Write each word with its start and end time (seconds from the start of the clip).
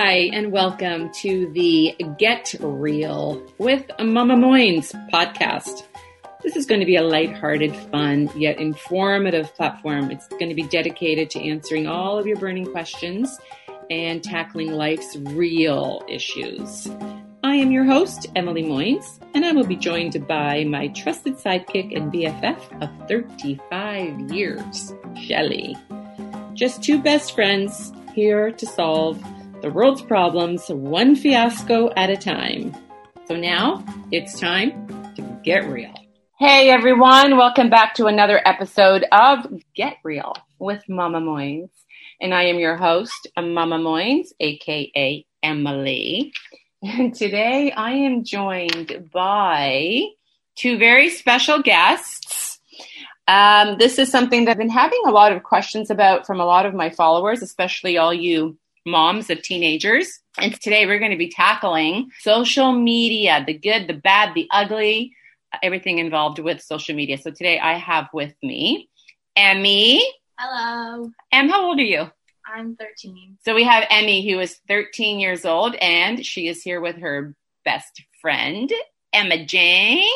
Hi, 0.00 0.30
and 0.32 0.52
welcome 0.52 1.10
to 1.14 1.50
the 1.54 1.92
Get 2.18 2.54
Real 2.60 3.44
with 3.58 3.90
Mama 3.98 4.36
Moines 4.36 4.92
podcast. 5.12 5.88
This 6.40 6.54
is 6.54 6.66
going 6.66 6.78
to 6.78 6.86
be 6.86 6.94
a 6.94 7.02
lighthearted, 7.02 7.74
fun, 7.74 8.30
yet 8.36 8.60
informative 8.60 9.52
platform. 9.56 10.12
It's 10.12 10.28
going 10.28 10.50
to 10.50 10.54
be 10.54 10.68
dedicated 10.68 11.30
to 11.30 11.40
answering 11.40 11.88
all 11.88 12.16
of 12.16 12.28
your 12.28 12.36
burning 12.36 12.70
questions 12.70 13.40
and 13.90 14.22
tackling 14.22 14.70
life's 14.70 15.16
real 15.16 16.04
issues. 16.08 16.88
I 17.42 17.56
am 17.56 17.72
your 17.72 17.84
host, 17.84 18.28
Emily 18.36 18.62
Moines, 18.62 19.18
and 19.34 19.44
I 19.44 19.50
will 19.50 19.66
be 19.66 19.74
joined 19.74 20.28
by 20.28 20.62
my 20.62 20.86
trusted 20.88 21.34
sidekick 21.38 21.96
and 21.96 22.12
BFF 22.12 22.82
of 22.82 23.08
35 23.08 24.30
years, 24.30 24.94
Shelley. 25.20 25.76
Just 26.54 26.84
two 26.84 27.02
best 27.02 27.34
friends 27.34 27.92
here 28.14 28.52
to 28.52 28.64
solve 28.64 29.20
the 29.60 29.70
world's 29.70 30.02
problems 30.02 30.68
one 30.68 31.16
fiasco 31.16 31.90
at 31.96 32.10
a 32.10 32.16
time. 32.16 32.72
So 33.26 33.34
now 33.34 33.84
it's 34.12 34.38
time 34.38 34.86
to 35.16 35.22
get 35.42 35.68
real. 35.68 35.92
Hey 36.38 36.70
everyone, 36.70 37.36
welcome 37.36 37.68
back 37.68 37.94
to 37.94 38.06
another 38.06 38.40
episode 38.46 39.04
of 39.10 39.48
Get 39.74 39.96
Real 40.04 40.34
with 40.60 40.84
Mama 40.88 41.20
Moines. 41.20 41.70
And 42.20 42.32
I 42.32 42.44
am 42.44 42.60
your 42.60 42.76
host, 42.76 43.26
Mama 43.36 43.78
Moines, 43.78 44.32
aka 44.38 45.26
Emily. 45.42 46.32
And 46.80 47.12
today 47.12 47.72
I 47.72 47.90
am 47.90 48.22
joined 48.22 49.10
by 49.12 50.02
two 50.54 50.78
very 50.78 51.10
special 51.10 51.60
guests. 51.60 52.60
Um, 53.26 53.76
this 53.78 53.98
is 53.98 54.08
something 54.08 54.44
that 54.44 54.52
I've 54.52 54.58
been 54.58 54.70
having 54.70 55.02
a 55.04 55.10
lot 55.10 55.32
of 55.32 55.42
questions 55.42 55.90
about 55.90 56.24
from 56.28 56.38
a 56.38 56.46
lot 56.46 56.64
of 56.64 56.74
my 56.74 56.90
followers, 56.90 57.42
especially 57.42 57.98
all 57.98 58.14
you 58.14 58.56
moms 58.88 59.30
of 59.30 59.42
teenagers. 59.42 60.20
And 60.38 60.58
today 60.60 60.86
we're 60.86 60.98
going 60.98 61.10
to 61.10 61.16
be 61.16 61.30
tackling 61.30 62.10
social 62.20 62.72
media, 62.72 63.44
the 63.46 63.54
good, 63.54 63.86
the 63.86 63.94
bad, 63.94 64.34
the 64.34 64.48
ugly, 64.50 65.14
everything 65.62 65.98
involved 65.98 66.38
with 66.38 66.62
social 66.62 66.94
media. 66.94 67.18
So 67.18 67.30
today 67.30 67.58
I 67.58 67.74
have 67.74 68.08
with 68.12 68.34
me 68.42 68.88
Emmy. 69.36 70.02
Hello. 70.38 71.10
Em, 71.32 71.48
how 71.48 71.66
old 71.66 71.78
are 71.78 71.82
you? 71.82 72.10
I'm 72.46 72.76
13. 72.76 73.38
So 73.44 73.54
we 73.54 73.64
have 73.64 73.84
Emmy, 73.90 74.28
who 74.28 74.40
is 74.40 74.58
13 74.68 75.20
years 75.20 75.44
old, 75.44 75.74
and 75.76 76.24
she 76.24 76.48
is 76.48 76.62
here 76.62 76.80
with 76.80 76.96
her 76.96 77.34
best 77.64 78.02
friend, 78.22 78.72
Emma 79.12 79.44
Jane. 79.44 80.08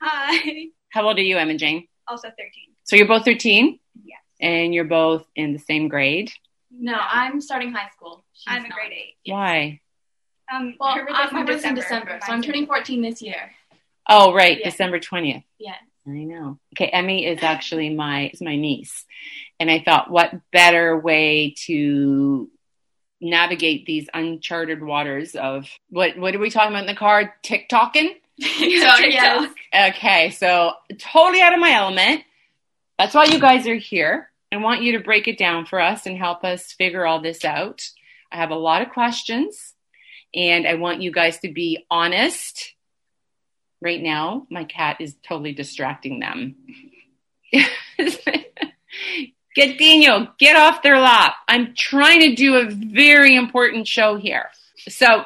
Hi. 0.00 0.66
How 0.90 1.06
old 1.06 1.18
are 1.18 1.22
you, 1.22 1.36
Emma 1.36 1.56
Jane? 1.56 1.88
Also 2.06 2.28
13. 2.28 2.50
So 2.84 2.96
you're 2.96 3.08
both 3.08 3.24
13? 3.24 3.78
Yes. 4.04 4.18
And 4.40 4.74
you're 4.74 4.84
both 4.84 5.24
in 5.34 5.52
the 5.52 5.58
same 5.58 5.88
grade? 5.88 6.32
No, 6.70 6.96
I'm 6.98 7.40
starting 7.40 7.72
high 7.72 7.88
school. 7.90 8.24
She's 8.34 8.44
I'm 8.52 8.64
in 8.64 8.68
not. 8.70 8.78
grade 8.78 8.92
eight. 8.92 9.16
Why? 9.32 9.80
Um, 10.52 10.74
Well, 10.80 10.94
her 10.94 11.04
birthday's 11.06 11.32
my 11.32 11.40
in 11.40 11.46
birthday's 11.46 11.64
in 11.64 11.74
December, 11.74 12.04
December, 12.14 12.26
so 12.26 12.32
I'm 12.32 12.42
turning 12.42 12.66
14 12.66 13.02
this 13.02 13.22
year. 13.22 13.52
Oh, 14.08 14.32
right, 14.34 14.58
Yeah. 14.58 14.70
December 14.70 14.98
20th. 14.98 15.44
Yeah. 15.58 15.74
I 16.06 16.10
know. 16.10 16.58
Okay, 16.74 16.86
Emmy 16.88 17.26
is 17.26 17.42
actually 17.42 17.90
my 17.90 18.30
is 18.32 18.40
my 18.40 18.56
niece, 18.56 19.04
and 19.60 19.70
I 19.70 19.80
thought, 19.84 20.10
what 20.10 20.32
better 20.50 20.98
way 20.98 21.54
to 21.66 22.50
navigate 23.20 23.84
these 23.84 24.08
uncharted 24.14 24.82
waters 24.82 25.34
of 25.36 25.68
what 25.90 26.16
what 26.16 26.34
are 26.34 26.38
we 26.38 26.50
talking 26.50 26.70
about 26.70 26.80
in 26.80 26.86
the 26.86 26.94
car? 26.98 27.34
TikToking. 27.44 28.14
yes. 28.38 29.52
Okay, 29.74 30.30
so 30.30 30.72
totally 30.98 31.42
out 31.42 31.52
of 31.52 31.60
my 31.60 31.72
element. 31.74 32.22
That's 32.98 33.14
why 33.14 33.24
you 33.26 33.38
guys 33.38 33.66
are 33.68 33.74
here. 33.76 34.29
I 34.52 34.56
want 34.56 34.82
you 34.82 34.92
to 34.92 35.04
break 35.04 35.28
it 35.28 35.38
down 35.38 35.66
for 35.66 35.80
us 35.80 36.06
and 36.06 36.16
help 36.16 36.44
us 36.44 36.72
figure 36.72 37.06
all 37.06 37.20
this 37.20 37.44
out. 37.44 37.82
I 38.32 38.36
have 38.36 38.50
a 38.50 38.56
lot 38.56 38.82
of 38.82 38.90
questions, 38.90 39.74
and 40.34 40.66
I 40.66 40.74
want 40.74 41.02
you 41.02 41.12
guys 41.12 41.38
to 41.40 41.52
be 41.52 41.84
honest. 41.90 42.74
Right 43.82 44.02
now, 44.02 44.46
my 44.50 44.64
cat 44.64 44.98
is 45.00 45.16
totally 45.26 45.52
distracting 45.52 46.20
them. 46.20 46.56
get 49.54 49.78
Daniel, 49.78 50.28
get 50.38 50.56
off 50.56 50.82
their 50.82 50.98
lap. 50.98 51.34
I'm 51.48 51.74
trying 51.74 52.20
to 52.20 52.34
do 52.34 52.56
a 52.56 52.68
very 52.68 53.36
important 53.36 53.88
show 53.88 54.16
here. 54.16 54.50
So, 54.88 55.24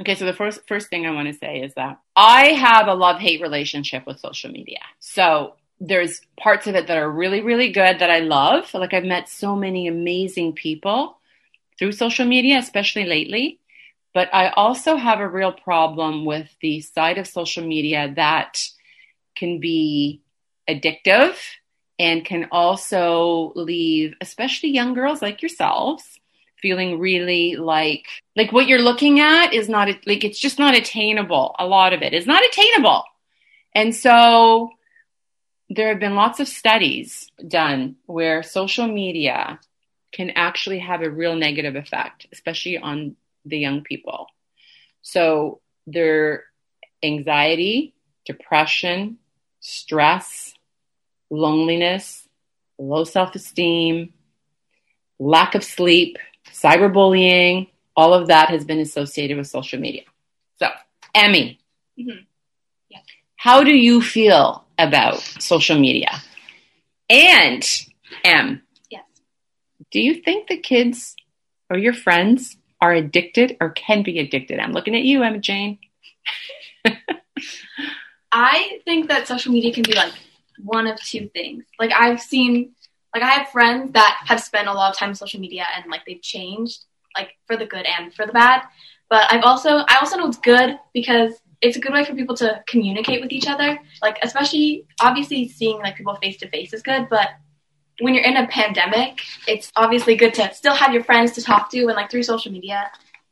okay, 0.00 0.14
so 0.14 0.24
the 0.24 0.32
first 0.32 0.60
first 0.66 0.88
thing 0.88 1.06
I 1.06 1.10
want 1.10 1.28
to 1.28 1.34
say 1.34 1.60
is 1.60 1.74
that 1.74 1.98
I 2.16 2.52
have 2.52 2.88
a 2.88 2.94
love 2.94 3.20
hate 3.20 3.42
relationship 3.42 4.06
with 4.06 4.20
social 4.20 4.50
media. 4.50 4.80
So 5.00 5.54
there's 5.80 6.20
parts 6.38 6.66
of 6.66 6.74
it 6.74 6.86
that 6.86 6.98
are 6.98 7.10
really 7.10 7.40
really 7.40 7.72
good 7.72 7.98
that 7.98 8.10
I 8.10 8.20
love. 8.20 8.72
Like 8.74 8.94
I've 8.94 9.04
met 9.04 9.28
so 9.28 9.56
many 9.56 9.88
amazing 9.88 10.52
people 10.52 11.18
through 11.78 11.92
social 11.92 12.26
media, 12.26 12.58
especially 12.58 13.06
lately. 13.06 13.58
But 14.12 14.28
I 14.34 14.48
also 14.50 14.96
have 14.96 15.20
a 15.20 15.28
real 15.28 15.52
problem 15.52 16.24
with 16.24 16.48
the 16.60 16.80
side 16.80 17.16
of 17.16 17.26
social 17.26 17.64
media 17.64 18.12
that 18.16 18.60
can 19.36 19.60
be 19.60 20.20
addictive 20.68 21.36
and 21.98 22.24
can 22.24 22.48
also 22.50 23.52
leave, 23.54 24.14
especially 24.20 24.70
young 24.70 24.94
girls 24.94 25.22
like 25.22 25.42
yourselves, 25.42 26.18
feeling 26.56 26.98
really 26.98 27.56
like 27.56 28.06
like 28.36 28.52
what 28.52 28.66
you're 28.66 28.82
looking 28.82 29.20
at 29.20 29.54
is 29.54 29.68
not 29.68 29.88
like 30.06 30.24
it's 30.24 30.40
just 30.40 30.58
not 30.58 30.76
attainable. 30.76 31.54
A 31.58 31.66
lot 31.66 31.92
of 31.92 32.02
it 32.02 32.12
is 32.12 32.26
not 32.26 32.44
attainable, 32.44 33.04
and 33.74 33.94
so 33.94 34.70
there 35.70 35.88
have 35.88 36.00
been 36.00 36.16
lots 36.16 36.40
of 36.40 36.48
studies 36.48 37.30
done 37.46 37.96
where 38.06 38.42
social 38.42 38.88
media 38.88 39.60
can 40.12 40.30
actually 40.30 40.80
have 40.80 41.02
a 41.02 41.10
real 41.10 41.36
negative 41.36 41.76
effect, 41.76 42.26
especially 42.32 42.76
on 42.76 43.16
the 43.44 43.58
young 43.58 43.82
people. 43.82 44.26
So 45.02 45.60
their 45.86 46.44
anxiety, 47.02 47.94
depression, 48.26 49.18
stress, 49.60 50.54
loneliness, 51.30 52.28
low 52.78 53.04
self 53.04 53.34
esteem, 53.36 54.12
lack 55.20 55.54
of 55.54 55.62
sleep, 55.62 56.18
cyberbullying, 56.52 57.68
all 57.96 58.12
of 58.12 58.26
that 58.28 58.48
has 58.48 58.64
been 58.64 58.80
associated 58.80 59.36
with 59.36 59.46
social 59.46 59.78
media. 59.78 60.02
So, 60.58 60.68
Emmy, 61.14 61.60
Mhm. 61.98 62.26
How 63.40 63.64
do 63.64 63.74
you 63.74 64.02
feel 64.02 64.66
about 64.78 65.16
social 65.20 65.78
media? 65.78 66.10
And, 67.08 67.64
M. 68.22 68.60
Yes. 68.90 69.04
do 69.90 69.98
you 69.98 70.20
think 70.20 70.48
the 70.48 70.58
kids 70.58 71.16
or 71.70 71.78
your 71.78 71.94
friends 71.94 72.58
are 72.82 72.92
addicted 72.92 73.56
or 73.58 73.70
can 73.70 74.02
be 74.02 74.18
addicted? 74.18 74.60
I'm 74.60 74.72
looking 74.72 74.94
at 74.94 75.04
you, 75.04 75.22
Emma 75.22 75.38
Jane. 75.38 75.78
I 78.30 78.80
think 78.84 79.08
that 79.08 79.26
social 79.26 79.52
media 79.54 79.72
can 79.72 79.84
be 79.84 79.94
like 79.94 80.12
one 80.62 80.86
of 80.86 81.00
two 81.00 81.30
things. 81.30 81.64
Like 81.78 81.92
I've 81.98 82.20
seen, 82.20 82.72
like 83.14 83.22
I 83.22 83.30
have 83.30 83.48
friends 83.48 83.94
that 83.94 84.20
have 84.26 84.40
spent 84.40 84.68
a 84.68 84.74
lot 84.74 84.90
of 84.92 84.98
time 84.98 85.08
on 85.08 85.14
social 85.14 85.40
media 85.40 85.64
and 85.74 85.90
like 85.90 86.04
they've 86.04 86.20
changed, 86.20 86.84
like 87.16 87.30
for 87.46 87.56
the 87.56 87.64
good 87.64 87.86
and 87.86 88.12
for 88.12 88.26
the 88.26 88.32
bad. 88.32 88.64
But 89.08 89.32
I've 89.32 89.44
also, 89.44 89.78
I 89.88 89.96
also 89.98 90.18
know 90.18 90.28
it's 90.28 90.36
good 90.36 90.78
because 90.92 91.40
it's 91.60 91.76
a 91.76 91.80
good 91.80 91.92
way 91.92 92.04
for 92.04 92.14
people 92.14 92.36
to 92.36 92.62
communicate 92.66 93.20
with 93.20 93.32
each 93.32 93.46
other. 93.46 93.78
Like 94.02 94.18
especially, 94.22 94.86
obviously, 95.00 95.48
seeing 95.48 95.78
like 95.78 95.96
people 95.96 96.14
face 96.16 96.38
to 96.38 96.48
face 96.48 96.72
is 96.72 96.82
good, 96.82 97.08
but 97.08 97.30
when 98.00 98.14
you're 98.14 98.24
in 98.24 98.36
a 98.36 98.46
pandemic, 98.48 99.20
it's 99.46 99.70
obviously 99.76 100.16
good 100.16 100.34
to 100.34 100.52
still 100.54 100.74
have 100.74 100.92
your 100.92 101.04
friends 101.04 101.32
to 101.32 101.42
talk 101.42 101.70
to 101.70 101.78
and 101.78 101.94
like 101.94 102.10
through 102.10 102.22
social 102.22 102.50
media, 102.50 102.90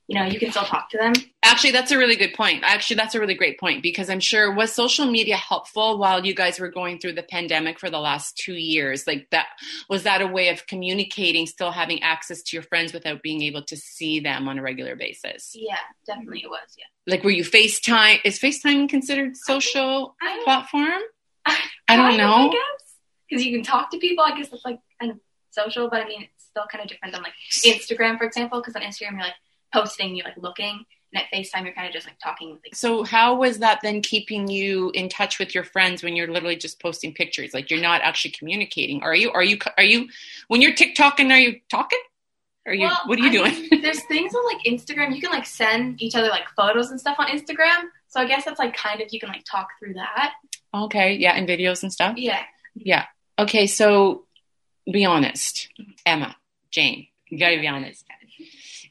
you 0.08 0.18
know, 0.18 0.24
you 0.24 0.40
can 0.40 0.50
still 0.50 0.64
talk 0.64 0.88
to 0.90 0.96
them. 0.96 1.12
Actually, 1.44 1.72
that's 1.72 1.92
a 1.92 1.98
really 1.98 2.16
good 2.16 2.32
point. 2.32 2.64
Actually, 2.64 2.96
that's 2.96 3.14
a 3.14 3.20
really 3.20 3.34
great 3.34 3.60
point 3.60 3.82
because 3.82 4.08
I'm 4.08 4.20
sure 4.20 4.54
was 4.54 4.72
social 4.72 5.04
media 5.06 5.36
helpful 5.36 5.98
while 5.98 6.24
you 6.24 6.34
guys 6.34 6.58
were 6.58 6.70
going 6.70 6.98
through 6.98 7.12
the 7.12 7.22
pandemic 7.22 7.78
for 7.78 7.90
the 7.90 7.98
last 7.98 8.38
two 8.38 8.54
years? 8.54 9.06
Like 9.06 9.28
that 9.32 9.48
was 9.90 10.04
that 10.04 10.22
a 10.22 10.26
way 10.26 10.48
of 10.48 10.66
communicating, 10.66 11.46
still 11.46 11.70
having 11.70 12.02
access 12.02 12.42
to 12.44 12.56
your 12.56 12.62
friends 12.62 12.94
without 12.94 13.22
being 13.22 13.42
able 13.42 13.62
to 13.64 13.76
see 13.76 14.18
them 14.18 14.48
on 14.48 14.58
a 14.58 14.62
regular 14.62 14.96
basis? 14.96 15.52
Yeah, 15.54 15.76
definitely 16.06 16.40
it 16.40 16.48
was. 16.48 16.74
Yeah. 16.78 16.86
Like, 17.06 17.22
were 17.22 17.30
you 17.30 17.44
FaceTime? 17.44 18.20
Is 18.24 18.38
FaceTime 18.38 18.88
considered 18.88 19.36
social 19.36 20.16
I- 20.22 20.40
platform? 20.42 21.02
I 21.46 21.56
Kind 21.96 22.16
don't 22.16 22.16
know. 22.16 22.48
I 22.48 22.52
guess 22.52 22.94
because 23.28 23.44
you 23.44 23.52
can 23.52 23.62
talk 23.62 23.90
to 23.90 23.98
people. 23.98 24.24
I 24.24 24.36
guess 24.38 24.50
it's 24.52 24.64
like 24.64 24.80
kind 24.98 25.12
of 25.12 25.18
social, 25.50 25.90
but 25.90 26.02
I 26.02 26.08
mean 26.08 26.22
it's 26.22 26.46
still 26.46 26.64
kind 26.70 26.82
of 26.82 26.88
different 26.88 27.12
than 27.12 27.22
like 27.22 27.34
Instagram, 27.52 28.16
for 28.16 28.24
example. 28.24 28.60
Because 28.60 28.74
on 28.74 28.82
Instagram 28.82 29.12
you're 29.12 29.20
like 29.20 29.34
posting, 29.72 30.14
you're 30.16 30.26
like 30.26 30.36
looking, 30.36 30.84
and 31.12 31.22
at 31.22 31.30
FaceTime 31.32 31.64
you're 31.64 31.74
kind 31.74 31.86
of 31.86 31.92
just 31.92 32.06
like 32.06 32.18
talking. 32.22 32.50
Like, 32.64 32.74
So 32.74 33.02
how 33.04 33.34
was 33.36 33.58
that 33.58 33.80
then 33.82 34.02
keeping 34.02 34.48
you 34.48 34.90
in 34.94 35.08
touch 35.08 35.38
with 35.38 35.54
your 35.54 35.64
friends 35.64 36.02
when 36.02 36.16
you're 36.16 36.28
literally 36.28 36.56
just 36.56 36.80
posting 36.80 37.14
pictures? 37.14 37.54
Like 37.54 37.70
you're 37.70 37.80
not 37.80 38.02
actually 38.02 38.32
communicating. 38.32 39.02
Are 39.02 39.14
you? 39.14 39.30
Are 39.32 39.42
you? 39.42 39.58
Are 39.76 39.82
you? 39.84 40.08
When 40.48 40.60
you're 40.62 40.74
TikToking, 40.74 41.30
are 41.30 41.38
you 41.38 41.60
talking? 41.70 41.98
Are 42.66 42.74
you? 42.74 42.86
Well, 42.86 43.00
what 43.06 43.18
are 43.18 43.22
you 43.22 43.28
I 43.28 43.32
doing? 43.50 43.68
mean, 43.70 43.82
there's 43.82 44.02
things 44.04 44.34
on 44.34 44.44
like 44.44 44.64
Instagram 44.66 45.14
you 45.14 45.20
can 45.22 45.30
like 45.30 45.46
send 45.46 46.02
each 46.02 46.14
other 46.14 46.28
like 46.28 46.48
photos 46.56 46.90
and 46.90 47.00
stuff 47.00 47.16
on 47.18 47.28
Instagram. 47.28 47.84
So 48.08 48.20
I 48.20 48.26
guess 48.26 48.44
that's 48.44 48.58
like 48.58 48.76
kind 48.76 49.00
of 49.00 49.08
you 49.10 49.20
can 49.20 49.28
like 49.30 49.44
talk 49.50 49.68
through 49.78 49.94
that. 49.94 50.34
okay, 50.74 51.14
yeah, 51.14 51.32
and 51.32 51.48
videos 51.48 51.82
and 51.82 51.92
stuff. 51.92 52.16
Yeah. 52.18 52.42
Yeah. 52.74 53.06
Okay, 53.38 53.66
so 53.66 54.24
be 54.90 55.04
honest, 55.04 55.68
Emma, 56.04 56.36
Jane. 56.70 57.06
You 57.28 57.38
got 57.38 57.50
to 57.50 57.58
be 57.60 57.68
honest. 57.68 58.04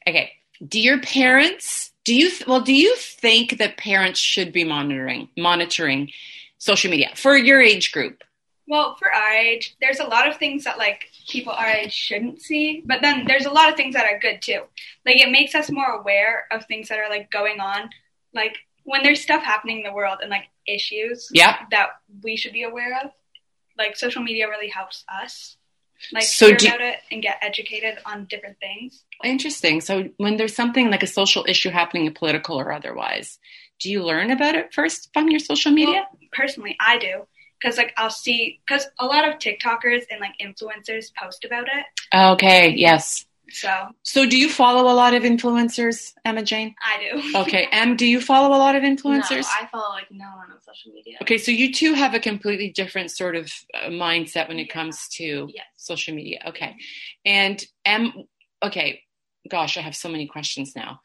Okay, 0.08 0.32
Do 0.66 0.80
your 0.80 1.00
parents? 1.00 1.92
Do 2.04 2.16
you 2.16 2.32
well? 2.48 2.62
Do 2.62 2.74
you 2.74 2.96
think 2.96 3.58
that 3.58 3.78
parents 3.78 4.20
should 4.20 4.52
be 4.54 4.64
monitoring 4.64 5.30
monitoring 5.38 6.12
social 6.58 6.90
media 6.90 7.12
for 7.16 7.38
your 7.38 7.62
age 7.62 7.92
group? 7.92 8.24
Well, 8.70 8.96
for 8.96 9.14
our 9.14 9.32
age, 9.34 9.76
there's 9.80 10.00
a 10.00 10.06
lot 10.06 10.28
of 10.28 10.38
things 10.38 10.64
that 10.66 10.78
like 10.78 11.10
people 11.30 11.54
our 11.54 11.68
age 11.68 11.94
shouldn't 11.94 12.42
see, 12.42 12.82
but 12.86 13.02
then 13.02 13.26
there's 13.26 13.46
a 13.46 13.52
lot 13.52 13.70
of 13.70 13.76
things 13.76 13.94
that 13.96 14.06
are 14.06 14.20
good 14.20 14.42
too. 14.42 14.62
Like 15.06 15.18
it 15.18 15.32
makes 15.32 15.56
us 15.56 15.70
more 15.72 15.92
aware 16.00 16.48
of 16.52 16.66
things 16.66 16.90
that 16.90 17.00
are 17.00 17.10
like 17.10 17.30
going 17.32 17.60
on. 17.60 17.90
Like 18.34 18.58
when 18.84 19.04
there's 19.04 19.22
stuff 19.22 19.44
happening 19.44 19.78
in 19.78 19.84
the 19.84 19.94
world 19.94 20.20
and 20.22 20.30
like 20.30 20.46
issues 20.68 21.30
Yeah. 21.32 21.58
that 21.72 21.90
we 22.24 22.36
should 22.36 22.54
be 22.54 22.64
aware 22.64 23.00
of, 23.04 23.12
like 23.78 23.96
social 23.96 24.22
media 24.22 24.50
really 24.50 24.70
helps 24.70 25.06
us 25.22 25.56
like 26.12 26.24
So 26.24 26.48
hear 26.48 26.58
do- 26.58 26.68
about 26.68 26.82
it 26.82 27.00
and 27.12 27.22
get 27.22 27.38
educated 27.42 27.98
on 28.06 28.26
different 28.26 28.60
things. 28.60 29.04
Interesting. 29.24 29.82
So 29.82 30.10
when 30.18 30.38
there's 30.38 30.56
something 30.56 30.90
like 30.90 31.04
a 31.04 31.08
social 31.08 31.46
issue 31.48 31.70
happening, 31.70 32.12
political 32.14 32.60
or 32.60 32.72
otherwise, 32.72 33.40
do 33.80 33.90
you 33.92 34.04
learn 34.04 34.32
about 34.32 34.56
it 34.56 34.74
first 34.74 35.10
from 35.14 35.30
your 35.30 35.40
social 35.40 35.72
media? 35.72 35.94
Well, 36.12 36.20
personally, 36.32 36.76
I 36.80 36.98
do 36.98 37.28
because 37.60 37.78
like 37.78 37.94
I'll 37.98 38.10
see 38.10 38.60
because 38.68 38.88
a 39.00 39.06
lot 39.06 39.28
of 39.28 39.36
TikTokers 39.36 40.04
and 40.10 40.20
like 40.20 40.34
influencers 40.42 41.14
post 41.16 41.46
about 41.46 41.68
it. 41.68 41.86
okay. 42.16 42.74
Yes. 42.76 43.26
So 43.52 43.88
So 44.04 44.26
do 44.26 44.38
you 44.38 44.50
follow 44.50 44.92
a 44.92 44.96
lot 44.96 45.14
of 45.14 45.24
influencers, 45.24 46.14
Emma 46.26 46.44
Jane? 46.44 46.76
I 46.84 47.00
do. 47.12 47.38
Okay. 47.40 47.68
Em, 47.72 47.96
do 47.96 48.06
you 48.06 48.20
follow 48.22 48.56
a 48.56 48.60
lot 48.60 48.76
of 48.76 48.84
influencers? 48.84 49.44
No, 49.44 49.48
I 49.62 49.68
follow 49.72 49.90
like 49.92 50.08
no 50.12 50.26
one 50.36 50.52
on 50.52 50.60
social 50.62 50.92
media. 50.94 51.18
Okay, 51.22 51.38
so 51.38 51.52
you 51.52 51.72
two 51.74 51.94
have 51.94 52.14
a 52.14 52.20
completely 52.20 52.70
different 52.72 53.12
sort 53.12 53.36
of 53.36 53.52
uh, 53.74 53.88
mindset 53.88 54.48
when 54.48 54.60
it 54.60 54.68
Yeah. 54.68 54.74
comes 54.74 55.08
to 55.18 55.50
Yes. 55.54 55.66
social 55.78 56.14
media. 56.16 56.40
Okay. 56.48 56.76
And 57.26 57.64
Em, 57.86 58.14
okay, 58.64 59.02
gosh, 59.50 59.78
I 59.78 59.82
have 59.82 59.96
so 59.96 60.10
many 60.10 60.28
questions 60.28 60.74
now. 60.76 61.00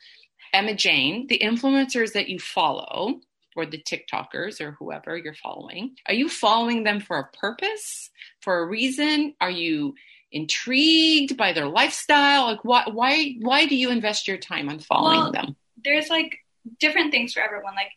Emma 0.53 0.75
Jane, 0.75 1.27
the 1.29 1.39
influencers 1.39 2.13
that 2.13 2.29
you 2.29 2.39
follow, 2.39 3.21
or 3.55 3.67
the 3.67 3.83
TikTokers 3.83 4.61
or 4.61 4.73
whoever 4.73 5.17
you're 5.17 5.35
following, 5.35 5.95
are 6.09 6.15
you 6.15 6.29
following 6.29 6.85
them 6.85 7.01
for 7.01 7.19
a 7.19 7.37
purpose, 7.37 8.11
for 8.41 8.59
a 8.61 8.67
reason? 8.67 9.35
Are 9.41 9.51
you 9.51 9.95
intrigued 10.33 11.37
by 11.37 11.53
their 11.53 11.69
lifestyle? 11.69 12.45
Like, 12.47 12.65
why, 12.65 12.85
why, 12.91 13.35
why 13.41 13.67
do 13.67 13.77
you 13.77 13.91
invest 13.91 14.27
your 14.27 14.39
time 14.39 14.69
on 14.69 14.79
following 14.79 15.19
Well, 15.21 15.33
them? 15.33 15.57
There's 15.85 16.09
like 16.09 16.39
different 16.81 17.11
things 17.13 17.33
for 17.33 17.41
everyone. 17.41 17.75
Like 17.75 17.93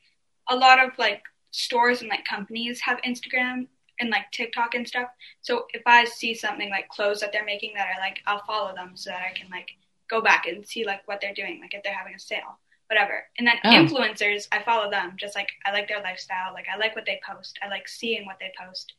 a 0.49 0.55
lot 0.55 0.83
of 0.83 0.97
like 0.97 1.23
stores 1.51 2.01
and 2.01 2.09
like 2.09 2.25
companies 2.25 2.81
have 2.81 2.99
Instagram 3.01 3.67
and 3.99 4.09
like 4.09 4.29
TikTok 4.31 4.75
and 4.75 4.87
stuff. 4.87 5.07
So 5.41 5.65
if 5.73 5.81
I 5.85 6.03
see 6.05 6.33
something 6.33 6.69
like 6.69 6.89
clothes 6.89 7.21
that 7.21 7.31
they're 7.31 7.45
making 7.45 7.73
that 7.75 7.87
I 7.95 7.99
like, 7.99 8.19
I'll 8.27 8.43
follow 8.45 8.73
them 8.75 8.91
so 8.95 9.09
that 9.11 9.21
I 9.29 9.33
can 9.37 9.49
like 9.49 9.69
go 10.09 10.21
back 10.21 10.45
and 10.47 10.65
see 10.67 10.85
like 10.85 11.07
what 11.07 11.21
they're 11.21 11.33
doing, 11.33 11.59
like 11.61 11.73
if 11.73 11.83
they're 11.83 11.93
having 11.93 12.13
a 12.15 12.19
sale, 12.19 12.59
whatever. 12.87 13.23
And 13.37 13.47
then 13.47 13.55
Oh. 13.63 13.69
influencers, 13.69 14.47
I 14.51 14.61
follow 14.63 14.89
them 14.91 15.13
just 15.17 15.35
like 15.35 15.49
I 15.65 15.71
like 15.71 15.87
their 15.87 16.01
lifestyle, 16.01 16.53
like 16.53 16.65
I 16.73 16.77
like 16.77 16.95
what 16.95 17.05
they 17.05 17.19
post, 17.25 17.57
I 17.63 17.69
like 17.69 17.87
seeing 17.87 18.25
what 18.25 18.37
they 18.39 18.51
post. 18.59 18.93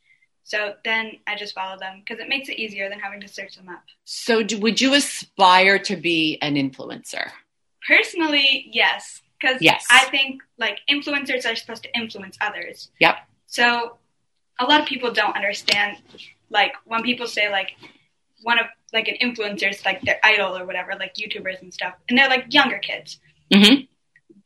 So 0.47 0.75
then 0.85 1.19
I 1.27 1.35
just 1.35 1.57
follow 1.57 1.77
them 1.77 2.01
because 2.05 2.23
it 2.23 2.29
makes 2.29 2.49
it 2.49 2.57
easier 2.57 2.89
than 2.89 3.01
having 3.01 3.21
to 3.21 3.27
search 3.27 3.57
them 3.57 3.69
up. 3.69 3.83
So, 4.05 4.45
do, 4.45 4.61
would 4.61 4.81
you 4.81 4.95
aspire 4.95 5.77
to 5.81 5.97
be 5.97 6.39
an 6.41 6.55
influencer? 6.55 7.31
Personally, 7.85 8.69
yes, 8.71 9.23
because 9.41 9.61
Yes. 9.61 9.85
I 9.91 10.05
think 10.05 10.43
like 10.57 10.79
influencers 10.89 11.51
are 11.51 11.57
supposed 11.57 11.83
to 11.83 11.99
influence 11.99 12.39
others. 12.41 12.93
Yep. 13.01 13.17
So 13.49 13.99
a 14.61 14.65
lot 14.65 14.81
of 14.81 14.87
people 14.87 15.13
don't 15.13 15.35
understand 15.35 15.99
like 16.49 16.75
when 16.85 17.03
people 17.03 17.27
say 17.27 17.51
like 17.51 17.73
one 18.43 18.61
of 18.61 18.67
like 18.93 19.09
an 19.09 19.17
influencer 19.21 19.69
is 19.69 19.85
like 19.85 20.01
their 20.03 20.21
idol 20.23 20.57
or 20.57 20.65
whatever, 20.65 20.93
like 20.97 21.15
YouTubers 21.15 21.61
and 21.61 21.75
stuff, 21.75 21.95
and 22.09 22.17
they're 22.17 22.29
like 22.29 22.55
younger 22.55 22.79
kids. 22.79 23.19
Mm-hmm. 23.53 23.87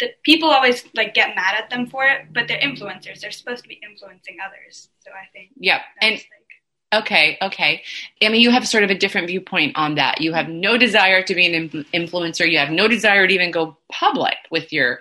The, 0.01 0.09
people 0.25 0.51
always 0.51 0.85
like 0.95 1.15
get 1.15 1.37
mad 1.37 1.55
at 1.57 1.71
them 1.71 1.87
for 1.87 2.07
it, 2.07 2.33
but 2.33 2.49
they're 2.49 2.59
influencers. 2.59 3.21
They're 3.21 3.31
supposed 3.31 3.63
to 3.63 3.69
be 3.69 3.81
influencing 3.89 4.39
others. 4.45 4.89
So 5.01 5.11
I 5.11 5.29
think 5.33 5.51
Yep. 5.59 5.81
And 6.01 6.15
like 6.15 7.03
okay, 7.03 7.39
okay. 7.43 7.83
I 8.23 8.29
mean, 8.29 8.41
you 8.41 8.51
have 8.51 8.67
sort 8.67 8.83
of 8.83 8.91
a 8.91 8.95
different 8.95 9.29
viewpoint 9.29 9.77
on 9.77 9.95
that. 9.97 10.21
You 10.21 10.33
have 10.33 10.49
no 10.49 10.77
desire 10.77 11.23
to 11.23 11.35
be 11.35 11.47
an 11.47 11.71
influencer. 11.95 12.51
You 12.51 12.59
have 12.59 12.71
no 12.71 12.89
desire 12.89 13.27
to 13.27 13.35
even 13.35 13.51
go 13.51 13.77
public 13.93 14.37
with 14.51 14.73
your. 14.73 15.01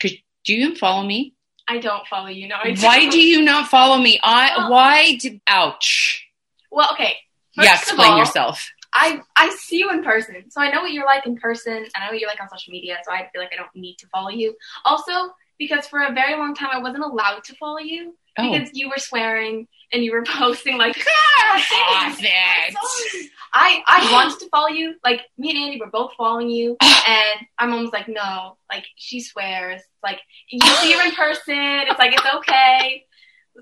Cause 0.00 0.12
do 0.44 0.54
you 0.54 0.74
follow 0.74 1.04
me? 1.04 1.34
I 1.68 1.78
don't 1.78 2.06
follow 2.08 2.28
you. 2.28 2.48
No, 2.48 2.56
I 2.56 2.76
Why 2.80 3.08
do 3.08 3.20
you 3.20 3.42
not 3.42 3.68
follow 3.68 3.98
me? 3.98 4.18
I. 4.22 4.54
Well- 4.56 4.70
why? 4.70 5.16
Do, 5.16 5.40
ouch. 5.46 6.26
Well, 6.70 6.88
okay. 6.92 7.16
First 7.54 7.68
yeah, 7.68 7.78
explain 7.78 8.12
all, 8.12 8.18
yourself. 8.18 8.70
I 8.94 9.22
I 9.36 9.50
see 9.50 9.78
you 9.78 9.90
in 9.90 10.02
person, 10.02 10.50
so 10.50 10.60
I 10.60 10.70
know 10.70 10.82
what 10.82 10.92
you're 10.92 11.06
like 11.06 11.26
in 11.26 11.36
person. 11.36 11.76
And 11.76 11.90
I 11.96 12.06
know 12.06 12.12
what 12.12 12.20
you're 12.20 12.28
like 12.28 12.40
on 12.40 12.48
social 12.48 12.72
media, 12.72 12.98
so 13.04 13.12
I 13.12 13.28
feel 13.32 13.40
like 13.40 13.52
I 13.52 13.56
don't 13.56 13.74
need 13.74 13.96
to 13.98 14.06
follow 14.08 14.28
you. 14.30 14.54
Also, 14.84 15.12
because 15.58 15.86
for 15.86 16.00
a 16.00 16.12
very 16.12 16.34
long 16.36 16.54
time 16.54 16.70
I 16.72 16.78
wasn't 16.78 17.04
allowed 17.04 17.44
to 17.44 17.54
follow 17.56 17.78
you 17.78 18.14
Oh, 18.38 18.50
because 18.50 18.70
you 18.72 18.88
were 18.88 18.98
swearing 18.98 19.68
and 19.92 20.02
you 20.02 20.12
were 20.12 20.22
posting 20.26 20.78
like 20.78 20.96
ah, 21.08 22.16
it. 22.18 23.30
I 23.52 23.82
I 23.86 24.12
wanted 24.12 24.38
to 24.40 24.48
follow 24.48 24.68
you. 24.68 24.94
Like 25.04 25.22
me 25.36 25.50
and 25.50 25.58
Andy 25.58 25.80
were 25.80 25.90
both 25.90 26.12
following 26.16 26.48
you, 26.48 26.76
and 26.82 27.46
our 27.58 27.68
mom 27.68 27.82
was 27.82 27.92
like, 27.92 28.08
"No, 28.08 28.56
like 28.70 28.84
she 28.96 29.20
swears. 29.20 29.82
Like 30.02 30.20
you 30.50 30.60
see 30.60 30.92
her 30.92 31.06
in 31.06 31.12
person. 31.14 31.54
It's 31.88 31.98
like 31.98 32.14
it's 32.14 32.34
okay." 32.36 33.04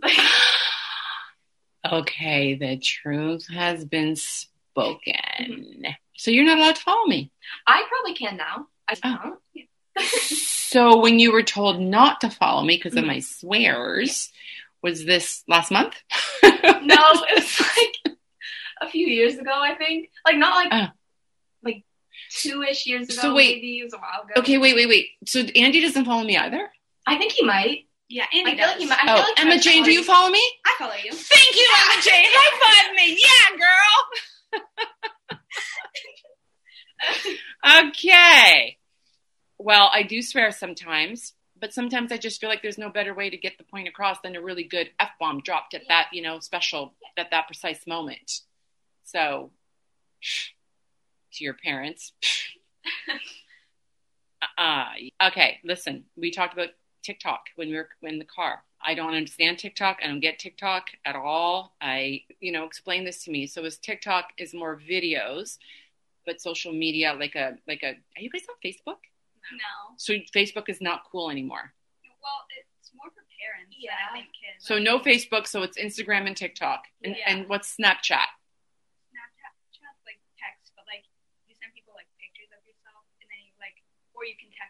Like, 0.03 0.19
Okay, 1.93 2.55
the 2.55 2.77
truth 2.77 3.49
has 3.49 3.85
been 3.87 4.15
spoken. 4.72 5.84
So 6.17 6.31
you're 6.31 6.44
not 6.44 6.58
allowed 6.58 6.76
to 6.76 6.82
follow 6.82 7.06
me. 7.06 7.31
I 7.67 7.82
probably 7.88 8.14
can 8.14 8.37
now. 8.37 8.67
I 8.88 8.94
Oh. 9.05 9.19
don't. 9.22 9.67
So 10.70 11.00
when 11.00 11.19
you 11.19 11.32
were 11.32 11.43
told 11.43 11.81
not 11.81 12.20
to 12.20 12.31
follow 12.31 12.62
me 12.62 12.76
because 12.76 12.94
of 12.94 13.02
Mhm. 13.02 13.08
my 13.08 13.19
swears, 13.19 14.31
was 14.82 15.05
this 15.05 15.43
last 15.49 15.72
month? 15.72 16.00
No, 16.44 16.49
it 16.49 17.34
was 17.34 17.61
like 17.61 18.17
a 18.81 18.88
few 18.88 19.05
years 19.08 19.37
ago. 19.37 19.50
I 19.52 19.75
think. 19.75 20.11
Like 20.25 20.37
not 20.37 20.55
like 20.55 20.69
Oh. 20.72 20.87
like 21.64 21.82
two 22.31 22.62
ish 22.62 22.87
years 22.87 23.08
ago. 23.08 23.20
So 23.20 23.34
wait. 23.34 23.56
maybe 23.56 23.81
it 23.81 23.84
was 23.84 23.94
a 23.94 23.99
while 23.99 24.22
ago. 24.22 24.34
Okay, 24.37 24.58
wait, 24.58 24.76
wait, 24.76 24.87
wait. 24.88 25.08
So 25.26 25.40
Andy 25.40 25.81
doesn't 25.81 26.05
follow 26.05 26.22
me 26.22 26.37
either? 26.37 26.70
I 27.05 27.19
think 27.19 27.32
he 27.32 27.44
might. 27.44 27.88
yeah, 28.08 28.26
I 28.32 28.37
Andy 28.38 28.50
feel 28.56 28.67
like 28.69 28.75
does. 28.75 28.82
he 28.82 28.88
might. 28.88 28.99
I 29.02 29.06
feel 29.06 29.14
Oh, 29.17 29.28
like 29.28 29.40
Emma 29.40 29.58
Jane, 29.58 29.82
do 29.82 29.90
you 29.93 30.05
follow 30.05 30.20
follow 30.20 30.31
me? 30.31 30.43
I 30.64 30.75
follow 30.78 30.94
you. 30.94 31.11
Thank 31.12 31.56
you, 31.56 31.69
Emma 31.81 32.00
Jane. 32.02 32.26
High 32.31 32.84
five 32.84 32.94
me. 32.94 33.19
Yeah, 33.20 33.56
girl. 33.56 34.20
Okay. 37.79 38.79
Well, 39.58 39.91
I 39.93 40.02
do 40.02 40.22
swear 40.22 40.53
sometimes, 40.53 41.34
but 41.58 41.74
sometimes 41.74 42.13
I 42.13 42.17
just 42.17 42.41
feel 42.41 42.48
like 42.48 42.63
there's 42.63 42.79
no 42.79 42.89
better 42.91 43.15
way 43.15 43.29
to 43.31 43.36
get 43.36 43.58
the 43.58 43.65
point 43.65 43.89
across 43.89 44.19
than 44.22 44.36
a 44.36 44.43
really 44.43 44.65
good 44.65 44.91
F 44.98 45.10
bomb 45.19 45.41
dropped 45.41 45.74
at 45.74 45.82
that, 45.89 46.08
you 46.13 46.22
know, 46.22 46.41
special, 46.41 46.94
at 47.17 47.31
that 47.31 47.46
precise 47.46 47.86
moment. 47.86 48.41
So, 49.05 49.51
to 51.34 51.44
your 51.44 51.55
parents. 51.55 52.13
uh, 54.58 54.84
okay, 55.29 55.58
listen, 55.65 56.05
we 56.17 56.31
talked 56.31 56.55
about 56.55 56.70
TikTok 57.03 57.41
when 57.56 57.69
we 57.69 57.77
were 57.77 57.89
in 58.03 58.19
the 58.19 58.24
car. 58.24 58.63
I 58.82 58.94
don't 58.94 59.15
understand 59.15 59.58
TikTok. 59.58 59.99
I 60.03 60.06
don't 60.06 60.20
get 60.20 60.39
TikTok 60.39 60.84
at 61.05 61.15
all. 61.17 61.75
I, 61.81 62.22
you 62.41 62.53
know, 62.53 62.65
explain 62.65 63.05
this 63.05 63.25
to 63.25 63.31
me. 63.31 63.46
So, 63.46 63.65
is 63.65 63.77
TikTok 63.79 64.32
is 64.39 64.55
more 64.55 64.77
videos, 64.81 65.58
but 66.25 66.41
social 66.41 66.72
media 66.72 67.15
like 67.19 67.34
a 67.34 67.56
like 67.67 67.82
a. 67.82 67.89
Are 67.91 68.20
you 68.20 68.31
guys 68.31 68.43
on 68.49 68.56
Facebook? 68.65 69.01
No. 69.53 69.96
So 69.96 70.15
Facebook 70.34 70.69
is 70.69 70.81
not 70.81 71.03
cool 71.10 71.31
anymore. 71.31 71.72
Well, 72.22 72.44
it's 72.55 72.93
more 72.94 73.10
for 73.10 73.25
parents 73.41 73.75
Yeah. 73.77 73.96
than 73.96 74.01
I 74.06 74.13
think 74.22 74.29
kids. 74.37 74.63
So 74.63 74.79
no 74.79 75.01
Facebook. 75.01 75.46
So 75.49 75.63
it's 75.65 75.79
Instagram 75.81 76.27
and 76.29 76.37
TikTok. 76.37 76.87
And, 77.03 77.17
Yeah. 77.17 77.25
and 77.27 77.49
what's 77.49 77.75
Snapchat? 77.75 78.31
Snapchat 79.10 79.94
like 80.06 80.20
text, 80.39 80.70
but 80.77 80.84
like 80.87 81.03
you 81.49 81.56
send 81.58 81.72
people 81.75 81.94
like 81.96 82.06
pictures 82.20 82.53
of 82.55 82.63
yourself, 82.63 83.03
and 83.19 83.27
then 83.27 83.41
you 83.43 83.51
like, 83.58 83.75
or 84.15 84.22
you 84.22 84.37
can 84.37 84.49
text 84.53 84.60
them. 84.60 84.60
Like, 84.60 84.69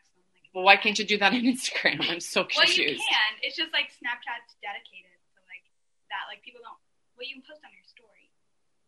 Well, 0.54 0.64
why 0.64 0.76
can't 0.76 0.98
you 0.98 1.06
do 1.06 1.18
that 1.18 1.32
on 1.32 1.40
Instagram? 1.54 2.02
I'm 2.10 2.20
so 2.20 2.44
confused. 2.44 2.78
well, 2.78 2.86
you 2.86 2.98
can. 2.98 3.30
It's 3.42 3.56
just 3.56 3.72
like 3.72 3.90
Snapchat's 3.94 4.58
dedicated 4.60 5.14
to 5.34 5.38
like 5.46 5.64
that. 6.10 6.26
Like 6.30 6.42
people 6.42 6.60
don't. 6.62 6.78
Well, 7.16 7.26
you 7.28 7.38
can 7.38 7.44
post 7.46 7.62
on 7.62 7.70
your 7.70 7.86
story, 7.86 8.30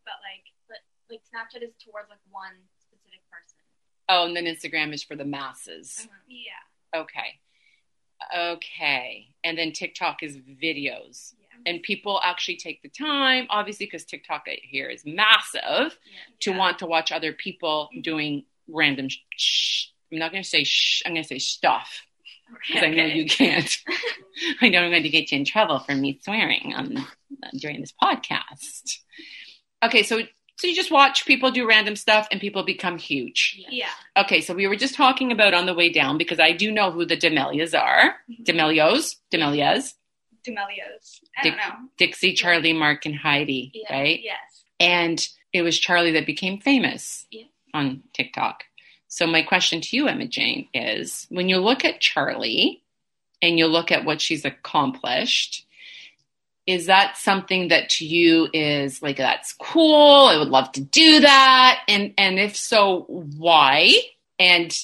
but 0.04 0.18
like 0.24 0.46
but 0.66 0.80
like 1.10 1.22
Snapchat 1.30 1.62
is 1.62 1.74
towards 1.78 2.10
like 2.10 2.22
one 2.30 2.56
specific 2.82 3.22
person. 3.30 3.58
Oh, 4.08 4.26
and 4.26 4.34
then 4.34 4.44
Instagram 4.50 4.92
is 4.92 5.02
for 5.02 5.14
the 5.14 5.24
masses. 5.24 6.08
Mm-hmm. 6.08 6.28
yeah, 6.28 7.00
Okay. 7.00 7.38
Okay. 8.36 9.28
And 9.44 9.56
then 9.58 9.72
TikTok 9.72 10.22
is 10.22 10.36
videos. 10.38 11.34
yeah. 11.38 11.46
And 11.66 11.82
people 11.82 12.20
actually 12.22 12.56
take 12.56 12.82
the 12.82 12.88
time, 12.88 13.46
obviously, 13.50 13.86
because 13.86 14.04
TikTok 14.04 14.46
here 14.62 14.88
is 14.88 15.02
massive, 15.04 15.98
to 16.40 16.50
Yeah. 16.50 16.56
want 16.56 16.78
to 16.80 16.86
watch 16.86 17.12
other 17.12 17.32
people 17.32 17.88
mm-hmm. 17.92 18.00
doing 18.02 18.44
random 18.68 19.08
sh- 19.36 19.86
I'm 20.12 20.18
not 20.18 20.30
going 20.30 20.42
to 20.42 20.48
say 20.48 20.64
sh- 20.64 21.02
I'm 21.06 21.12
going 21.14 21.22
to 21.24 21.28
say 21.28 21.38
stuff 21.38 22.02
because 22.68 22.82
I 22.84 22.88
know 22.90 23.04
you 23.06 23.24
can't. 23.26 23.74
I 24.60 24.68
know 24.68 24.80
I'm 24.82 24.90
going 24.90 25.02
to 25.04 25.08
get 25.08 25.32
you 25.32 25.38
in 25.38 25.44
trouble 25.44 25.78
for 25.80 25.94
me 25.94 26.20
swearing 26.22 26.74
on 26.74 27.04
during 27.58 27.80
this 27.80 27.92
podcast. 28.02 28.98
Okay, 29.82 30.02
so 30.02 30.20
So 30.58 30.66
you 30.68 30.74
just 30.76 30.90
watch 30.92 31.26
people 31.26 31.50
do 31.50 31.66
random 31.66 31.96
stuff 31.96 32.28
and 32.30 32.40
people 32.40 32.62
become 32.62 32.98
huge. 32.98 33.58
Yeah. 33.70 33.88
Okay, 34.16 34.40
so 34.42 34.54
we 34.54 34.68
were 34.68 34.76
just 34.76 34.94
talking 34.94 35.32
about 35.32 35.54
on 35.54 35.66
the 35.66 35.74
way 35.74 35.88
down 35.90 36.18
because 36.18 36.38
I 36.38 36.52
do 36.52 36.70
know 36.70 36.90
who 36.92 37.04
the 37.06 37.16
D'Amelias 37.16 37.74
are. 37.74 38.16
Mhm. 38.30 38.44
D'Amelios, 38.44 39.16
D'Amelias, 39.30 39.94
D'Amelios. 40.44 41.20
I 41.38 41.42
Dick- 41.42 41.54
don't 41.56 41.68
know. 41.68 41.88
Dixie, 41.98 42.34
Charli, 42.34 42.76
Mark, 42.76 43.06
and 43.06 43.16
Heidi, 43.16 43.70
Yeah. 43.74 43.92
right? 43.92 44.20
Yes. 44.22 44.64
And 44.78 45.26
it 45.52 45.62
was 45.62 45.80
Charli 45.80 46.12
that 46.12 46.26
became 46.26 46.58
famous 46.60 47.26
Yeah. 47.30 47.44
on 47.74 48.02
TikTok. 48.12 48.64
So 49.12 49.26
my 49.26 49.42
question 49.42 49.82
to 49.82 49.94
you, 49.94 50.08
Emma 50.08 50.26
Jane, 50.26 50.68
is 50.72 51.26
when 51.28 51.50
you 51.50 51.58
look 51.58 51.84
at 51.84 52.00
Charli 52.00 52.80
and 53.42 53.58
you 53.58 53.66
look 53.66 53.92
at 53.92 54.06
what 54.06 54.22
she's 54.22 54.46
accomplished, 54.46 55.66
is 56.66 56.86
that 56.86 57.18
something 57.18 57.68
that 57.68 57.90
to 57.90 58.06
you 58.06 58.48
is 58.54 59.02
like 59.02 59.18
that's 59.18 59.52
cool? 59.52 60.28
I 60.28 60.38
would 60.38 60.48
love 60.48 60.72
to 60.72 60.80
do 60.80 61.20
that. 61.20 61.80
And 61.88 62.14
and 62.16 62.38
if 62.38 62.56
so, 62.56 63.02
why? 63.36 63.92
And 64.38 64.74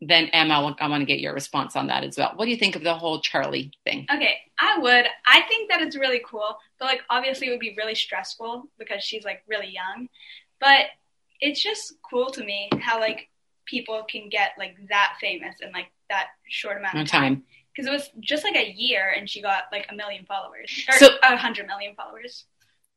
then 0.00 0.26
Emma, 0.26 0.54
I 0.54 0.86
want- 0.86 1.00
to 1.00 1.04
get 1.04 1.18
your 1.18 1.34
response 1.34 1.74
on 1.74 1.88
that 1.88 2.04
as 2.04 2.16
well. 2.16 2.34
What 2.36 2.44
do 2.44 2.52
you 2.52 2.58
think 2.58 2.76
of 2.76 2.84
the 2.84 2.94
whole 2.94 3.20
Charli 3.20 3.72
thing? 3.82 4.06
Okay, 4.14 4.36
I 4.60 4.78
would. 4.78 5.06
I 5.26 5.40
think 5.48 5.70
that 5.70 5.82
it's 5.82 5.96
really 5.96 6.22
cool, 6.24 6.56
but 6.78 6.84
like 6.84 7.00
obviously 7.10 7.48
it 7.48 7.50
would 7.50 7.58
be 7.58 7.74
really 7.76 7.96
stressful 7.96 8.68
because 8.78 9.02
she's 9.02 9.24
like 9.24 9.42
really 9.48 9.72
young. 9.72 10.08
But 10.60 10.86
it's 11.40 11.60
just 11.60 11.94
cool 12.08 12.30
to 12.30 12.44
me 12.44 12.70
how 12.80 13.00
like 13.00 13.28
people 13.72 14.04
can 14.08 14.28
get 14.28 14.50
like 14.58 14.76
that 14.90 15.14
famous 15.18 15.56
in 15.62 15.72
like 15.72 15.86
that 16.10 16.26
short 16.48 16.76
amount 16.76 16.98
of 16.98 17.08
time. 17.08 17.42
Because 17.74 17.88
it 17.88 17.92
was 17.92 18.10
just 18.20 18.44
like 18.44 18.54
a 18.54 18.70
year 18.70 19.14
and 19.16 19.28
she 19.28 19.40
got 19.40 19.62
like 19.72 19.86
a 19.90 19.94
million 19.94 20.26
followers 20.26 20.70
or 20.90 20.98
So- 20.98 21.16
a 21.22 21.36
hundred 21.36 21.66
million 21.66 21.94
followers. 21.96 22.44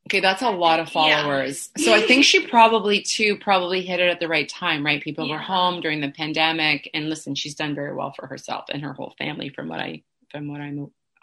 Okay, 0.07 0.19
that's 0.19 0.41
a 0.43 0.49
lot 0.51 0.79
of 0.81 0.87
Yeah. 0.87 0.91
followers. 1.23 1.69
So 1.77 1.93
I 1.95 2.01
think 2.01 2.25
she 2.25 2.45
probably 2.45 3.01
too 3.01 3.37
probably 3.37 3.81
hit 3.83 3.99
it 4.01 4.09
at 4.09 4.19
the 4.19 4.27
right 4.27 4.47
time, 4.47 4.85
right? 4.85 5.01
People 5.01 5.27
were 5.29 5.39
home 5.39 5.79
during 5.81 5.99
the 6.01 6.11
pandemic, 6.11 6.89
and 6.93 7.09
listen, 7.09 7.33
she's 7.35 7.55
done 7.55 7.73
very 7.73 7.95
well 7.95 8.11
for 8.11 8.27
herself 8.27 8.65
and 8.69 8.83
her 8.83 8.93
whole 8.93 9.15
family, 9.17 9.49
from 9.49 9.67
what 9.69 9.79
I 9.79 10.03
from 10.31 10.47
what 10.51 10.59
I 10.61 10.71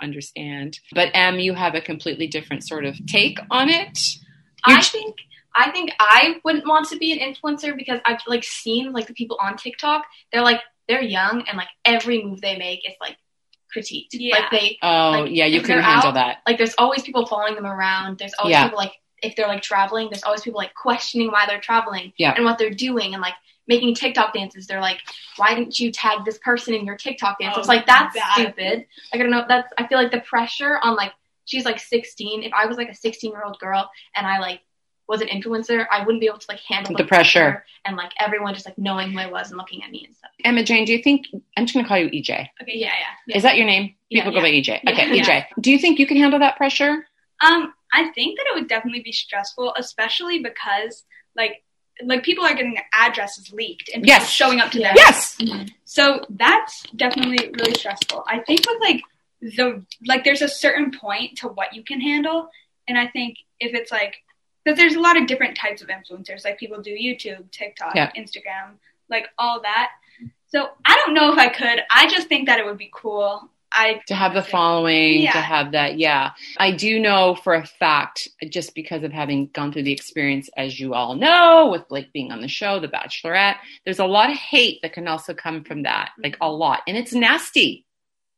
understand. 0.01 0.81
But 0.93 1.11
Em, 1.15 1.39
you 1.39 1.53
have 1.55 1.75
a 1.77 1.81
completely 1.81 2.27
different 2.27 2.67
sort 2.67 2.85
of 2.87 2.97
take 3.07 3.39
on 3.51 3.69
it. 3.69 3.99
You 4.67 4.75
I 4.77 4.81
think 4.83 5.17
I 5.55 5.71
think 5.71 5.91
I 6.01 6.37
wouldn't 6.45 6.67
want 6.67 6.89
to 6.89 6.97
be 6.97 7.13
an 7.13 7.19
influencer 7.35 7.77
because 7.77 8.01
I've 8.05 8.21
like 8.27 8.45
seen 8.45 8.93
like 8.93 9.07
the 9.07 9.15
people 9.15 9.39
on 9.41 9.57
TikTok. 9.57 10.05
They're 10.33 10.43
like 10.43 10.61
they're 10.89 11.03
young 11.03 11.45
and 11.49 11.57
like 11.57 11.69
every 11.85 12.23
move 12.25 12.41
they 12.41 12.57
make 12.59 12.87
is 12.89 12.95
like 13.01 13.17
critiqued. 13.75 14.09
Yeah. 14.13 14.37
Like 14.39 14.51
they 14.51 14.79
oh 14.83 15.11
like, 15.23 15.31
yeah, 15.33 15.47
you 15.47 15.61
if 15.61 15.65
couldn't 15.67 15.83
handle 15.83 16.09
out- 16.09 16.15
that. 16.15 16.39
like 16.47 16.59
there's 16.59 16.75
always 16.79 17.03
people 17.03 17.27
following 17.27 17.55
them 17.55 17.67
around. 17.67 18.19
There's 18.19 18.35
always 18.39 18.53
Yeah. 18.53 18.65
people 18.65 18.79
like 18.79 18.93
if 19.23 19.37
they're 19.37 19.47
like 19.49 19.63
traveling, 19.63 20.09
there's 20.11 20.25
always 20.25 20.43
people 20.43 20.59
like 20.59 20.75
questioning 20.75 21.31
why 21.31 21.47
they're 21.47 21.61
traveling 21.61 22.13
Yeah. 22.19 22.35
and 22.35 22.45
what 22.45 22.59
they're 22.59 22.71
doing 22.75 23.13
and 23.15 23.23
like 23.23 23.35
making 23.69 23.95
TikTok 23.95 24.35
dances. 24.35 24.67
They're 24.67 24.81
like, 24.81 24.99
why 25.37 25.55
didn't 25.55 25.79
you 25.79 25.93
tag 25.93 26.25
this 26.25 26.39
person 26.39 26.75
in 26.75 26.85
your 26.85 26.97
TikTok 26.97 27.39
dance? 27.39 27.55
Oh, 27.57 27.61
it's 27.61 27.69
like 27.69 27.87
that's 27.87 28.15
that- 28.15 28.33
stupid. 28.35 28.87
Like 29.13 29.15
I 29.15 29.19
don't 29.19 29.31
know. 29.31 29.45
That's 29.49 29.73
I 29.79 29.87
feel 29.87 29.99
like 29.99 30.11
the 30.11 30.21
pressure 30.21 30.79
on 30.83 30.97
like 30.97 31.13
she's 31.45 31.65
like 31.65 31.79
16. 31.79 32.43
If 32.43 32.53
I 32.53 32.67
was 32.67 32.77
like 32.77 32.89
a 32.89 32.95
16 32.95 33.31
year 33.31 33.43
old 33.45 33.59
girl 33.59 33.89
and 34.17 34.27
I 34.27 34.39
like 34.41 34.61
was 35.09 35.21
an 35.21 35.29
influencer, 35.29 35.85
I 35.91 36.01
wouldn't 36.05 36.21
be 36.21 36.27
able 36.27 36.39
to 36.39 36.47
like 36.49 36.61
handle 36.61 36.97
The 36.97 37.05
pressure. 37.05 37.65
and 37.85 37.97
like 37.97 38.13
everyone 38.21 38.55
just 38.55 38.67
like 38.67 38.79
knowing 38.79 39.13
who 39.13 39.19
I 39.19 39.27
was 39.27 39.51
and 39.51 39.59
looking 39.59 39.83
at 39.83 39.91
me 39.91 40.05
and 40.07 40.15
stuff. 40.17 40.31
Emma 40.45 40.63
Jane, 40.63 40.85
do 40.85 40.93
you 40.93 41.03
think 41.03 41.27
I'm 41.57 41.67
just 41.67 41.75
gonna 41.75 41.87
call 41.89 41.99
you 41.99 42.09
EJ? 42.09 42.49
Okay, 42.63 42.73
yeah, 42.79 42.93
yeah. 43.27 43.37
Is 43.37 43.43
that 43.43 43.57
your 43.57 43.67
name? 43.67 43.95
Yeah, 44.09 44.23
People 44.25 44.41
go 44.41 44.43
by 44.43 44.51
EJ. 44.51 44.81
Yeah. 44.85 44.91
Okay, 44.93 45.09
Yeah. 45.17 45.25
EJ. 45.25 45.47
Do 45.61 45.71
you 45.71 45.79
think 45.79 45.99
you 45.99 46.07
can 46.07 46.17
handle 46.17 46.39
that 46.41 46.57
pressure? 46.57 47.07
Um, 47.45 47.75
I 47.93 48.09
think 48.15 48.39
that 48.39 48.47
it 48.49 48.55
would 48.55 48.69
definitely 48.69 49.03
be 49.03 49.13
stressful, 49.13 49.75
especially 49.77 50.39
because 50.41 51.05
like 51.37 51.63
like 52.05 52.23
people 52.23 52.45
are 52.45 52.55
getting 52.55 52.75
their 52.75 52.87
addresses 52.95 53.53
leaked 53.53 53.91
and 53.93 54.07
Yes. 54.07 54.29
showing 54.31 54.61
up 54.61 54.71
to 54.73 54.79
them. 54.79 54.95
Yes. 54.97 55.37
So 55.85 56.25
that's 56.31 56.85
definitely 56.97 57.51
really 57.59 57.75
stressful. 57.75 58.25
I 58.27 58.39
think 58.41 58.61
with 58.67 58.81
like 58.81 59.03
the 59.43 59.85
like 60.07 60.25
there's 60.25 60.41
a 60.43 60.49
certain 60.49 60.91
point 60.93 61.39
to 61.39 61.49
what 61.49 61.75
you 61.75 61.83
can 61.85 62.01
handle, 62.01 62.49
and 62.89 62.97
I 62.97 63.09
think 63.09 63.37
if 63.61 63.75
it's 63.75 63.91
like 63.93 64.17
because 64.65 64.79
there's 64.79 64.95
a 64.95 65.01
lot 65.01 65.21
of 65.21 65.27
different 65.27 65.57
types 65.57 65.83
of 65.83 65.89
influencers. 65.89 66.45
Like 66.45 66.59
people 66.59 66.81
do 66.81 66.91
YouTube, 66.91 67.51
TikTok, 67.51 67.95
Yeah. 67.95 68.11
Instagram, 68.17 68.75
like 69.09 69.29
all 69.39 69.63
that. 69.63 69.91
So 70.49 70.69
I 70.85 70.97
don't 70.97 71.15
know 71.15 71.33
if 71.33 71.39
I 71.39 71.49
could. 71.49 71.81
I 71.91 72.09
just 72.09 72.29
think 72.29 72.47
that 72.47 72.59
it 72.59 72.67
would 72.67 72.79
be 72.79 72.91
cool. 72.93 73.51
I 73.75 74.01
to 74.09 74.15
have 74.15 74.35
the 74.35 74.43
following, 74.43 75.23
to 75.23 75.41
have 75.41 75.73
that. 75.73 75.99
Yeah. 75.99 76.33
I 76.59 76.73
do 76.73 77.01
know 77.01 77.35
for 77.35 77.55
a 77.55 77.65
fact, 77.65 78.29
just 78.51 78.75
because 78.75 79.03
of 79.03 79.13
having 79.13 79.49
gone 79.53 79.73
through 79.73 79.85
the 79.85 79.93
experience, 79.93 80.51
as 80.57 80.79
you 80.79 80.95
all 80.95 81.15
know, 81.15 81.69
with 81.71 81.89
Blake 81.89 82.13
being 82.13 82.33
on 82.33 82.43
the 82.43 82.49
show, 82.49 82.81
The 82.81 82.89
Bachelorette, 82.89 83.57
there's 83.85 83.99
a 83.99 84.05
lot 84.05 84.31
of 84.31 84.37
hate 84.37 84.81
that 84.83 84.93
can 84.93 85.09
also 85.09 85.33
come 85.33 85.65
from 85.65 85.85
that, 85.85 86.11
like 86.23 86.35
mm-hmm. 86.35 86.45
a 86.45 86.51
lot. 86.51 86.81
And 86.87 86.97
it's 86.97 87.15
nasty. 87.15 87.87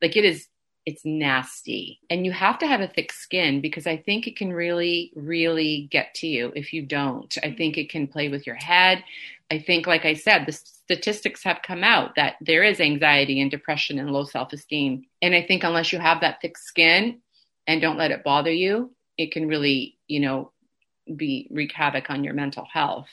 Like 0.00 0.16
it 0.16 0.24
is, 0.24 0.46
it's 0.86 1.04
nasty. 1.04 2.00
And 2.10 2.26
you 2.26 2.32
have 2.32 2.58
to 2.58 2.66
have 2.66 2.80
a 2.80 2.88
thick 2.88 3.12
skin 3.12 3.60
because 3.60 3.86
I 3.86 3.96
think 3.96 4.26
it 4.26 4.36
can 4.36 4.52
really, 4.52 5.12
really 5.16 5.88
get 5.90 6.14
to 6.16 6.26
you 6.26 6.52
if 6.54 6.72
you 6.72 6.82
don't. 6.82 7.36
I 7.42 7.46
mm-hmm. 7.46 7.56
think 7.56 7.78
it 7.78 7.90
can 7.90 8.06
play 8.06 8.28
with 8.28 8.46
your 8.46 8.56
head. 8.56 9.02
I 9.50 9.58
think, 9.58 9.86
like 9.86 10.04
I 10.04 10.14
said, 10.14 10.46
the 10.46 10.52
statistics 10.52 11.42
have 11.44 11.60
come 11.62 11.84
out 11.84 12.16
that 12.16 12.36
there 12.40 12.62
is 12.62 12.80
anxiety 12.80 13.40
and 13.40 13.50
depression 13.50 13.98
and 13.98 14.10
low 14.10 14.24
self 14.24 14.52
esteem. 14.52 15.06
And 15.22 15.34
I 15.34 15.42
think 15.42 15.64
unless 15.64 15.92
you 15.92 15.98
have 15.98 16.20
that 16.20 16.40
thick 16.40 16.58
skin 16.58 17.20
and 17.66 17.80
don't 17.80 17.98
let 17.98 18.10
it 18.10 18.24
bother 18.24 18.52
you, 18.52 18.90
it 19.16 19.32
can 19.32 19.48
really, 19.48 19.96
you 20.06 20.20
know, 20.20 20.52
be 21.16 21.48
wreak 21.50 21.72
havoc 21.72 22.10
on 22.10 22.24
your 22.24 22.34
mental 22.34 22.66
health. 22.70 23.08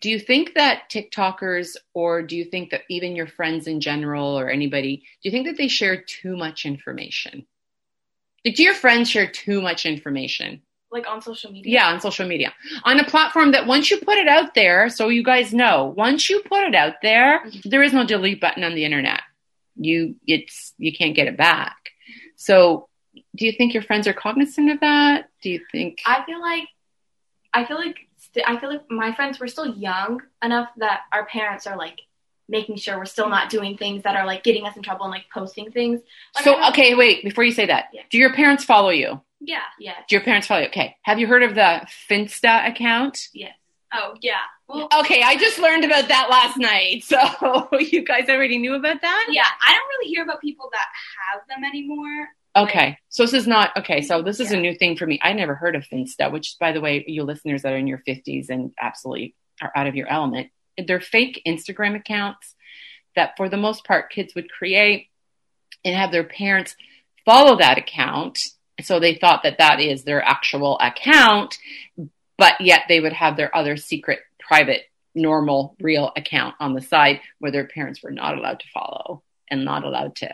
Do 0.00 0.10
you 0.10 0.18
think 0.18 0.54
that 0.54 0.90
TikTokers, 0.90 1.76
or 1.94 2.22
do 2.22 2.36
you 2.36 2.44
think 2.44 2.70
that 2.70 2.82
even 2.90 3.14
your 3.14 3.28
friends 3.28 3.66
in 3.66 3.80
general, 3.80 4.38
or 4.38 4.50
anybody, 4.50 4.96
do 4.96 5.28
you 5.28 5.30
think 5.30 5.46
that 5.46 5.56
they 5.56 5.68
share 5.68 6.02
too 6.02 6.36
much 6.36 6.66
information? 6.66 7.46
Like, 8.44 8.56
do 8.56 8.62
your 8.62 8.74
friends 8.74 9.10
share 9.10 9.30
too 9.30 9.60
much 9.60 9.86
information? 9.86 10.62
Like 10.90 11.06
on 11.08 11.20
social 11.20 11.50
media. 11.50 11.72
Yeah, 11.72 11.88
on 11.88 12.00
social 12.00 12.26
media. 12.26 12.54
On 12.84 12.98
a 12.98 13.04
platform 13.04 13.52
that 13.52 13.66
once 13.66 13.90
you 13.90 13.98
put 13.98 14.18
it 14.18 14.28
out 14.28 14.54
there, 14.54 14.88
so 14.88 15.08
you 15.08 15.22
guys 15.22 15.52
know, 15.52 15.92
once 15.96 16.30
you 16.30 16.42
put 16.42 16.62
it 16.62 16.74
out 16.74 16.94
there, 17.02 17.40
mm-hmm. 17.40 17.68
there 17.68 17.82
is 17.82 17.92
no 17.92 18.06
delete 18.06 18.40
button 18.40 18.62
on 18.62 18.74
the 18.74 18.84
internet. 18.84 19.20
You 19.74 20.16
it's 20.26 20.72
you 20.78 20.92
can't 20.92 21.14
get 21.14 21.26
it 21.26 21.36
back. 21.36 21.76
So 22.36 22.88
do 23.34 23.46
you 23.46 23.52
think 23.52 23.74
your 23.74 23.82
friends 23.82 24.06
are 24.06 24.14
cognizant 24.14 24.70
of 24.70 24.80
that? 24.80 25.28
Do 25.42 25.50
you 25.50 25.60
think 25.72 25.98
I 26.06 26.24
feel 26.24 26.40
like 26.40 26.68
I 27.52 27.64
feel 27.64 27.76
like 27.76 28.05
I 28.46 28.58
feel 28.58 28.68
like 28.70 28.90
my 28.90 29.14
friends 29.14 29.38
were 29.38 29.48
still 29.48 29.66
young 29.76 30.22
enough 30.42 30.68
that 30.78 31.02
our 31.12 31.26
parents 31.26 31.66
are 31.66 31.76
like 31.76 32.00
making 32.48 32.76
sure 32.76 32.96
we're 32.96 33.04
still 33.06 33.28
not 33.28 33.50
doing 33.50 33.76
things 33.76 34.04
that 34.04 34.14
are 34.16 34.24
like 34.26 34.44
getting 34.44 34.66
us 34.66 34.76
in 34.76 34.82
trouble 34.82 35.04
and 35.04 35.10
like 35.12 35.24
posting 35.32 35.70
things. 35.72 36.00
Like, 36.34 36.44
So 36.44 36.68
okay, 36.68 36.94
wait, 36.94 37.24
before 37.24 37.44
you 37.44 37.52
say 37.52 37.66
that. 37.66 37.86
Yeah. 37.92 38.02
Do 38.10 38.18
your 38.18 38.32
parents 38.34 38.64
follow 38.64 38.90
you? 38.90 39.20
yeah. 39.40 39.60
Yeah. 39.78 39.94
Do 40.08 40.16
your 40.16 40.24
parents 40.24 40.46
follow 40.46 40.60
you? 40.62 40.68
Okay. 40.68 40.96
Have 41.02 41.18
you 41.18 41.26
heard 41.26 41.42
of 41.42 41.54
the 41.54 41.86
Finsta 42.08 42.68
account? 42.68 43.28
Yes. 43.34 43.52
Oh 43.92 44.14
yeah. 44.20 44.34
Well, 44.68 44.88
Okay, 45.00 45.22
I 45.22 45.36
just 45.36 45.58
learned 45.60 45.84
about 45.84 46.08
that 46.08 46.28
last 46.30 46.56
night. 46.56 47.04
So 47.04 47.68
you 47.80 48.04
guys 48.04 48.28
already 48.28 48.58
knew 48.58 48.74
about 48.74 49.00
that? 49.02 49.26
yeah. 49.30 49.44
I 49.66 49.72
don't 49.72 49.88
really 49.98 50.08
hear 50.10 50.22
about 50.24 50.40
people 50.40 50.68
that 50.72 50.86
have 51.32 51.42
them 51.48 51.64
anymore. 51.64 52.28
Okay, 52.56 52.96
so 53.10 53.22
this 53.22 53.34
is 53.34 53.46
not 53.46 53.76
okay. 53.76 54.00
So 54.00 54.22
this 54.22 54.40
is 54.40 54.50
a 54.50 54.56
new 54.56 54.74
thing 54.74 54.96
for 54.96 55.06
me. 55.06 55.20
I 55.22 55.34
never 55.34 55.54
heard 55.54 55.76
of 55.76 55.84
Finsta, 55.84 56.32
which, 56.32 56.56
by 56.58 56.72
the 56.72 56.80
way, 56.80 57.04
you 57.06 57.22
listeners 57.22 57.62
that 57.62 57.72
are 57.74 57.76
in 57.76 57.86
your 57.86 58.02
fifties 58.06 58.48
and 58.48 58.72
absolutely 58.80 59.34
are 59.60 59.72
out 59.76 59.86
of 59.86 59.94
your 59.94 60.08
element, 60.08 60.48
they're 60.86 61.00
fake 61.00 61.42
Instagram 61.46 61.96
accounts 61.96 62.54
that, 63.14 63.36
for 63.36 63.50
the 63.50 63.58
most 63.58 63.84
part, 63.84 64.10
kids 64.10 64.34
would 64.34 64.50
create 64.50 65.08
and 65.84 65.94
have 65.94 66.12
their 66.12 66.24
parents 66.24 66.76
follow 67.26 67.58
that 67.58 67.76
account. 67.76 68.38
So 68.80 69.00
they 69.00 69.14
thought 69.14 69.42
that 69.42 69.58
that 69.58 69.80
is 69.80 70.04
their 70.04 70.22
actual 70.22 70.78
account, 70.78 71.58
but 72.38 72.60
yet 72.60 72.82
they 72.88 73.00
would 73.00 73.14
have 73.14 73.36
their 73.36 73.54
other 73.54 73.76
secret, 73.76 74.20
private, 74.40 74.82
normal, 75.14 75.76
real 75.80 76.12
account 76.16 76.54
on 76.60 76.74
the 76.74 76.82
side 76.82 77.20
where 77.38 77.52
their 77.52 77.66
parents 77.66 78.02
were 78.02 78.10
not 78.10 78.36
allowed 78.36 78.60
to 78.60 78.68
follow 78.72 79.22
and 79.50 79.64
not 79.64 79.84
allowed 79.84 80.16
to 80.16 80.30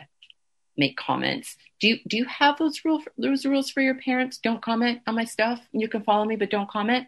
make 0.76 0.96
comments. 0.96 1.56
Do 1.80 1.88
you 1.88 1.98
do 2.06 2.16
you 2.16 2.24
have 2.26 2.58
those 2.58 2.84
rules 2.84 3.04
those 3.18 3.44
rules 3.44 3.70
for 3.70 3.80
your 3.80 3.94
parents? 3.96 4.38
Don't 4.38 4.62
comment 4.62 5.00
on 5.06 5.14
my 5.14 5.24
stuff. 5.24 5.60
You 5.72 5.88
can 5.88 6.02
follow 6.02 6.24
me, 6.24 6.36
but 6.36 6.50
don't 6.50 6.68
comment. 6.70 7.06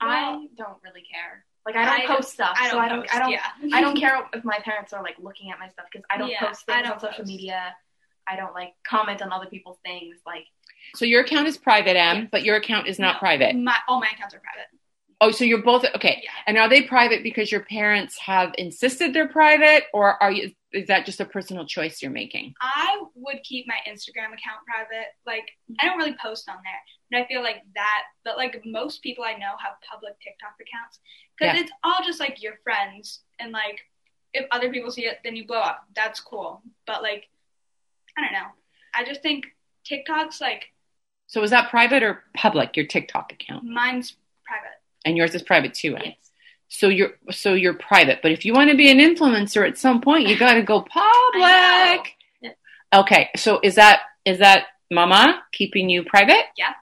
I 0.00 0.46
don't 0.56 0.76
really 0.84 1.02
care. 1.10 1.44
Like 1.64 1.76
I 1.76 1.84
don't 1.84 2.10
I 2.10 2.16
post 2.16 2.32
stuff, 2.32 2.56
I 2.60 2.70
don't 2.70 2.72
so 2.72 2.78
I 2.78 2.88
don't. 2.88 3.00
post, 3.02 3.14
I 3.14 3.18
don't. 3.18 3.30
yeah. 3.32 3.42
I 3.72 3.80
don't 3.80 3.96
care 4.04 4.24
if 4.32 4.44
my 4.44 4.58
parents 4.64 4.92
are 4.92 5.02
like 5.02 5.16
looking 5.20 5.50
at 5.50 5.58
my 5.58 5.68
stuff 5.68 5.86
because 5.90 6.04
I 6.10 6.18
don't 6.18 6.28
Yeah, 6.30 6.46
post 6.46 6.64
things 6.66 6.78
I 6.78 6.82
don't 6.82 6.92
on 6.92 7.00
social 7.00 7.18
post. 7.18 7.28
media. 7.28 7.74
I 8.28 8.36
don't 8.36 8.54
like 8.54 8.72
comment 8.86 9.22
on 9.22 9.32
other 9.32 9.46
people's 9.46 9.78
things. 9.84 10.16
Like 10.26 10.44
So 10.94 11.04
your 11.04 11.22
account 11.22 11.48
is 11.48 11.56
private, 11.58 11.96
M, 11.96 12.28
but 12.30 12.42
your 12.44 12.56
account 12.56 12.86
is 12.88 12.98
not 12.98 13.14
No, 13.14 13.18
private. 13.20 13.54
My 13.56 13.76
all 13.88 14.00
my 14.00 14.08
accounts 14.14 14.34
are 14.34 14.40
private. 14.40 14.66
Oh, 15.20 15.30
so 15.30 15.44
you're 15.44 15.62
both 15.62 15.84
okay. 15.96 16.20
Yeah. 16.22 16.30
And 16.46 16.58
are 16.58 16.68
they 16.68 16.82
private 16.82 17.22
because 17.22 17.50
your 17.50 17.62
parents 17.62 18.18
have 18.18 18.52
insisted 18.58 19.14
they're 19.14 19.28
private, 19.28 19.84
or 19.94 20.22
are 20.22 20.30
you 20.30 20.50
is 20.76 20.86
that 20.88 21.06
just 21.06 21.20
a 21.20 21.24
personal 21.24 21.64
choice 21.66 22.02
you're 22.02 22.10
making? 22.10 22.54
I 22.60 23.02
would 23.14 23.42
keep 23.42 23.66
my 23.66 23.78
Instagram 23.88 24.28
account 24.28 24.60
private. 24.66 25.06
Like, 25.26 25.48
I 25.68 25.72
mm-hmm. 25.72 25.86
don't 25.86 25.96
really 25.98 26.16
post 26.22 26.48
on 26.48 26.56
there, 26.62 26.80
but 27.10 27.20
I 27.20 27.26
feel 27.26 27.42
like 27.42 27.62
that. 27.74 28.02
But 28.24 28.36
like 28.36 28.60
most 28.64 29.02
people 29.02 29.24
I 29.24 29.32
know 29.32 29.54
have 29.58 29.74
public 29.90 30.14
TikTok 30.20 30.54
accounts 30.60 31.00
because 31.38 31.54
Yeah. 31.54 31.62
it's 31.62 31.72
all 31.82 32.04
just 32.04 32.20
like 32.20 32.42
your 32.42 32.54
friends, 32.62 33.20
and 33.38 33.52
like 33.52 33.80
if 34.34 34.46
other 34.50 34.70
people 34.70 34.90
see 34.90 35.06
it, 35.06 35.18
then 35.24 35.34
you 35.34 35.46
blow 35.46 35.60
up. 35.60 35.84
That's 35.94 36.20
cool. 36.20 36.62
But 36.86 37.02
like, 37.02 37.24
I 38.16 38.20
don't 38.20 38.32
know. 38.32 38.48
I 38.94 39.04
just 39.04 39.22
think 39.22 39.46
TikTok's 39.84 40.40
like 40.40 40.66
So 41.26 41.42
is 41.42 41.50
that 41.50 41.70
private 41.70 42.02
or 42.02 42.24
public? 42.36 42.76
Your 42.76 42.86
TikTok 42.86 43.32
account 43.32 43.64
mine's 43.64 44.16
private. 44.44 44.78
and 45.04 45.16
yours 45.16 45.34
is 45.34 45.42
private 45.42 45.74
too. 45.74 45.94
Right? 45.94 46.16
Yes. 46.18 46.32
So 46.68 46.88
you're 46.88 47.12
so 47.30 47.54
you're 47.54 47.74
private, 47.74 48.20
but 48.22 48.32
if 48.32 48.44
you 48.44 48.52
want 48.52 48.70
to 48.70 48.76
be 48.76 48.90
an 48.90 48.98
influencer 48.98 49.66
at 49.66 49.78
some 49.78 50.00
point, 50.00 50.26
you 50.28 50.36
got 50.36 50.54
to 50.54 50.62
go 50.62 50.82
public. 50.82 52.14
Okay, 52.92 53.28
so 53.36 53.60
is 53.62 53.74
that 53.76 54.00
is 54.24 54.38
that 54.38 54.64
Mama 54.90 55.42
keeping 55.52 55.88
you 55.88 56.04
private? 56.04 56.44
Yeah. 56.56 56.72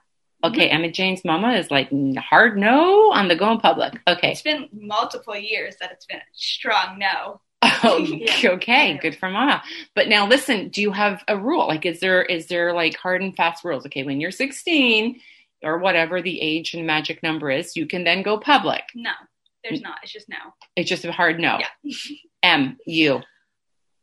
Okay, 0.43 0.69
Emma 0.69 0.91
Jane's 0.91 1.25
Mama 1.25 1.53
is 1.53 1.71
like 1.71 1.89
hard 2.17 2.57
no 2.57 3.11
on 3.11 3.27
the 3.27 3.35
going 3.35 3.59
public. 3.59 3.99
Okay, 4.07 4.31
It's 4.31 4.41
been 4.43 4.69
multiple 4.71 5.35
years 5.35 5.75
that 5.79 5.91
it's 5.91 6.05
been 6.05 6.17
a 6.19 6.21
strong 6.33 6.99
no. 6.99 7.41
Oh, 7.83 7.97
Yeah. 7.99 8.51
okay, 8.51 8.97
good 9.01 9.15
for 9.17 9.29
Mama. 9.29 9.63
But 9.95 10.07
now 10.07 10.27
listen, 10.27 10.69
do 10.69 10.81
you 10.81 10.91
have 10.91 11.23
a 11.27 11.37
rule? 11.37 11.67
Like, 11.67 11.85
is 11.85 11.99
there 11.99 12.21
is 12.23 12.47
there 12.47 12.73
like 12.73 12.95
hard 12.95 13.21
and 13.21 13.35
fast 13.35 13.63
rules? 13.63 13.85
Okay, 13.87 14.03
when 14.03 14.19
you're 14.21 14.31
16 14.31 15.19
or 15.63 15.79
whatever 15.79 16.21
the 16.21 16.39
age 16.41 16.73
and 16.75 16.85
magic 16.85 17.23
number 17.23 17.49
is, 17.49 17.75
you 17.75 17.87
can 17.87 18.03
then 18.03 18.21
go 18.21 18.37
public. 18.37 18.83
No, 18.93 19.11
there's 19.67 19.81
not. 19.81 19.97
It's 20.03 20.11
just 20.11 20.29
no. 20.29 20.37
It's 20.75 20.89
just 20.89 21.05
a 21.05 21.11
hard 21.11 21.39
no. 21.39 21.59
Yeah. 21.83 21.93
M, 22.43 22.77
you. 22.85 23.21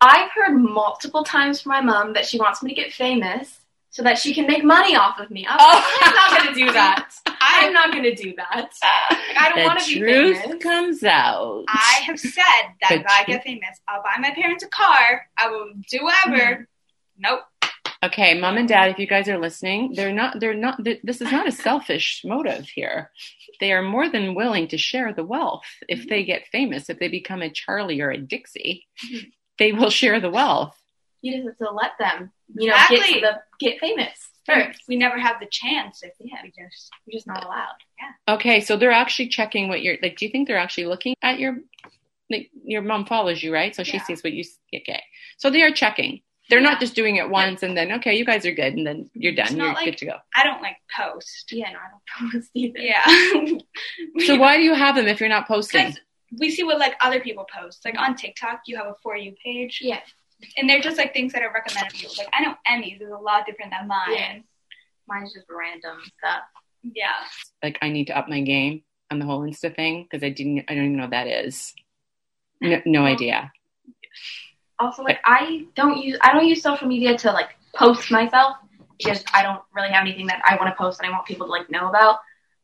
I've 0.00 0.30
heard 0.32 0.54
multiple 0.56 1.22
times 1.22 1.60
from 1.60 1.70
my 1.70 1.80
mom 1.80 2.14
that 2.14 2.26
she 2.26 2.38
wants 2.38 2.62
me 2.62 2.74
to 2.74 2.74
get 2.74 2.92
famous 2.92 3.60
so 3.90 4.02
that 4.02 4.18
she 4.18 4.34
can 4.34 4.46
make 4.46 4.64
money 4.64 4.96
off 4.96 5.20
of 5.20 5.30
me. 5.30 5.46
I'm, 5.48 5.56
Oh. 5.60 5.98
I'm 6.00 6.14
not 6.14 6.30
going 6.42 6.54
to 6.54 6.58
do 6.66 6.72
that. 6.72 7.10
I'm 7.40 7.72
not 7.72 7.92
going 7.92 8.04
to 8.04 8.14
do 8.14 8.34
that. 8.36 8.70
I 8.82 9.50
don't 9.54 9.64
want 9.64 9.78
to 9.80 9.86
be 9.86 9.94
famous. 10.00 10.10
truth 10.10 10.42
famous. 10.42 10.62
comes 10.62 11.04
out. 11.04 11.64
I 11.68 12.00
have 12.06 12.18
said 12.18 12.42
that 12.80 12.88
The 12.88 12.94
if 12.96 13.06
I 13.06 13.24
get 13.24 13.44
famous, 13.44 13.80
I'll 13.88 14.02
buy 14.02 14.16
my 14.18 14.32
parents 14.34 14.64
a 14.64 14.68
car. 14.68 15.26
I 15.38 15.48
will 15.50 15.72
do 15.90 15.98
whatever. 16.02 16.42
Mm-hmm. 16.52 16.62
Nope. 17.18 17.40
Okay, 18.04 18.36
mom 18.40 18.56
and 18.56 18.66
dad, 18.66 18.90
if 18.90 18.98
you 18.98 19.06
guys 19.06 19.28
are 19.28 19.38
listening, 19.38 19.92
they're 19.94 20.12
not, 20.12 20.40
they're 20.40 20.54
not, 20.54 20.82
th- 20.84 21.00
this 21.04 21.20
is 21.20 21.30
not 21.30 21.46
a 21.46 21.52
selfish 21.52 22.22
motive 22.24 22.66
here. 22.68 23.12
They 23.62 23.72
are 23.72 23.80
more 23.80 24.08
than 24.08 24.34
willing 24.34 24.66
to 24.68 24.76
share 24.76 25.14
the 25.14 25.22
wealth 25.24 25.62
if 25.88 26.00
mm-hmm. 26.00 26.08
they 26.08 26.24
get 26.24 26.48
famous, 26.50 26.90
if 26.90 26.98
they 26.98 27.06
become 27.06 27.42
a 27.42 27.48
Charli 27.48 28.00
or 28.02 28.10
a 28.10 28.18
Dixie, 28.18 28.88
mm-hmm. 29.06 29.28
they 29.56 29.72
will 29.72 29.88
share 29.88 30.18
the 30.18 30.30
wealth. 30.30 30.76
You 31.20 31.36
just 31.36 31.46
have 31.46 31.58
to 31.58 31.72
let 31.72 31.92
them, 31.96 32.32
you 32.56 32.70
know, 32.70 32.74
Exactly. 32.74 33.20
get 33.20 33.22
the 33.22 33.34
get 33.64 33.78
famous 33.78 34.18
first. 34.44 34.80
We 34.88 34.96
never 34.96 35.16
have 35.16 35.38
the 35.38 35.46
chance 35.48 36.02
if 36.02 36.12
yeah, 36.18 36.38
we 36.42 36.48
just. 36.48 36.90
You're 37.06 37.18
just 37.18 37.28
not 37.28 37.44
allowed. 37.44 37.76
Yeah. 38.00 38.34
Okay, 38.34 38.60
so 38.60 38.76
they're 38.76 38.90
actually 38.90 39.28
checking 39.28 39.68
what 39.68 39.82
you're 39.82 39.96
like. 40.02 40.16
Do 40.16 40.24
you 40.24 40.32
think 40.32 40.48
they're 40.48 40.56
actually 40.58 40.86
looking 40.86 41.14
at 41.22 41.38
your, 41.38 41.58
like, 42.28 42.50
your 42.64 42.82
mom 42.82 43.06
follows 43.06 43.44
you, 43.44 43.54
right? 43.54 43.76
So 43.76 43.84
she 43.84 43.98
Yeah. 43.98 44.04
sees 44.06 44.24
what 44.24 44.32
you, 44.32 44.40
s- 44.40 44.58
okay. 44.74 45.04
So 45.36 45.50
they 45.50 45.62
are 45.62 45.70
checking. 45.70 46.22
They're 46.52 46.60
Yeah. 46.60 46.68
not 46.70 46.80
just 46.80 46.94
doing 46.94 47.16
it 47.16 47.30
once 47.30 47.62
and 47.62 47.74
then, 47.74 47.92
okay, 47.92 48.14
you 48.14 48.26
guys 48.26 48.44
are 48.44 48.52
good. 48.52 48.74
And 48.74 48.86
then 48.86 49.08
you're 49.14 49.32
done. 49.34 49.56
You're 49.56 49.72
like- 49.72 49.86
good 49.86 49.96
to 49.98 50.04
go. 50.06 50.16
I 50.36 50.44
don't 50.44 50.60
like 50.60 50.76
post. 50.94 51.50
Yeah, 51.50 51.70
no, 51.72 51.78
I 51.78 51.88
don't 51.90 52.32
post 52.32 52.50
either. 52.54 52.78
Yeah. 52.78 53.58
So 54.26 54.36
why 54.36 54.58
do 54.58 54.62
you 54.62 54.74
have 54.74 54.94
them 54.96 55.06
if 55.08 55.18
you're 55.18 55.30
not 55.30 55.48
posting? 55.48 55.86
Because 55.86 56.00
we 56.38 56.50
see 56.50 56.62
what 56.62 56.78
like 56.78 56.94
other 57.00 57.20
people 57.20 57.46
post. 57.58 57.84
Like 57.86 57.98
on 57.98 58.14
TikTok, 58.16 58.60
you 58.66 58.76
have 58.76 58.86
a 58.86 58.94
for 59.02 59.16
you 59.16 59.34
page, 59.42 59.78
Yeah. 59.82 60.00
and 60.58 60.68
they're 60.68 60.80
just 60.82 60.98
like 60.98 61.14
things 61.14 61.32
that 61.32 61.42
are 61.42 61.52
recommended 61.52 61.94
to 61.94 62.06
you. 62.06 62.10
Like 62.18 62.28
I 62.34 62.42
know 62.44 62.54
Emmy's 62.66 63.00
is 63.00 63.10
a 63.10 63.16
lot 63.16 63.46
different 63.46 63.72
than 63.72 63.88
mine. 63.88 64.12
Yeah. 64.12 64.38
Mine's 65.08 65.32
just 65.32 65.46
random 65.48 65.96
stuff. 66.18 66.42
Yeah. 66.82 67.12
like 67.62 67.78
I 67.80 67.88
need 67.88 68.08
to 68.08 68.18
up 68.18 68.28
my 68.28 68.40
game 68.42 68.82
on 69.10 69.18
the 69.18 69.24
whole 69.24 69.40
Insta 69.40 69.74
thing 69.74 70.02
because 70.02 70.22
I 70.24 70.28
didn't 70.30 70.64
I 70.68 70.74
don't 70.74 70.84
even 70.84 70.96
know 70.96 71.04
what 71.04 71.10
that 71.12 71.26
is. 71.28 71.74
No, 72.60 72.80
no 72.86 73.04
idea. 73.06 73.50
Also, 74.82 75.02
like 75.02 75.20
I 75.24 75.66
don't 75.74 75.98
use 75.98 76.18
I 76.20 76.32
don't 76.32 76.46
use 76.46 76.62
social 76.62 76.88
media 76.88 77.16
to 77.18 77.32
like 77.32 77.50
post 77.74 78.10
myself 78.10 78.56
because 78.98 79.24
I 79.34 79.42
don't 79.42 79.62
really 79.74 79.90
have 79.90 80.02
anything 80.02 80.26
that 80.26 80.42
I 80.46 80.56
want 80.56 80.68
to 80.68 80.76
post 80.76 81.00
and 81.00 81.08
I 81.08 81.10
want 81.12 81.26
people 81.26 81.46
to 81.46 81.52
like 81.52 81.70
know 81.70 81.88
about. 81.88 82.18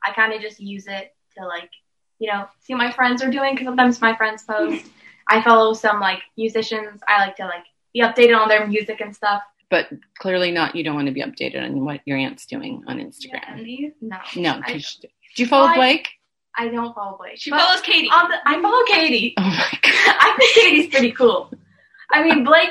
I 0.05 0.13
kind 0.13 0.33
of 0.33 0.41
just 0.41 0.61
use 0.61 0.87
it 0.87 1.15
to 1.37 1.47
like 1.47 1.71
you 2.19 2.31
know 2.31 2.47
see 2.61 2.75
what 2.75 2.79
my 2.79 2.93
friends 2.93 3.23
are 3.23 3.31
doing 3.31 3.55
because 3.55 3.67
sometimes 3.67 4.01
my 4.01 4.17
friends 4.17 4.43
post. 4.43 4.85
I 5.31 5.43
follow 5.43 5.75
some 5.75 6.01
like 6.01 6.21
musicians. 6.37 7.01
I 7.07 7.19
like 7.25 7.37
to 7.37 7.45
like 7.45 7.65
be 7.93 8.01
updated 8.01 8.39
on 8.39 8.49
their 8.49 8.67
music 8.67 9.01
and 9.01 9.15
stuff. 9.15 9.43
But 9.71 9.89
clearly 10.19 10.51
not. 10.51 10.75
You 10.75 10.83
don't 10.85 10.95
want 10.95 11.09
to 11.09 11.13
be 11.13 11.23
updated 11.23 11.63
on 11.63 11.85
what 11.85 12.01
your 12.07 12.17
aunt's 12.17 12.47
doing 12.47 12.83
on 12.87 12.99
Yeah, 12.99 13.05
Instagram. 13.07 13.51
Emmy. 13.59 13.93
No, 14.01 14.17
No. 14.37 14.61
I, 14.65 14.73
'cause- 14.73 14.99
do 15.37 15.43
you 15.43 15.47
follow 15.47 15.67
I- 15.67 15.77
Blake? 15.77 16.09
I 16.57 16.69
don't 16.69 16.95
follow 16.95 17.17
Blake. 17.19 17.37
She 17.37 17.51
follows 17.51 17.83
Katie. 17.83 18.09
the, 18.09 18.39
I 18.47 18.61
follow 18.63 18.83
Katie. 18.87 19.35
Oh 19.37 19.43
my 19.43 19.71
god. 19.83 20.17
I 20.21 20.35
think 20.39 20.55
Katie's 20.55 20.87
pretty 20.91 21.13
cool. 21.13 21.53
I 22.13 22.23
mean, 22.23 22.45
Blake. 22.45 22.71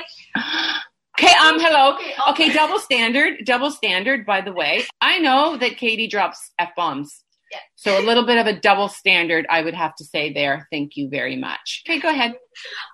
Okay. 1.18 1.32
Um. 1.34 1.58
Hello. 1.58 1.94
Okay, 1.96 2.14
Okay. 2.30 2.52
Double 2.52 2.78
standard. 2.78 3.44
Double 3.44 3.70
standard. 3.70 4.24
By 4.26 4.40
the 4.40 4.52
way, 4.52 4.84
I 5.00 5.18
know 5.18 5.56
that 5.56 5.76
Katie 5.76 6.06
drops 6.08 6.52
f 6.58 6.70
bombs. 6.76 7.24
Yeah. 7.50 7.58
So 7.76 7.98
a 7.98 8.04
little 8.04 8.26
bit 8.26 8.36
of 8.38 8.46
a 8.46 8.60
double 8.60 8.88
standard, 8.88 9.46
I 9.48 9.62
would 9.62 9.72
have 9.74 9.94
to 9.96 10.04
say 10.04 10.32
there. 10.34 10.68
Thank 10.70 10.96
you 10.96 11.08
very 11.08 11.34
much. 11.34 11.82
Okay, 11.88 11.98
go 11.98 12.10
ahead. 12.10 12.34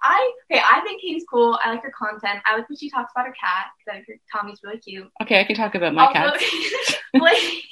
I 0.03 0.31
okay. 0.51 0.63
I 0.63 0.81
think 0.83 1.03
Katie's 1.03 1.25
cool. 1.31 1.59
I 1.63 1.73
like 1.73 1.83
her 1.83 1.93
content. 1.99 2.41
I 2.47 2.57
like 2.57 2.69
when 2.69 2.79
she 2.79 2.89
talks 2.89 3.11
about 3.15 3.27
her 3.27 3.35
cat 3.39 3.67
because 3.79 3.91
I 3.91 3.95
think 3.97 4.07
her 4.09 4.39
Tommy's 4.41 4.61
really 4.63 4.79
cute. 4.79 5.09
Okay, 5.23 5.41
I 5.41 5.45
can 5.45 5.57
talk 5.57 5.75
about 5.75 5.93
my 5.93 6.07
also, 6.07 6.39
cats. 6.39 6.95
Blake, 7.15 7.65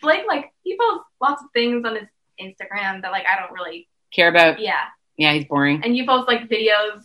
Blake, 0.00 0.22
like 0.28 0.52
he 0.62 0.78
posts 0.78 1.04
lots 1.20 1.42
of 1.42 1.48
things 1.52 1.84
on 1.84 1.96
his 1.96 2.08
Instagram 2.40 3.02
that 3.02 3.10
like 3.10 3.24
I 3.26 3.38
don't 3.40 3.52
really, 3.52 3.88
Care 4.14 4.28
about? 4.28 4.60
yeah. 4.60 4.84
Yeah, 5.16 5.32
he's 5.34 5.44
boring. 5.44 5.80
And 5.84 5.96
you 5.96 6.06
post 6.06 6.28
like 6.28 6.48
videos 6.48 7.02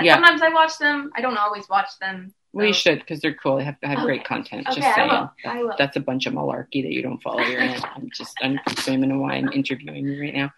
Yeah. 0.00 0.14
sometimes 0.14 0.42
I 0.42 0.48
watch 0.50 0.78
them. 0.78 1.10
I 1.16 1.20
don't 1.20 1.36
always 1.36 1.68
watch 1.68 1.88
them. 2.00 2.34
Well, 2.52 2.66
you 2.66 2.72
so- 2.72 2.90
should 2.90 2.98
because 3.00 3.20
they're 3.20 3.34
cool. 3.34 3.58
They 3.58 3.64
have, 3.64 3.76
have 3.82 3.98
great 4.00 4.24
content. 4.24 4.66
Okay, 4.68 4.80
just 4.80 4.88
I 4.88 4.94
saying. 4.94 5.08
will. 5.08 5.30
I 5.44 5.62
will. 5.62 5.74
That's 5.78 5.96
a 5.96 6.00
bunch 6.00 6.26
of 6.26 6.34
malarkey 6.34 6.82
that 6.82 6.92
you 6.92 7.00
don't 7.00 7.22
follow. 7.22 7.40
You're 7.40 7.60
in. 7.60 7.80
I'm 7.84 8.10
just 8.12 8.36
I'm 8.42 8.58
explaining 8.66 9.20
why 9.20 9.34
I'm 9.34 9.52
interviewing 9.52 10.06
you 10.06 10.20
right 10.20 10.34
now. 10.34 10.50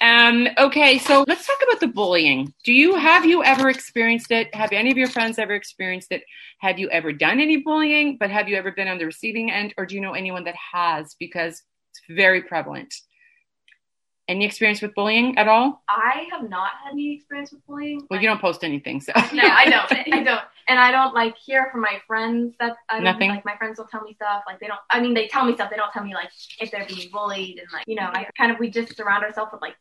Um. 0.00 0.48
Okay, 0.58 0.98
so 0.98 1.24
let's 1.26 1.46
talk 1.46 1.56
about 1.66 1.80
the 1.80 1.86
bullying. 1.88 2.52
Do 2.64 2.72
you 2.74 2.96
have 2.96 3.24
you 3.24 3.42
ever 3.42 3.70
experienced 3.70 4.30
it? 4.30 4.54
Have 4.54 4.72
any 4.72 4.90
of 4.90 4.98
your 4.98 5.08
friends 5.08 5.38
ever 5.38 5.54
experienced 5.54 6.12
it? 6.12 6.22
Have 6.58 6.78
you 6.78 6.90
ever 6.90 7.12
done 7.12 7.40
any 7.40 7.58
bullying? 7.58 8.18
But 8.18 8.30
have 8.30 8.48
you 8.48 8.56
ever 8.56 8.70
been 8.70 8.88
on 8.88 8.98
the 8.98 9.06
receiving 9.06 9.50
end, 9.50 9.72
or 9.78 9.86
do 9.86 9.94
you 9.94 10.02
know 10.02 10.12
anyone 10.12 10.44
that 10.44 10.56
has? 10.74 11.16
Because 11.18 11.62
it's 11.92 12.02
very 12.10 12.42
prevalent. 12.42 12.94
Any 14.28 14.44
experience 14.46 14.80
with 14.80 14.94
bullying 14.94 15.36
at 15.36 15.48
all? 15.48 15.82
I 15.88 16.26
have 16.30 16.48
not 16.48 16.70
had 16.84 16.92
any 16.92 17.12
experience 17.14 17.50
with 17.52 17.66
bullying. 17.66 18.06
Well, 18.08 18.20
you 18.20 18.28
don't 18.28 18.40
post 18.40 18.62
anything, 18.62 19.00
so 19.00 19.12
No, 19.32 19.42
I 19.42 19.64
don't. 19.64 19.92
I 20.14 20.22
don't. 20.22 20.40
And 20.68 20.78
I 20.78 20.92
don't 20.92 21.12
like 21.12 21.36
hear 21.36 21.68
from 21.72 21.80
my 21.80 22.00
friends 22.06 22.54
that 22.60 22.76
I 22.88 22.94
don't 22.94 23.04
Nothing? 23.04 23.30
like 23.30 23.44
my 23.44 23.56
friends 23.56 23.78
will 23.78 23.86
tell 23.86 24.02
me 24.02 24.14
stuff. 24.14 24.44
Like 24.46 24.60
they 24.60 24.68
don't 24.68 24.78
I 24.90 25.00
mean 25.00 25.12
they 25.14 25.26
tell 25.26 25.44
me 25.44 25.54
stuff, 25.54 25.70
they 25.70 25.76
don't 25.76 25.92
tell 25.92 26.04
me 26.04 26.14
like 26.14 26.30
if 26.60 26.70
they're 26.70 26.86
being 26.86 27.10
bullied 27.10 27.58
and 27.58 27.66
like 27.72 27.84
you 27.88 27.96
know, 27.96 28.04
I 28.12 28.28
kind 28.38 28.52
of 28.52 28.60
we 28.60 28.70
just 28.70 28.96
surround 28.96 29.24
ourselves 29.24 29.50
with 29.52 29.60
like 29.60 29.74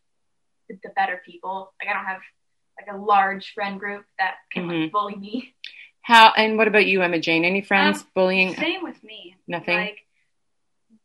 the, 0.69 0.77
the 0.83 0.89
better 0.95 1.21
people. 1.23 1.71
Like 1.79 1.89
I 1.89 1.93
don't 1.97 2.05
have 2.05 2.21
like 2.79 2.93
a 2.93 2.97
large 2.97 3.53
friend 3.53 3.79
group 3.79 4.05
that 4.17 4.35
can 4.51 4.67
Mhm. 4.67 4.83
like 4.85 4.91
bully 4.91 5.15
me. 5.17 5.53
How 6.01 6.33
and 6.35 6.57
what 6.57 6.67
about 6.67 6.87
you, 6.87 7.03
Emma 7.03 7.19
Jane? 7.19 7.45
Any 7.45 7.61
friends 7.61 8.01
Um, 8.01 8.07
bullying? 8.15 8.55
Same 8.55 8.81
with 8.81 9.01
me. 9.03 9.35
Nothing? 9.47 9.77
Like, 9.77 9.99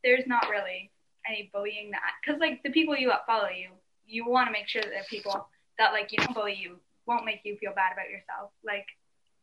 there's 0.02 0.26
not 0.26 0.48
really 0.48 0.90
any 1.28 1.50
bullying 1.52 1.90
that, 1.92 2.12
because 2.24 2.40
like 2.40 2.62
the 2.62 2.70
people 2.70 2.96
you 2.96 3.10
uh, 3.10 3.18
follow 3.26 3.48
you, 3.48 3.68
you 4.06 4.28
want 4.28 4.48
to 4.48 4.52
make 4.52 4.68
sure 4.68 4.82
that 4.82 4.90
they're 4.90 5.04
people 5.10 5.48
that 5.78 5.92
like 5.92 6.12
you 6.12 6.18
don't 6.18 6.34
bully 6.34 6.54
you, 6.54 6.76
won't 7.06 7.24
make 7.24 7.40
you 7.44 7.56
feel 7.56 7.72
bad 7.74 7.92
about 7.92 8.10
yourself, 8.10 8.50
like 8.64 8.86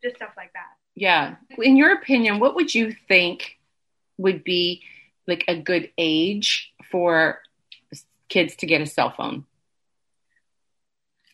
just 0.02 0.18
stuff 0.18 0.32
like 0.36 0.52
that. 0.54 0.78
Yeah. 0.96 1.36
In 1.58 1.78
your 1.78 1.94
opinion, 1.94 2.40
what 2.40 2.56
would 2.56 2.74
you 2.74 2.96
think 3.08 3.58
would 4.18 4.44
be 4.44 4.82
like 5.28 5.44
a 5.48 5.56
good 5.56 5.90
age 5.98 6.72
for 6.92 7.40
kids 8.30 8.56
to 8.58 8.66
get 8.66 8.82
a 8.82 8.86
cell 8.86 9.12
phone? 9.16 9.46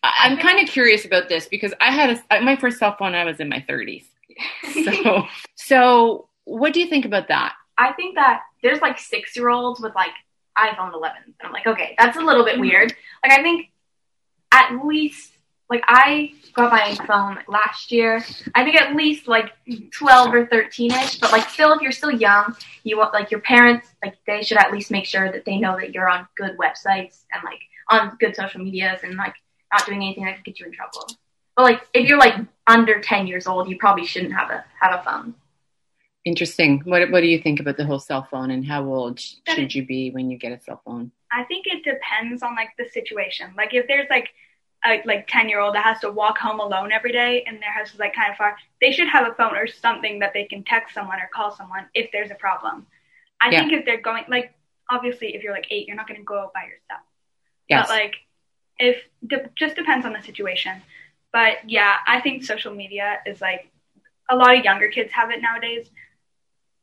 I- 0.02 0.14
I'm 0.20 0.38
kind 0.38 0.60
of 0.60 0.72
curious 0.72 1.04
about 1.04 1.28
this 1.28 1.46
because 1.48 1.74
I 1.80 1.90
had 1.90 2.22
a, 2.30 2.40
my 2.40 2.56
first 2.56 2.78
cell 2.78 2.96
phone. 2.98 3.14
I 3.14 3.24
was 3.24 3.40
in 3.40 3.48
my 3.48 3.64
30s. 3.68 4.04
So, 4.84 5.26
so 5.54 6.28
what 6.44 6.72
do 6.72 6.80
you 6.80 6.86
think 6.86 7.04
about 7.04 7.28
that? 7.28 7.54
I 7.76 7.92
think 7.92 8.14
that 8.14 8.40
there's 8.62 8.80
like 8.80 8.98
six 8.98 9.36
year 9.36 9.50
olds 9.50 9.80
with 9.80 9.94
like 9.94 10.12
iPhone 10.58 10.92
11s. 10.92 11.24
And 11.24 11.34
I'm 11.42 11.52
like, 11.52 11.66
okay, 11.66 11.94
that's 11.98 12.16
a 12.16 12.20
little 12.20 12.44
bit 12.44 12.54
mm-hmm. 12.54 12.62
weird. 12.62 12.94
Like, 13.24 13.38
I 13.38 13.42
think 13.42 13.68
at 14.52 14.84
least, 14.84 15.32
like, 15.68 15.82
I 15.86 16.32
got 16.54 16.72
my 16.72 16.96
phone 17.06 17.38
last 17.48 17.92
year. 17.92 18.24
I 18.54 18.64
think 18.64 18.76
at 18.76 18.96
least 18.96 19.28
like 19.28 19.52
12 19.92 20.34
or 20.34 20.46
13 20.46 20.92
ish. 20.92 21.18
But 21.18 21.32
like, 21.32 21.48
still, 21.48 21.72
if 21.72 21.80
you're 21.80 21.92
still 21.92 22.10
young, 22.10 22.56
you 22.82 22.98
want 22.98 23.12
like 23.12 23.30
your 23.30 23.40
parents, 23.40 23.88
like, 24.04 24.16
they 24.26 24.42
should 24.42 24.58
at 24.58 24.72
least 24.72 24.90
make 24.90 25.06
sure 25.06 25.30
that 25.30 25.44
they 25.44 25.58
know 25.58 25.76
that 25.78 25.94
you're 25.94 26.08
on 26.08 26.26
good 26.36 26.56
websites 26.58 27.22
and 27.32 27.42
like 27.44 27.60
on 27.90 28.16
good 28.18 28.34
social 28.34 28.60
medias 28.60 29.00
and 29.02 29.16
like 29.16 29.34
not 29.72 29.86
doing 29.86 30.02
anything 30.02 30.24
that 30.24 30.36
could 30.36 30.44
get 30.44 30.60
you 30.60 30.66
in 30.66 30.72
trouble. 30.72 31.06
But 31.56 31.64
like 31.64 31.88
if 31.92 32.08
you're 32.08 32.18
like 32.18 32.36
under 32.66 33.00
10 33.00 33.26
years 33.26 33.46
old, 33.46 33.68
you 33.68 33.76
probably 33.76 34.06
shouldn't 34.06 34.32
have 34.32 34.50
a 34.50 34.64
have 34.80 35.00
a 35.00 35.02
phone. 35.02 35.34
Interesting. 36.24 36.80
What 36.84 37.10
What 37.10 37.20
do 37.20 37.26
you 37.26 37.38
think 37.40 37.60
about 37.60 37.76
the 37.76 37.86
whole 37.86 37.98
cell 37.98 38.26
phone 38.30 38.50
and 38.50 38.64
how 38.64 38.84
old 38.84 39.18
sh- 39.20 39.34
should 39.48 39.74
you 39.74 39.86
be 39.86 40.10
when 40.10 40.30
you 40.30 40.36
get 40.36 40.52
a 40.52 40.60
cell 40.60 40.80
phone? 40.84 41.12
I 41.32 41.44
think 41.44 41.66
it 41.66 41.82
depends 41.82 42.42
on 42.42 42.54
like 42.54 42.70
the 42.78 42.88
situation. 42.90 43.52
Like 43.56 43.72
if 43.72 43.86
there's 43.86 44.08
like 44.10 44.28
a 44.84 45.00
like 45.06 45.26
ten 45.28 45.48
year 45.48 45.60
old 45.60 45.74
that 45.76 45.84
has 45.84 46.00
to 46.00 46.10
walk 46.10 46.36
home 46.36 46.60
alone 46.60 46.92
every 46.92 47.12
day 47.12 47.44
and 47.46 47.56
their 47.60 47.72
house 47.72 47.94
is 47.94 47.98
like 47.98 48.14
kind 48.14 48.30
of 48.30 48.36
far, 48.36 48.56
they 48.82 48.92
should 48.92 49.08
have 49.08 49.28
a 49.28 49.34
phone 49.34 49.56
or 49.56 49.66
something 49.66 50.18
that 50.18 50.32
they 50.34 50.44
can 50.44 50.62
text 50.62 50.94
someone 50.94 51.18
or 51.20 51.28
call 51.32 51.50
someone 51.56 51.86
if 51.94 52.10
there's 52.12 52.30
a 52.30 52.34
problem. 52.34 52.86
I 53.40 53.50
Yeah. 53.50 53.60
think 53.60 53.72
if 53.72 53.84
they're 53.86 54.00
going 54.00 54.24
like 54.28 54.52
obviously 54.90 55.34
if 55.34 55.42
you're 55.42 55.54
like 55.54 55.68
eight, 55.70 55.86
you're 55.86 55.96
not 55.96 56.06
going 56.06 56.20
to 56.20 56.24
go 56.24 56.38
out 56.38 56.52
by 56.52 56.64
yourself. 56.64 57.00
Yes. 57.68 57.88
But 57.88 57.94
like 57.94 58.14
if 58.78 58.96
de- 59.26 59.48
just 59.54 59.74
depends 59.74 60.04
on 60.04 60.12
the 60.12 60.20
situation. 60.22 60.82
But 61.32 61.58
yeah, 61.70 61.96
I 62.06 62.20
think 62.20 62.44
social 62.44 62.74
media 62.74 63.20
is 63.24 63.40
like 63.40 63.70
a 64.28 64.36
lot 64.36 64.54
of 64.58 64.64
younger 64.64 64.88
kids 64.88 65.12
have 65.12 65.30
it 65.30 65.40
nowadays. 65.40 65.88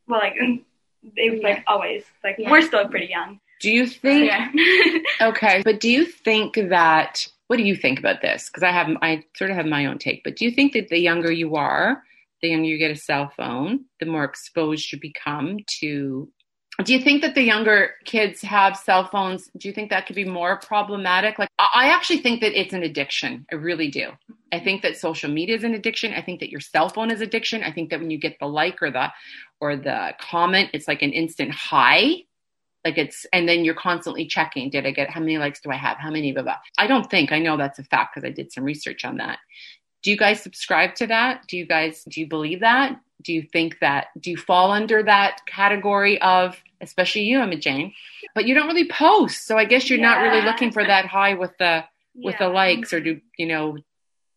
Well, 0.07 0.19
like 0.19 0.35
they 1.15 1.29
Yeah. 1.35 1.43
like 1.43 1.63
always 1.67 2.03
like 2.23 2.35
Yeah. 2.39 2.49
we're 2.51 2.61
still 2.61 2.87
pretty 2.87 3.07
young. 3.07 3.39
do 3.61 3.71
you 3.71 3.87
think? 3.87 4.25
Yeah. 4.31 4.51
Okay, 5.29 5.61
but 5.63 5.79
do 5.79 5.89
you 5.89 6.05
think 6.05 6.55
that? 6.55 7.27
What 7.47 7.57
do 7.57 7.63
you 7.63 7.75
think 7.75 7.97
about 7.97 8.21
this? 8.21 8.49
Because 8.49 8.61
I 8.63 8.71
have, 8.71 8.89
I 9.01 9.23
sort 9.35 9.51
of 9.51 9.55
have 9.57 9.65
my 9.65 9.85
own 9.85 9.97
take. 9.99 10.21
But 10.23 10.35
do 10.35 10.43
you 10.45 10.51
think 10.51 10.73
that 10.73 10.89
the 10.89 10.99
younger 10.99 11.31
you 11.31 11.55
are, 11.55 12.03
the 12.41 12.49
younger 12.49 12.67
you 12.67 12.77
get 12.77 12.91
a 12.91 12.95
cell 12.95 13.31
phone, 13.37 13.85
the 14.01 14.05
more 14.05 14.25
exposed 14.25 14.91
you 14.91 14.99
become 14.99 15.59
to? 15.79 16.29
Do 16.83 16.93
you 16.93 17.01
think 17.01 17.23
that 17.23 17.33
the 17.33 17.41
younger 17.41 17.95
kids 18.05 18.41
have 18.43 18.77
cell 18.77 19.07
phones? 19.07 19.49
Do 19.57 19.67
you 19.67 19.73
think 19.73 19.89
that 19.89 20.05
could 20.05 20.15
be 20.15 20.25
more 20.25 20.57
problematic? 20.59 21.39
Like, 21.39 21.49
I 21.57 21.89
actually 21.89 22.19
think 22.19 22.39
that 22.41 22.59
it's 22.59 22.71
an 22.71 22.83
addiction. 22.83 23.47
I 23.51 23.55
really 23.55 23.89
do. 23.89 24.11
I 24.51 24.59
think 24.59 24.83
that 24.83 24.95
social 24.95 25.31
media 25.31 25.55
is 25.55 25.63
an 25.63 25.73
addiction. 25.73 26.13
I 26.13 26.21
think 26.21 26.39
that 26.39 26.51
your 26.51 26.59
cell 26.59 26.89
phone 26.89 27.09
is 27.09 27.19
addiction. 27.19 27.63
I 27.63 27.71
think 27.71 27.89
that 27.89 27.99
when 27.99 28.11
you 28.11 28.19
get 28.19 28.37
the 28.39 28.47
like 28.47 28.81
or 28.83 28.91
the 28.91 29.11
or 29.59 29.75
the 29.75 30.13
comment, 30.21 30.69
it's 30.71 30.87
like 30.87 31.01
an 31.01 31.13
instant 31.13 31.51
high. 31.51 32.17
Like 32.85 32.99
it's, 32.99 33.25
and 33.33 33.49
then 33.49 33.65
you're 33.65 33.73
constantly 33.73 34.27
checking. 34.27 34.69
Did 34.69 34.85
I 34.85 34.91
get 34.91 35.09
how 35.09 35.19
many 35.19 35.39
likes 35.39 35.59
do 35.59 35.71
I 35.71 35.75
have? 35.75 35.97
How 35.97 36.11
many? 36.11 36.31
Blah, 36.31 36.43
blah. 36.43 36.57
I 36.77 36.85
don't 36.85 37.09
think 37.09 37.31
I 37.31 37.39
know 37.39 37.57
that's 37.57 37.79
a 37.79 37.83
fact 37.83 38.13
because 38.13 38.25
I 38.25 38.31
did 38.31 38.53
some 38.53 38.63
research 38.63 39.03
on 39.03 39.17
that. 39.17 39.39
Do 40.03 40.11
you 40.11 40.17
guys 40.17 40.43
subscribe 40.43 40.93
to 40.95 41.07
that? 41.07 41.47
Do 41.47 41.57
you 41.57 41.65
guys 41.65 42.03
do 42.07 42.21
you 42.21 42.27
believe 42.27 42.59
that? 42.59 42.99
Do 43.21 43.33
you 43.33 43.41
think 43.41 43.79
that? 43.79 44.07
Do 44.19 44.31
you 44.31 44.37
fall 44.37 44.71
under 44.71 45.03
that 45.03 45.41
category 45.47 46.21
of, 46.21 46.55
especially 46.81 47.23
you, 47.23 47.41
Emma 47.41 47.57
Jane? 47.57 47.93
But 48.35 48.45
you 48.45 48.53
don't 48.53 48.67
really 48.67 48.87
post, 48.87 49.45
so 49.45 49.57
I 49.57 49.65
guess 49.65 49.89
you're 49.89 49.99
not 49.99 50.21
really 50.21 50.41
looking 50.41 50.71
for 50.71 50.85
that 50.85 51.05
high 51.05 51.33
with 51.33 51.57
the 51.57 51.83
with 52.17 52.37
the 52.39 52.49
likes 52.49 52.93
or 52.93 52.99
do 52.99 53.21
you 53.37 53.45
know 53.45 53.77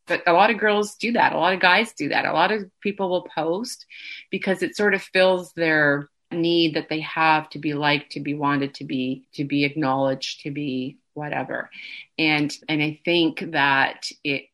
but 0.06 0.22
a 0.26 0.32
lot 0.32 0.50
of 0.50 0.58
girls 0.58 0.96
do 0.96 1.12
that 1.12 1.32
a 1.32 1.38
lot 1.38 1.54
of 1.54 1.60
guys 1.60 1.92
do 1.92 2.08
that 2.08 2.26
a 2.26 2.32
lot 2.32 2.52
of 2.52 2.70
people 2.80 3.08
will 3.08 3.26
post 3.34 3.86
because 4.30 4.62
it 4.62 4.76
sort 4.76 4.94
of 4.94 5.02
fills 5.02 5.52
their 5.54 6.08
need 6.30 6.74
that 6.74 6.88
they 6.88 7.00
have 7.00 7.48
to 7.50 7.58
be 7.58 7.74
liked 7.74 8.12
to 8.12 8.20
be 8.20 8.34
wanted 8.34 8.74
to 8.74 8.84
be 8.84 9.26
to 9.32 9.44
be 9.44 9.64
acknowledged 9.64 10.42
to 10.42 10.50
be 10.50 10.98
whatever 11.14 11.70
and 12.18 12.56
and 12.68 12.82
i 12.82 13.00
think 13.04 13.52
that 13.52 14.06
it 14.22 14.44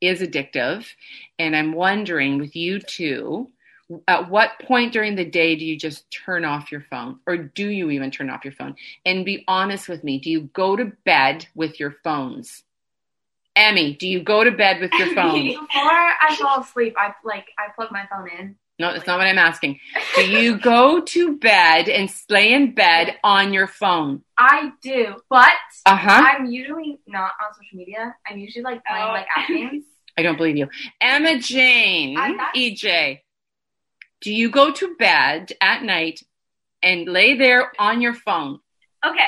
is 0.00 0.20
addictive 0.20 0.86
and 1.38 1.56
i'm 1.56 1.72
wondering 1.72 2.38
with 2.38 2.54
you 2.54 2.78
two 2.78 3.50
at 4.06 4.28
what 4.28 4.50
point 4.62 4.92
during 4.92 5.14
the 5.16 5.24
day 5.24 5.56
do 5.56 5.64
you 5.64 5.76
just 5.76 6.10
turn 6.10 6.44
off 6.44 6.70
your 6.70 6.84
phone 6.90 7.18
or 7.26 7.36
do 7.36 7.68
you 7.68 7.90
even 7.90 8.10
turn 8.10 8.28
off 8.28 8.44
your 8.44 8.52
phone 8.52 8.74
and 9.06 9.24
be 9.24 9.44
honest 9.48 9.88
with 9.88 10.04
me 10.04 10.18
do 10.18 10.30
you 10.30 10.42
go 10.52 10.76
to 10.76 10.92
bed 11.04 11.46
with 11.54 11.80
your 11.80 11.92
phones 12.04 12.62
Emmy, 13.56 13.94
do 13.94 14.06
you 14.06 14.22
go 14.22 14.44
to 14.44 14.52
bed 14.52 14.80
with 14.80 14.92
your 14.92 15.08
phone? 15.16 15.44
Before 15.48 15.66
I 15.72 16.36
fall 16.40 16.60
asleep, 16.60 16.94
I 16.96 17.12
like 17.24 17.46
I 17.58 17.72
plug 17.74 17.90
my 17.90 18.04
phone 18.08 18.28
in. 18.38 18.54
No, 18.78 18.92
that's 18.92 19.04
not 19.08 19.18
what 19.18 19.26
I'm 19.26 19.36
asking. 19.38 19.80
Do 20.14 20.30
you 20.30 20.58
go 20.60 21.00
to 21.00 21.36
bed 21.38 21.88
and 21.88 22.08
lay 22.30 22.52
in 22.52 22.72
bed 22.76 23.16
on 23.24 23.52
your 23.52 23.66
phone? 23.66 24.22
I 24.38 24.70
do, 24.80 25.16
but 25.28 25.48
Uh 25.86 25.96
huh. 25.96 26.22
I'm 26.24 26.46
usually 26.46 27.00
not 27.08 27.32
on 27.44 27.52
social 27.54 27.76
media. 27.78 28.14
I'm 28.30 28.38
usually 28.38 28.62
like 28.62 28.80
playing 28.84 29.04
Oh. 29.08 29.12
like 29.12 29.26
app 29.36 29.48
games. 29.48 29.82
I 30.16 30.22
don't 30.22 30.36
believe 30.36 30.56
you. 30.56 30.68
Emma 31.00 31.40
Jane, 31.40 32.16
EJ, 32.54 33.20
do 34.20 34.32
you 34.32 34.50
go 34.50 34.72
to 34.72 34.96
bed 34.96 35.52
at 35.60 35.82
night 35.82 36.22
and 36.82 37.08
lay 37.08 37.36
there 37.36 37.72
on 37.78 38.00
your 38.00 38.14
phone? 38.14 38.60
Okay. 39.04 39.26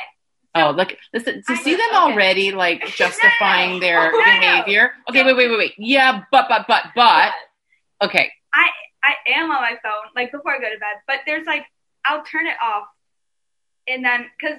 Oh, 0.55 0.73
look, 0.73 0.97
listen, 1.15 1.43
to 1.47 1.53
I 1.53 1.55
see 1.57 1.73
know, 1.73 1.77
them 1.79 1.89
okay. 1.91 2.13
already 2.13 2.53
like 2.53 2.85
justifying 2.97 3.79
their 3.81 4.11
No, 4.11 4.19
no. 4.19 4.25
behavior. 4.41 4.93
Okay, 5.09 5.23
wait, 5.25 5.37
wait, 5.37 5.49
wait, 5.49 5.59
wait. 5.59 5.75
Yeah, 5.79 6.23
but, 6.33 6.47
but, 6.49 6.67
but, 6.67 6.87
but. 6.95 7.33
Okay, 8.03 8.31
I 8.55 8.69
I 9.05 9.15
am 9.39 9.51
on 9.51 9.61
my 9.63 9.77
phone, 9.83 10.11
like 10.17 10.33
before 10.33 10.53
I 10.53 10.59
go 10.59 10.65
to 10.73 10.79
bed, 10.79 10.97
but 11.07 11.21
there's 11.27 11.47
like, 11.47 11.65
I'll 12.07 12.25
turn 12.25 12.47
it 12.47 12.57
off. 12.63 12.85
And 13.87 14.05
then, 14.05 14.27
because 14.41 14.59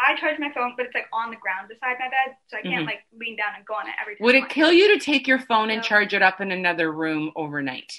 I 0.00 0.14
charge 0.16 0.38
my 0.38 0.52
phone, 0.54 0.74
but 0.76 0.86
it's 0.86 0.94
like 0.94 1.06
on 1.12 1.30
the 1.30 1.36
ground 1.36 1.68
beside 1.68 1.96
my 1.98 2.06
bed, 2.08 2.36
so 2.48 2.58
I 2.58 2.62
can't 2.62 2.84
Mhm. 2.84 2.86
like 2.86 3.00
lean 3.18 3.36
down 3.36 3.54
and 3.56 3.64
go 3.66 3.74
on 3.74 3.88
it 3.88 3.94
every 4.00 4.16
time. 4.16 4.24
would 4.24 4.34
it 4.36 4.48
kill 4.48 4.72
you 4.72 4.96
to 4.96 5.04
take 5.04 5.26
your 5.26 5.38
phone 5.38 5.70
and 5.70 5.82
charge 5.82 6.14
it 6.14 6.22
up 6.22 6.40
in 6.40 6.50
another 6.52 6.92
room 6.92 7.32
overnight? 7.36 7.92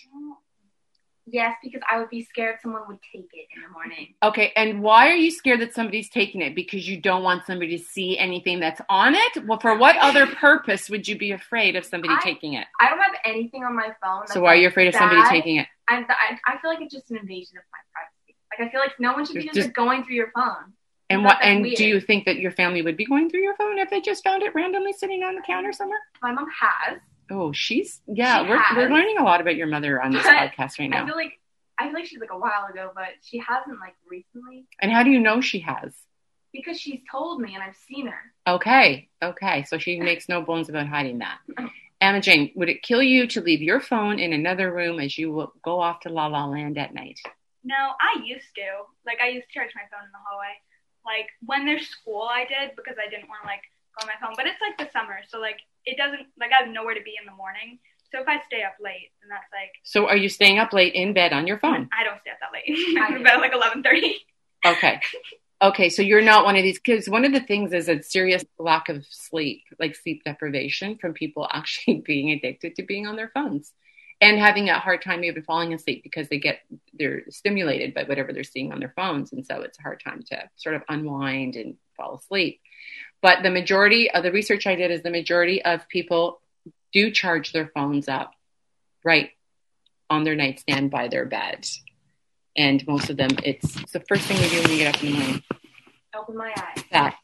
Yes, 1.29 1.55
because 1.61 1.81
I 1.91 1.99
would 1.99 2.09
be 2.09 2.23
scared 2.23 2.55
someone 2.63 2.83
would 2.87 2.99
take 3.01 3.29
it 3.33 3.47
in 3.53 3.61
the 3.61 3.67
morning. 3.73 4.13
Okay, 4.23 4.53
and 4.55 4.81
why 4.81 5.09
are 5.09 5.15
you 5.15 5.29
scared 5.29 5.59
that 5.59 5.73
somebody's 5.73 6.09
taking 6.09 6.41
it? 6.41 6.55
Because 6.55 6.87
you 6.87 7.01
don't 7.01 7.21
want 7.21 7.45
somebody 7.45 7.77
to 7.77 7.83
see 7.83 8.17
anything 8.17 8.61
that's 8.61 8.79
on 8.87 9.13
it? 9.13 9.45
Well, 9.45 9.59
for 9.59 9.77
what 9.77 9.97
other 9.97 10.25
purpose 10.35 10.89
would 10.89 11.05
you 11.05 11.17
be 11.17 11.31
afraid 11.31 11.75
of 11.75 11.85
somebody 11.85 12.13
I- 12.13 12.23
taking 12.23 12.53
it? 12.53 12.65
I 12.79 12.89
don't 12.89 12.99
have 12.99 13.15
anything 13.25 13.65
on 13.65 13.75
my 13.75 13.89
phone. 14.01 14.25
So 14.27 14.39
why 14.39 14.53
are 14.53 14.55
you 14.55 14.69
afraid 14.69 14.87
of 14.87 14.95
somebody 14.95 15.21
taking 15.29 15.57
it? 15.57 15.67
I'm, 15.89 16.05
I, 16.09 16.37
I 16.47 16.57
feel 16.61 16.71
like 16.71 16.81
it's 16.81 16.93
just 16.93 17.11
an 17.11 17.17
invasion 17.17 17.57
of 17.57 17.63
my 17.73 17.79
privacy. 17.93 18.37
Like 18.57 18.67
I 18.67 18.71
feel 18.71 18.79
like 18.79 18.97
no 18.97 19.11
one 19.11 19.25
should 19.25 19.35
be 19.35 19.43
Just- 19.43 19.55
just, 19.55 19.73
going 19.73 20.05
through 20.05 20.15
your 20.15 20.31
phone. 20.33 20.73
And 21.09 21.23
what? 21.23 21.37
And 21.41 21.61
weird. 21.61 21.77
do 21.77 21.85
you 21.85 22.01
think 22.01 22.25
that 22.25 22.37
your 22.37 22.51
family 22.51 22.81
would 22.81 22.97
be 22.97 23.05
going 23.05 23.29
through 23.29 23.39
your 23.41 23.55
phone 23.55 23.77
if 23.79 23.89
they 23.89 24.01
just 24.01 24.23
found 24.23 24.43
it 24.43 24.53
randomly 24.53 24.91
sitting 24.91 25.23
on 25.23 25.35
the 25.35 25.41
counter 25.41 25.71
somewhere? 25.71 25.99
My 26.21 26.31
mom 26.33 26.47
has. 26.61 26.99
Oh, 27.29 27.51
she's 27.51 28.01
yeah. 28.07 28.43
She 28.43 28.49
we're 28.49 28.57
has. 28.57 28.77
we're 28.77 28.89
learning 28.89 29.17
a 29.19 29.23
lot 29.23 29.41
about 29.41 29.55
your 29.55 29.67
mother 29.67 30.01
on 30.01 30.11
this 30.11 30.23
podcast 30.25 30.79
right 30.79 30.89
now. 30.89 31.03
I 31.03 31.05
feel 31.05 31.15
like 31.15 31.39
I 31.79 31.85
feel 31.85 31.93
like 31.93 32.05
she's 32.05 32.19
like 32.19 32.31
a 32.31 32.37
while 32.37 32.67
ago, 32.71 32.91
but 32.95 33.09
she 33.21 33.39
hasn't 33.39 33.79
like 33.79 33.95
recently 34.09 34.65
And 34.81 34.91
how 34.91 35.03
do 35.03 35.09
you 35.11 35.19
know 35.19 35.41
she 35.41 35.59
has? 35.59 35.93
because 36.53 36.79
she's 36.79 36.99
told 37.11 37.39
me 37.39 37.53
and 37.53 37.63
I've 37.63 37.75
seen 37.75 38.07
her. 38.07 38.33
Okay, 38.47 39.09
okay. 39.21 39.63
So 39.67 39.77
she 39.77 39.99
makes 39.99 40.27
no 40.27 40.41
bones 40.41 40.69
about 40.69 40.87
hiding 40.87 41.19
that. 41.19 41.37
Emma 42.01 42.21
Jane, 42.21 42.51
would 42.55 42.69
it 42.69 42.83
kill 42.83 43.01
you 43.01 43.27
to 43.27 43.41
leave 43.41 43.61
your 43.61 43.79
phone 43.79 44.19
in 44.19 44.33
another 44.33 44.71
room 44.71 44.99
as 44.99 45.17
you 45.17 45.31
will 45.31 45.53
go 45.63 45.79
off 45.79 46.01
to 46.01 46.09
La 46.09 46.27
La 46.27 46.45
Land 46.45 46.77
at 46.77 46.93
night? 46.93 47.19
No, 47.63 47.75
I 47.75 48.23
used 48.23 48.53
to. 48.55 48.85
Like, 49.05 49.17
I 49.21 49.29
used 49.29 49.47
to 49.49 49.53
charge 49.53 49.71
my 49.75 49.81
phone 49.91 50.05
in 50.05 50.11
the 50.11 50.23
hallway. 50.27 50.53
Like, 51.05 51.27
when 51.45 51.65
there's 51.65 51.87
school, 51.87 52.21
I 52.23 52.45
did 52.45 52.75
because 52.75 52.95
I 53.03 53.09
didn't 53.09 53.27
want 53.29 53.41
to, 53.43 53.47
like, 53.47 53.61
go 53.99 54.05
on 54.05 54.07
my 54.07 54.17
phone. 54.25 54.35
But 54.37 54.45
it's, 54.47 54.61
like, 54.61 54.77
the 54.77 54.91
summer, 54.91 55.19
so, 55.27 55.39
like, 55.39 55.57
it 55.87 55.97
doesn't, 55.97 56.27
like, 56.39 56.51
I 56.51 56.63
have 56.63 56.73
nowhere 56.73 56.93
to 56.93 57.01
be 57.01 57.15
in 57.19 57.25
the 57.25 57.35
morning. 57.35 57.79
So 58.11 58.21
if 58.21 58.27
I 58.27 58.39
stay 58.45 58.63
up 58.63 58.75
late, 58.79 59.11
then 59.21 59.29
that's, 59.29 59.47
like, 59.51 59.71
So 59.83 60.07
are 60.07 60.17
you 60.17 60.29
staying 60.29 60.59
up 60.59 60.73
late 60.73 60.93
in 60.93 61.13
bed 61.13 61.33
on 61.33 61.47
your 61.47 61.57
phone? 61.57 61.89
I 61.97 62.03
don't 62.03 62.19
stay 62.21 62.31
up 62.31 62.37
that 62.41 62.53
late. 62.53 62.67
I'm 62.99 63.07
go 63.07 63.13
to 63.13 63.17
do. 63.19 63.23
bed 63.23 63.33
at, 63.35 63.39
like, 63.41 63.53
11.30. 63.53 64.13
Okay. 64.65 65.01
Okay, 65.61 65.89
so 65.89 66.01
you're 66.03 66.21
not 66.21 66.45
one 66.45 66.55
of 66.55 66.61
these 66.63 66.77
kids. 66.77 67.09
One 67.09 67.25
of 67.25 67.31
the 67.31 67.39
things 67.39 67.73
is 67.73 67.89
a 67.89 68.03
serious 68.03 68.45
lack 68.59 68.89
of 68.89 69.05
sleep, 69.09 69.63
like 69.79 69.95
sleep 69.95 70.23
deprivation 70.23 70.97
from 70.97 71.13
people 71.13 71.47
actually 71.51 72.01
being 72.05 72.31
addicted 72.31 72.75
to 72.75 72.83
being 72.83 73.07
on 73.07 73.15
their 73.15 73.31
phones 73.33 73.71
and 74.21 74.39
having 74.39 74.69
a 74.69 74.79
hard 74.79 75.01
time 75.01 75.23
even 75.23 75.43
falling 75.43 75.73
asleep 75.73 76.01
because 76.03 76.27
they 76.29 76.39
get 76.39 76.59
they're 76.93 77.23
stimulated 77.29 77.93
by 77.93 78.03
whatever 78.03 78.33
they're 78.33 78.43
seeing 78.43 78.71
on 78.71 78.79
their 78.79 78.93
phones 78.95 79.31
and 79.31 79.45
so 79.45 79.61
it's 79.61 79.77
a 79.77 79.81
hard 79.83 80.01
time 80.03 80.23
to 80.23 80.49
sort 80.55 80.75
of 80.75 80.81
unwind 80.89 81.55
and 81.55 81.75
fall 81.95 82.15
asleep. 82.15 82.59
But 83.21 83.43
the 83.43 83.49
majority 83.49 84.09
of 84.11 84.23
the 84.23 84.31
research 84.31 84.67
I 84.67 84.75
did 84.75 84.91
is 84.91 85.01
the 85.03 85.09
majority 85.09 85.63
of 85.63 85.87
people 85.89 86.39
do 86.93 87.11
charge 87.11 87.51
their 87.51 87.67
phones 87.73 88.07
up 88.07 88.33
right 89.03 89.31
on 90.09 90.23
their 90.23 90.35
nightstand 90.35 90.91
by 90.91 91.07
their 91.07 91.25
bed. 91.25 91.67
And 92.55 92.85
most 92.87 93.09
of 93.09 93.17
them, 93.17 93.29
it's, 93.43 93.75
it's 93.81 93.91
the 93.91 93.99
first 94.01 94.23
thing 94.27 94.37
they 94.37 94.49
do 94.49 94.61
when 94.61 94.71
you 94.71 94.77
get 94.77 94.95
up 94.95 95.03
in 95.03 95.11
the 95.11 95.17
morning. 95.17 95.43
Open 96.15 96.37
my 96.37 96.53
eyes, 96.57 96.83
That. 96.91 97.15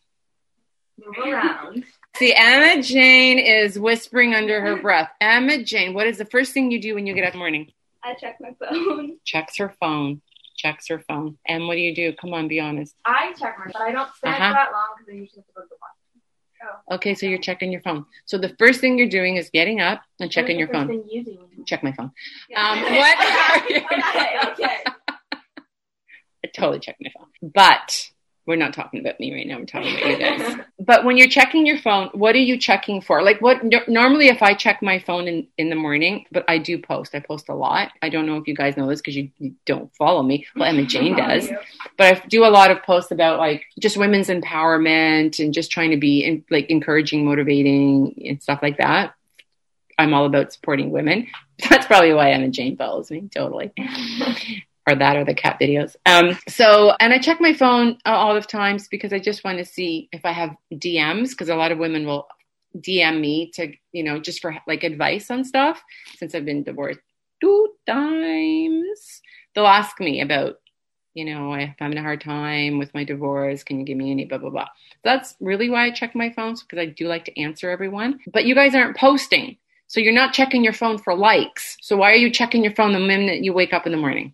move 0.99 1.17
around. 1.33 1.83
See, 2.17 2.33
Emma 2.35 2.81
Jane 2.83 3.39
is 3.39 3.79
whispering 3.79 4.35
under 4.35 4.61
her 4.61 4.75
breath. 4.81 5.09
Emma 5.19 5.63
Jane, 5.63 5.93
what 5.95 6.05
is 6.05 6.17
the 6.19 6.25
first 6.25 6.53
thing 6.53 6.69
you 6.71 6.79
do 6.79 6.93
when 6.95 7.07
you 7.07 7.13
get 7.15 7.23
up 7.23 7.33
in 7.33 7.39
the 7.39 7.39
morning? 7.39 7.71
I 8.03 8.13
check 8.15 8.37
my 8.39 8.51
phone. 8.59 9.17
Checks 9.25 9.57
her 9.57 9.73
phone. 9.79 10.21
Checks 10.55 10.87
her 10.89 10.99
phone. 11.07 11.37
And 11.47 11.67
what 11.67 11.73
do 11.75 11.79
you 11.81 11.95
do? 11.95 12.13
Come 12.13 12.33
on, 12.33 12.47
be 12.47 12.59
honest. 12.59 12.93
I 13.05 13.33
check 13.39 13.57
my, 13.57 13.65
but 13.73 13.81
I 13.81 13.91
don't 13.91 14.13
stand 14.15 14.35
Uh-huh. 14.35 14.49
for 14.49 14.53
that 14.53 14.71
long 14.71 14.87
because 14.97 15.11
I 15.11 15.15
usually 15.15 15.37
have 15.41 15.47
to 15.47 15.53
go 15.55 15.61
to 15.63 15.72
bathroom. 16.65 16.95
Okay, 16.95 17.13
so 17.15 17.25
you're 17.25 17.39
checking 17.39 17.71
your 17.71 17.81
phone. 17.81 18.05
So 18.25 18.37
the 18.37 18.55
first 18.59 18.81
thing 18.81 18.97
you're 18.97 19.09
doing 19.09 19.37
is 19.37 19.49
getting 19.49 19.81
up 19.81 20.01
and 20.19 20.31
checking 20.31 20.57
your 20.59 20.67
phone. 20.69 21.03
Check 21.65 21.83
my 21.83 21.91
phone. 21.93 22.11
Yeah. 22.49 22.69
Um, 22.71 22.81
what 22.81 23.17
are 23.19 23.69
you- 23.69 23.85
okay, 23.85 24.37
okay. 24.51 24.83
I 26.45 26.49
totally 26.55 26.79
check 26.79 26.97
my 27.01 27.11
phone. 27.17 27.27
But 27.53 28.11
we're 28.45 28.57
not 28.57 28.73
talking 28.73 28.99
about 28.99 29.19
me 29.19 29.33
right 29.33 29.47
now. 29.47 29.57
We're 29.57 29.65
talking 29.65 29.95
about 29.95 30.09
you 30.09 30.17
guys. 30.17 30.65
but 30.79 31.05
when 31.05 31.15
you're 31.17 31.29
checking 31.29 31.65
your 31.65 31.77
phone, 31.77 32.09
what 32.13 32.35
are 32.35 32.39
you 32.39 32.57
checking 32.57 32.99
for? 32.99 33.23
Like 33.23 33.41
what 33.41 33.63
no- 33.63 33.83
normally 33.87 34.27
if 34.27 34.41
I 34.41 34.53
check 34.53 34.81
my 34.81 34.99
phone 34.99 35.27
in, 35.27 35.47
in 35.57 35.69
the 35.69 35.75
morning, 35.75 36.25
but 36.31 36.43
I 36.47 36.57
do 36.57 36.77
post. 36.77 37.15
I 37.15 37.19
post 37.19 37.47
a 37.47 37.55
lot. 37.55 37.91
I 38.01 38.09
don't 38.09 38.25
know 38.25 38.37
if 38.37 38.47
you 38.47 38.55
guys 38.55 38.75
know 38.75 38.87
this 38.87 38.99
because 38.99 39.15
you, 39.15 39.29
you 39.39 39.55
don't 39.65 39.93
follow 39.95 40.23
me. 40.23 40.45
Well, 40.55 40.65
Emma 40.65 40.85
Jane 40.85 41.15
does. 41.15 41.49
But 41.97 42.17
I 42.17 42.27
do 42.27 42.45
a 42.45 42.47
lot 42.47 42.69
of 42.69 42.83
posts 42.83 43.11
about 43.11 43.39
like 43.39 43.63
just 43.79 43.95
women's 43.95 44.27
empowerment 44.27 45.39
and 45.39 45.53
just 45.53 45.71
trying 45.71 45.91
to 45.91 45.97
be 45.97 46.25
in, 46.25 46.43
like 46.49 46.69
encouraging, 46.69 47.25
motivating 47.25 48.25
and 48.27 48.43
stuff 48.43 48.59
like 48.61 48.77
that. 48.77 49.13
I'm 49.97 50.13
all 50.13 50.25
about 50.25 50.51
supporting 50.51 50.91
women. 50.91 51.27
That's 51.69 51.87
probably 51.87 52.13
why 52.13 52.31
Emma 52.31 52.49
Jane 52.49 52.75
follows 52.75 53.09
me. 53.09 53.29
Totally 53.33 53.71
or 54.87 54.95
that 54.95 55.15
or 55.15 55.23
the 55.23 55.33
cat 55.33 55.57
videos. 55.59 55.95
Um, 56.05 56.37
so, 56.47 56.93
and 56.99 57.13
I 57.13 57.19
check 57.19 57.39
my 57.39 57.53
phone 57.53 57.97
all 58.05 58.33
the 58.33 58.41
times 58.41 58.87
because 58.87 59.13
I 59.13 59.19
just 59.19 59.43
want 59.43 59.57
to 59.59 59.65
see 59.65 60.09
if 60.11 60.25
I 60.25 60.31
have 60.31 60.55
DMs 60.73 61.29
because 61.29 61.49
a 61.49 61.55
lot 61.55 61.71
of 61.71 61.77
women 61.77 62.05
will 62.05 62.27
DM 62.77 63.19
me 63.19 63.51
to, 63.51 63.71
you 63.91 64.03
know, 64.03 64.19
just 64.19 64.41
for 64.41 64.55
like 64.67 64.83
advice 64.83 65.29
on 65.29 65.43
stuff 65.43 65.81
since 66.17 66.35
I've 66.35 66.45
been 66.45 66.63
divorced 66.63 66.99
two 67.41 67.69
times. 67.85 69.21
They'll 69.53 69.67
ask 69.67 69.99
me 69.99 70.21
about, 70.21 70.55
you 71.13 71.25
know, 71.25 71.53
I'm 71.53 71.75
having 71.77 71.97
a 71.97 72.01
hard 72.01 72.21
time 72.21 72.79
with 72.79 72.93
my 72.93 73.03
divorce. 73.03 73.63
Can 73.63 73.79
you 73.79 73.85
give 73.85 73.97
me 73.97 74.11
any 74.11 74.25
blah, 74.25 74.39
blah, 74.39 74.49
blah. 74.49 74.67
That's 75.03 75.35
really 75.39 75.69
why 75.69 75.85
I 75.85 75.91
check 75.91 76.15
my 76.15 76.31
phones 76.31 76.63
because 76.63 76.79
I 76.79 76.87
do 76.87 77.07
like 77.07 77.25
to 77.25 77.39
answer 77.39 77.69
everyone. 77.69 78.19
But 78.31 78.45
you 78.45 78.55
guys 78.55 78.73
aren't 78.73 78.97
posting. 78.97 79.57
So 79.87 79.99
you're 79.99 80.13
not 80.13 80.33
checking 80.33 80.63
your 80.63 80.73
phone 80.73 80.97
for 80.97 81.13
likes. 81.13 81.77
So 81.81 81.95
why 81.97 82.11
are 82.11 82.15
you 82.15 82.31
checking 82.31 82.63
your 82.63 82.73
phone 82.73 82.93
the 82.93 82.99
minute 82.99 83.43
you 83.43 83.53
wake 83.53 83.73
up 83.73 83.85
in 83.85 83.91
the 83.91 83.97
morning? 83.97 84.33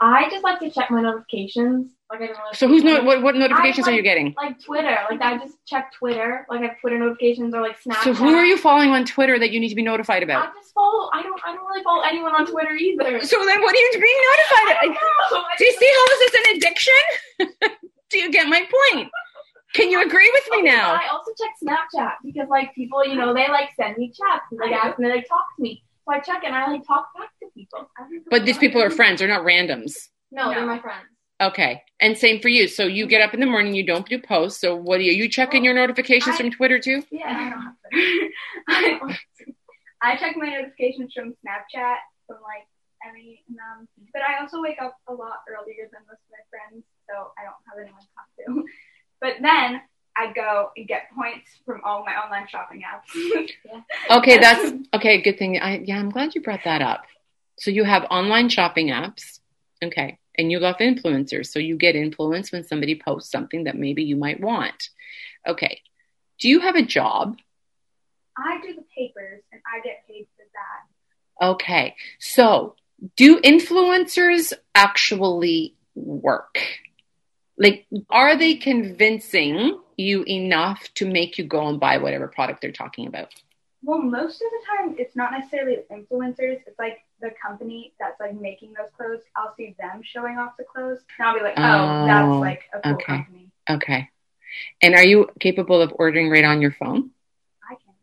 I 0.00 0.30
just 0.30 0.42
like 0.42 0.60
to 0.60 0.70
check 0.70 0.90
my 0.90 1.02
notifications. 1.02 1.92
Like 2.10 2.22
I 2.22 2.26
don't 2.26 2.38
really 2.38 2.54
So 2.54 2.66
who's 2.66 2.82
no, 2.82 3.02
what, 3.04 3.22
what 3.22 3.36
notifications 3.36 3.86
I 3.86 3.92
are 3.92 3.94
you 3.94 4.02
getting? 4.02 4.34
like 4.36 4.58
Twitter. 4.62 4.96
Like 5.10 5.20
I 5.20 5.36
just 5.38 5.56
check 5.66 5.92
Twitter. 5.92 6.46
Like 6.48 6.60
I 6.60 6.68
have 6.68 6.80
Twitter 6.80 6.98
notifications 6.98 7.54
or 7.54 7.60
like 7.60 7.80
Snapchat. 7.80 8.04
So 8.04 8.14
who 8.14 8.34
are 8.34 8.44
you 8.44 8.56
following 8.56 8.90
on 8.90 9.04
Twitter 9.04 9.38
that 9.38 9.50
you 9.52 9.60
need 9.60 9.68
to 9.68 9.74
be 9.74 9.82
notified 9.82 10.22
about? 10.22 10.48
I 10.48 10.52
just 10.58 10.72
follow. 10.74 11.10
I 11.12 11.22
don't. 11.22 11.40
I 11.46 11.54
don't 11.54 11.66
really 11.66 11.82
follow 11.84 12.02
anyone 12.02 12.32
on 12.34 12.46
Twitter 12.46 12.72
either. 12.72 13.22
So 13.22 13.44
then 13.44 13.60
what 13.60 13.74
are 13.74 13.78
you 13.78 13.90
being 13.92 14.20
notified 14.30 14.88
know. 15.30 15.42
Do 15.58 15.64
you 15.64 15.72
see 15.72 15.92
how 15.96 16.06
this 16.06 16.20
is 16.22 16.34
an 16.34 16.56
addiction? 16.56 17.78
Do 18.10 18.18
you 18.18 18.32
get 18.32 18.48
my 18.48 18.60
point? 18.94 19.08
Can 19.72 19.88
you 19.90 20.02
agree 20.04 20.28
with 20.34 20.48
me 20.50 20.58
Okay, 20.58 20.66
now? 20.76 20.94
I 20.94 21.06
also 21.12 21.30
check 21.38 21.52
Snapchat 21.62 22.14
because 22.24 22.48
like 22.48 22.74
people, 22.74 23.04
you 23.06 23.14
know, 23.14 23.32
they 23.32 23.48
like 23.48 23.70
send 23.76 23.96
me 23.98 24.08
chats 24.08 24.46
and 24.50 24.58
like 24.58 24.72
ask 24.72 24.98
me, 24.98 25.06
they 25.06 25.14
like 25.14 25.28
talk 25.28 25.44
to 25.56 25.62
me. 25.62 25.84
So 26.10 26.16
I 26.16 26.20
check 26.20 26.42
it 26.42 26.46
and 26.48 26.56
I 26.56 26.66
like 26.70 26.84
talk 26.86 27.06
back 27.16 27.28
to 27.40 27.46
people. 27.54 27.88
I 27.96 28.02
don't 28.02 28.12
know 28.14 28.20
But 28.30 28.44
these 28.44 28.58
people 28.58 28.82
are 28.82 28.90
friends, 28.90 29.20
they're 29.20 29.28
not 29.28 29.42
randoms. 29.42 29.92
No, 30.32 30.46
No. 30.46 30.54
they're 30.54 30.66
my 30.66 30.78
friends. 30.80 31.06
Okay. 31.40 31.82
And 32.00 32.18
same 32.18 32.40
for 32.40 32.48
you. 32.48 32.66
So 32.68 32.84
you 32.84 33.06
get 33.06 33.22
up 33.22 33.32
in 33.32 33.40
the 33.40 33.46
morning, 33.46 33.74
you 33.74 33.86
don't 33.86 34.06
do 34.08 34.18
posts. 34.20 34.60
So 34.60 34.74
what 34.76 34.98
are 35.00 35.02
you, 35.02 35.12
you 35.12 35.28
checking 35.28 35.64
your 35.64 35.74
notifications 35.74 36.34
I- 36.34 36.38
from 36.38 36.50
Twitter 36.50 36.78
too? 36.78 37.02
Yeah, 37.10 37.28
I 37.28 37.50
don't 37.50 37.62
have 37.62 37.76
to. 37.92 38.30
I, 38.68 39.16
I 40.12 40.16
check 40.16 40.34
my 40.36 40.48
notifications 40.48 41.12
from 41.14 41.30
Snapchat 41.44 41.96
from 42.26 42.38
like 42.42 42.66
Emmy 43.06 43.42
and 43.48 43.56
um, 43.80 43.88
but 44.12 44.22
I 44.22 44.40
also 44.42 44.60
wake 44.60 44.76
up 44.82 44.96
a 45.08 45.12
lot 45.14 45.38
earlier 45.48 45.88
than 45.92 46.02
most 46.08 46.20
of 46.20 46.30
my 46.32 46.44
friends, 46.50 46.84
so 47.08 47.32
I 47.38 47.44
don't 47.44 47.56
have 47.68 47.78
anyone 47.80 48.00
to 48.00 48.08
talk 48.16 48.28
to. 48.46 48.64
But 49.22 49.34
then 49.42 49.82
I 50.20 50.32
go 50.32 50.70
and 50.76 50.86
get 50.86 51.10
points 51.16 51.48
from 51.64 51.80
all 51.84 52.04
my 52.04 52.12
online 52.12 52.46
shopping 52.48 52.82
apps. 52.82 53.10
Okay, 54.10 54.38
that's 54.38 54.72
okay. 54.94 55.22
Good 55.22 55.38
thing. 55.38 55.58
I 55.60 55.78
yeah, 55.84 55.98
I'm 55.98 56.10
glad 56.10 56.34
you 56.34 56.42
brought 56.42 56.64
that 56.64 56.82
up. 56.82 57.04
So 57.58 57.70
you 57.70 57.84
have 57.84 58.04
online 58.10 58.48
shopping 58.48 58.88
apps, 58.88 59.40
okay, 59.82 60.18
and 60.36 60.50
you 60.50 60.58
love 60.58 60.76
influencers. 60.78 61.46
So 61.46 61.58
you 61.58 61.76
get 61.76 61.94
influence 61.94 62.50
when 62.50 62.64
somebody 62.64 63.00
posts 63.00 63.30
something 63.30 63.64
that 63.64 63.76
maybe 63.76 64.02
you 64.02 64.16
might 64.16 64.40
want. 64.40 64.90
Okay, 65.46 65.80
do 66.40 66.48
you 66.48 66.60
have 66.60 66.74
a 66.74 66.82
job? 66.82 67.36
I 68.36 68.60
do 68.62 68.74
the 68.74 68.84
papers 68.96 69.42
and 69.52 69.60
I 69.72 69.80
get 69.84 70.06
paid 70.08 70.26
for 70.36 70.44
that. 70.58 71.50
Okay, 71.52 71.94
so 72.18 72.74
do 73.16 73.40
influencers 73.40 74.52
actually 74.74 75.74
work? 75.94 76.58
Like, 77.56 77.86
are 78.08 78.36
they 78.36 78.54
convincing 78.54 79.78
you 80.00 80.24
enough 80.24 80.88
to 80.94 81.06
make 81.10 81.38
you 81.38 81.44
go 81.44 81.68
and 81.68 81.78
buy 81.80 81.98
whatever 81.98 82.28
product 82.28 82.60
they're 82.62 82.72
talking 82.72 83.06
about? 83.06 83.28
Well, 83.82 83.98
most 84.02 84.42
of 84.42 84.48
the 84.50 84.60
time, 84.76 84.96
it's 84.98 85.16
not 85.16 85.32
necessarily 85.32 85.78
influencers. 85.90 86.60
It's 86.66 86.78
like 86.78 86.98
the 87.20 87.30
company 87.42 87.92
that's 87.98 88.20
like 88.20 88.34
making 88.34 88.74
those 88.74 88.90
clothes. 88.96 89.22
I'll 89.36 89.54
see 89.56 89.74
them 89.80 90.02
showing 90.02 90.36
off 90.38 90.52
the 90.58 90.64
clothes, 90.64 91.00
and 91.18 91.26
I'll 91.28 91.34
be 91.34 91.40
like, 91.42 91.54
"Oh, 91.56 91.62
Oh, 91.62 92.06
that's 92.06 92.40
like 92.40 92.62
a 92.74 92.80
cool 92.80 92.92
okay. 92.94 93.16
company." 93.16 93.50
Okay, 93.70 94.08
and 94.82 94.94
are 94.94 95.04
you 95.04 95.28
capable 95.40 95.80
of 95.80 95.92
ordering 95.96 96.28
right 96.28 96.44
on 96.44 96.60
your 96.60 96.72
phone? 96.72 97.10
I 97.70 97.74
can. 97.76 97.94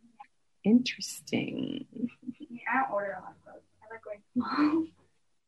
Interesting. 0.64 1.86
Yeah, 2.40 2.60
I 2.74 2.82
don't 2.84 2.92
order 2.92 3.18
a 3.20 3.22
lot 3.22 3.34
of 3.38 3.44
clothes. 3.44 3.64
I 3.84 3.94
like 3.94 4.04
going. 4.04 4.22
small. 4.34 4.86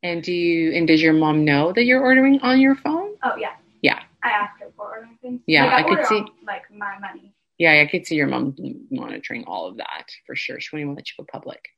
And 0.02 0.22
do 0.22 0.32
you 0.32 0.72
and 0.72 0.86
does 0.86 1.02
your 1.02 1.12
mom 1.12 1.44
know 1.44 1.72
that 1.72 1.84
you're 1.84 2.00
ordering 2.02 2.40
on 2.40 2.60
your 2.60 2.74
phone? 2.76 3.14
oh 3.24 3.36
yeah. 3.36 3.54
Yeah. 3.82 4.00
I 4.22 4.30
asked 4.30 4.60
her 4.60 4.70
for 4.76 4.88
ordering 4.90 5.18
things. 5.22 5.40
Yeah, 5.46 5.66
like, 5.66 5.86
I 5.86 5.88
could 5.88 6.06
see- 6.06 6.16
on, 6.16 6.30
like 6.46 6.62
my 6.70 6.98
money. 6.98 7.34
Yeah, 7.58 7.80
I 7.82 7.86
could 7.86 8.06
see 8.06 8.14
your 8.14 8.26
mom 8.26 8.56
monitoring 8.90 9.44
all 9.46 9.66
of 9.66 9.76
that 9.76 10.06
for 10.26 10.34
sure. 10.34 10.58
She 10.60 10.74
wouldn't 10.74 10.86
even 10.86 10.94
let 10.94 11.08
you 11.08 11.14
go 11.18 11.26
public. 11.30 11.68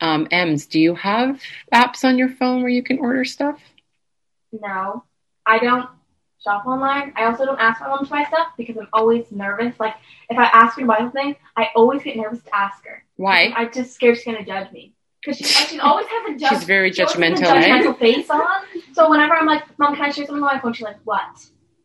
Um, 0.00 0.28
Ems, 0.30 0.66
do 0.66 0.78
you 0.78 0.94
have 0.94 1.40
apps 1.74 2.04
on 2.04 2.18
your 2.18 2.28
phone 2.28 2.60
where 2.60 2.70
you 2.70 2.82
can 2.82 2.98
order 3.00 3.24
stuff? 3.24 3.60
No, 4.52 5.04
I 5.46 5.58
don't 5.58 5.88
shop 6.42 6.66
online. 6.66 7.12
I 7.16 7.24
also 7.24 7.44
don't 7.44 7.58
ask 7.60 7.80
my 7.80 7.88
mom 7.88 8.04
to 8.04 8.10
buy 8.10 8.24
stuff 8.24 8.48
because 8.56 8.76
I'm 8.76 8.88
always 8.92 9.30
nervous. 9.32 9.78
Like 9.80 9.94
if 10.28 10.38
I 10.38 10.44
ask 10.44 10.76
her 10.76 10.82
to 10.82 10.86
buy 10.88 10.98
something, 10.98 11.34
I 11.56 11.68
always 11.74 12.02
get 12.02 12.16
nervous 12.16 12.42
to 12.42 12.54
ask 12.54 12.84
her. 12.84 13.04
Why? 13.16 13.52
I'm 13.56 13.72
just 13.72 13.94
scared 13.94 14.16
she's 14.16 14.24
gonna 14.24 14.44
judge 14.44 14.70
me. 14.72 14.92
Because 15.24 15.38
she, 15.38 15.44
she 15.44 15.78
always 15.80 16.06
has 16.06 16.34
a 16.34 16.38
judge, 16.38 16.50
She's 16.50 16.64
very 16.64 16.90
judgmental, 16.90 17.38
she 17.38 17.44
always 17.46 17.64
has 17.66 17.86
a 17.86 17.88
judgmental, 17.88 17.94
eh? 17.94 17.94
judgmental 17.94 17.98
face 17.98 18.30
on. 18.30 18.42
So 18.92 19.08
whenever 19.10 19.34
I'm 19.34 19.46
like, 19.46 19.62
Mom, 19.78 19.94
can 19.94 20.04
I 20.06 20.10
share 20.10 20.26
something 20.26 20.42
on 20.42 20.54
my 20.54 20.60
phone? 20.60 20.72
She's 20.72 20.84
like, 20.84 20.98
What? 21.04 21.22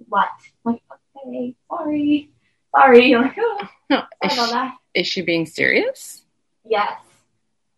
What? 0.10 0.30
I'm 0.65 0.73
like, 0.73 0.82
okay, 1.28 1.56
sorry, 1.69 2.30
sorry. 2.76 3.13
I'm 3.15 3.21
like, 3.23 3.36
oh, 3.39 3.67
Huh. 3.91 4.04
Is, 4.23 4.32
she, 4.34 4.38
that. 4.52 4.76
is 4.95 5.08
she 5.08 5.21
being 5.21 5.45
serious? 5.45 6.23
Yes, 6.65 7.00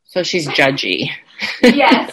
So 0.05 0.23
she's 0.23 0.47
judgy. 0.47 1.09
yes. 1.61 2.09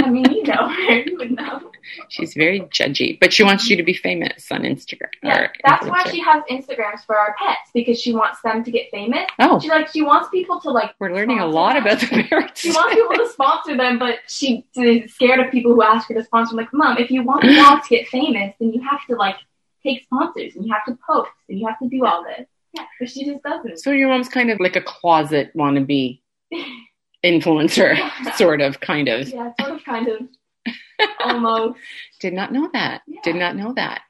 I 0.00 0.08
mean, 0.10 0.24
you 0.30 0.42
know 0.44 0.68
her, 0.68 1.00
you 1.00 1.16
would 1.18 1.32
know. 1.32 1.70
She's 2.08 2.34
very 2.34 2.60
judgy, 2.62 3.18
but 3.20 3.32
she 3.32 3.42
wants 3.42 3.68
you 3.68 3.76
to 3.76 3.82
be 3.82 3.94
famous 3.94 4.50
on 4.50 4.62
Instagram. 4.62 5.08
Yeah, 5.22 5.48
that's 5.64 5.86
why 5.86 6.04
she 6.10 6.20
has 6.20 6.42
Instagrams 6.50 7.04
for 7.06 7.16
our 7.16 7.34
pets 7.38 7.70
because 7.74 8.00
she 8.00 8.12
wants 8.12 8.40
them 8.42 8.64
to 8.64 8.70
get 8.70 8.90
famous. 8.90 9.26
Oh, 9.38 9.58
She 9.60 9.68
like 9.68 9.88
she 9.88 10.02
wants 10.02 10.28
people 10.30 10.60
to 10.60 10.70
like 10.70 10.94
we're 10.98 11.14
learning 11.14 11.40
a 11.40 11.46
lot 11.46 11.74
them. 11.74 11.84
about 11.86 12.00
the 12.00 12.06
parents. 12.28 12.60
She 12.60 12.70
wants 12.70 12.94
people 12.94 13.16
to 13.24 13.28
sponsor 13.32 13.76
them, 13.76 13.98
but 13.98 14.20
she 14.28 14.64
is 14.76 15.12
scared 15.14 15.40
of 15.40 15.50
people 15.52 15.74
who 15.74 15.82
ask 15.82 16.08
her 16.08 16.14
to 16.14 16.24
sponsor. 16.24 16.52
I'm 16.52 16.56
like, 16.58 16.72
Mom, 16.72 16.98
if 16.98 17.10
you 17.10 17.22
want 17.22 17.44
your 17.44 17.54
dog 17.56 17.82
to 17.84 17.88
get 17.88 18.08
famous, 18.08 18.54
then 18.58 18.72
you 18.72 18.80
have 18.88 19.00
to 19.08 19.16
like 19.16 19.36
take 19.82 20.02
sponsors 20.04 20.56
and 20.56 20.64
you 20.66 20.72
have 20.72 20.84
to 20.86 20.98
post 21.06 21.30
and 21.48 21.58
you 21.58 21.66
have 21.66 21.78
to 21.80 21.88
do 21.88 22.04
all 22.06 22.24
this. 22.24 22.46
Yeah, 22.72 22.84
but 22.98 23.08
she 23.10 23.24
just 23.24 23.42
doesn't. 23.42 23.78
So 23.78 23.90
your 23.92 24.08
mom's 24.08 24.28
kind 24.28 24.50
of 24.50 24.58
like 24.58 24.74
a 24.76 24.80
closet 24.82 25.52
wannabe 25.56 26.20
influencer, 27.24 27.96
sort 28.36 28.60
of, 28.60 28.80
kind 28.80 29.08
of. 29.08 29.28
yeah, 29.28 29.52
sort 29.60 29.72
of, 29.74 29.84
kind 29.84 30.08
of, 30.08 30.20
almost. 31.20 31.78
Did 32.20 32.32
not 32.34 32.52
know 32.52 32.70
that. 32.72 33.02
Yeah. 33.06 33.20
Did 33.24 33.36
not 33.36 33.56
know 33.56 33.72
that. 33.74 34.02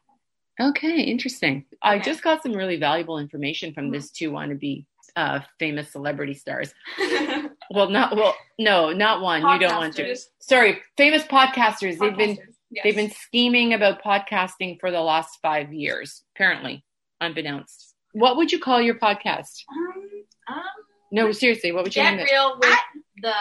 Okay, 0.61 1.01
interesting. 1.03 1.65
I 1.83 1.99
just 1.99 2.23
got 2.23 2.43
some 2.43 2.53
really 2.53 2.77
valuable 2.77 3.19
information 3.19 3.75
from 3.75 3.91
this 3.91 4.11
two 4.11 4.31
wannabe 4.31 4.85
uh, 5.17 5.41
famous 5.59 5.91
celebrity 5.91 6.35
stars. 6.35 6.73
Well, 7.71 7.89
not 7.89 8.15
well, 8.15 8.37
no, 8.59 8.93
not 8.93 9.23
one. 9.23 9.41
You 9.41 9.59
don't 9.59 9.79
want 9.79 9.97
to. 9.97 10.17
Sorry, 10.39 10.83
famous 10.99 11.23
podcasters. 11.23 11.99
They've 11.99 12.15
been 12.17 12.39
yes. 12.71 12.85
they've 12.85 12.95
been 12.95 13.11
scheming 13.11 13.73
about 13.73 14.03
podcasting 14.03 14.79
for 14.79 14.91
the 14.91 15.01
last 15.01 15.39
five 15.41 15.73
years, 15.73 16.23
apparently, 16.37 16.85
unbeknownst. 17.23 17.95
What 18.13 18.37
would 18.37 18.53
you 18.53 18.59
call 18.59 18.83
your 18.83 18.97
podcast? 18.97 19.63
Um, 19.75 20.55
Um, 20.57 20.63
No, 21.11 21.33
seriously, 21.33 21.73
what 21.73 21.85
would 21.85 21.97
you 21.97 22.03
name 22.03 22.19
get 22.19 22.27
it? 22.29 22.33
real 22.33 22.59
with 22.61 22.79
the 23.23 23.33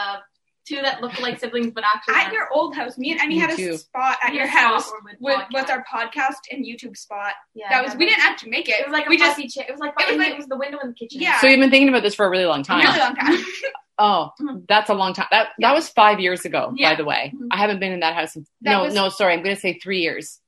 two 0.68 0.82
that 0.82 1.02
look 1.02 1.20
like 1.22 1.40
siblings 1.40 1.72
but 1.74 1.84
actually 1.94 2.16
at 2.16 2.22
aren't. 2.24 2.34
your 2.34 2.48
old 2.54 2.76
house, 2.76 2.98
me 2.98 3.12
and 3.12 3.20
Emmy 3.22 3.36
Me 3.36 3.40
had 3.42 3.52
a 3.52 3.56
too. 3.56 3.78
spot 3.78 4.18
at 4.24 4.32
We 4.32 4.38
your 4.38 4.48
house 4.48 4.86
spot 4.88 5.00
where 5.20 5.38
with 5.38 5.48
we'd 5.50 5.54
was 5.54 5.66
podcast. 5.66 5.70
our 5.72 5.86
podcast 5.92 6.38
and 6.52 6.66
YouTube 6.66 6.96
spot. 6.98 7.34
Yeah, 7.54 7.70
that 7.70 7.84
was 7.84 7.96
we 7.96 8.06
didn't 8.06 8.22
have 8.22 8.38
to 8.40 8.50
make 8.50 8.70
it. 8.70 8.80
It 8.80 8.86
was 8.86 8.94
like 8.94 9.06
a 9.08 9.10
we 9.10 9.18
just 9.18 9.36
fussy 9.36 9.48
chair. 9.48 9.66
It 9.68 9.72
was 9.72 9.80
like 9.80 9.94
it 10.00 10.08
was 10.10 10.18
like- 10.18 10.32
it 10.32 10.38
was 10.38 10.48
the 10.48 10.58
window 10.58 10.80
in 10.82 10.90
the 10.90 10.94
kitchen. 10.96 11.22
Yeah. 11.22 11.40
So 11.40 11.48
you've 11.48 11.60
been 11.60 11.70
thinking 11.70 11.90
about 11.90 12.04
this 12.04 12.16
for 12.16 12.26
a 12.26 12.30
really 12.30 12.46
long 12.46 12.62
a 12.62 12.64
time. 12.64 12.86
really 12.86 13.00
long 13.00 13.16
time. 13.16 13.38
Oh, 14.00 14.32
that's 14.68 14.90
a 14.90 14.96
long 14.96 15.14
time. 15.14 15.28
That 15.30 15.50
that 15.60 15.74
was 15.76 15.88
five 15.88 16.20
years 16.20 16.46
ago, 16.46 16.74
by 16.82 16.96
the 16.96 17.06
way. 17.06 17.32
Mhm. 17.36 17.48
I 17.52 17.58
haven't 17.58 17.80
been 17.80 17.92
in 17.92 18.00
that 18.00 18.16
house. 18.16 18.36
In, 18.36 18.44
That 18.62 18.72
no, 18.72 18.84
was- 18.86 18.94
no, 18.96 19.10
sorry. 19.10 19.34
I'm 19.34 19.44
going 19.44 19.56
to 19.56 19.62
say 19.62 19.78
three 19.78 20.00
years. 20.02 20.40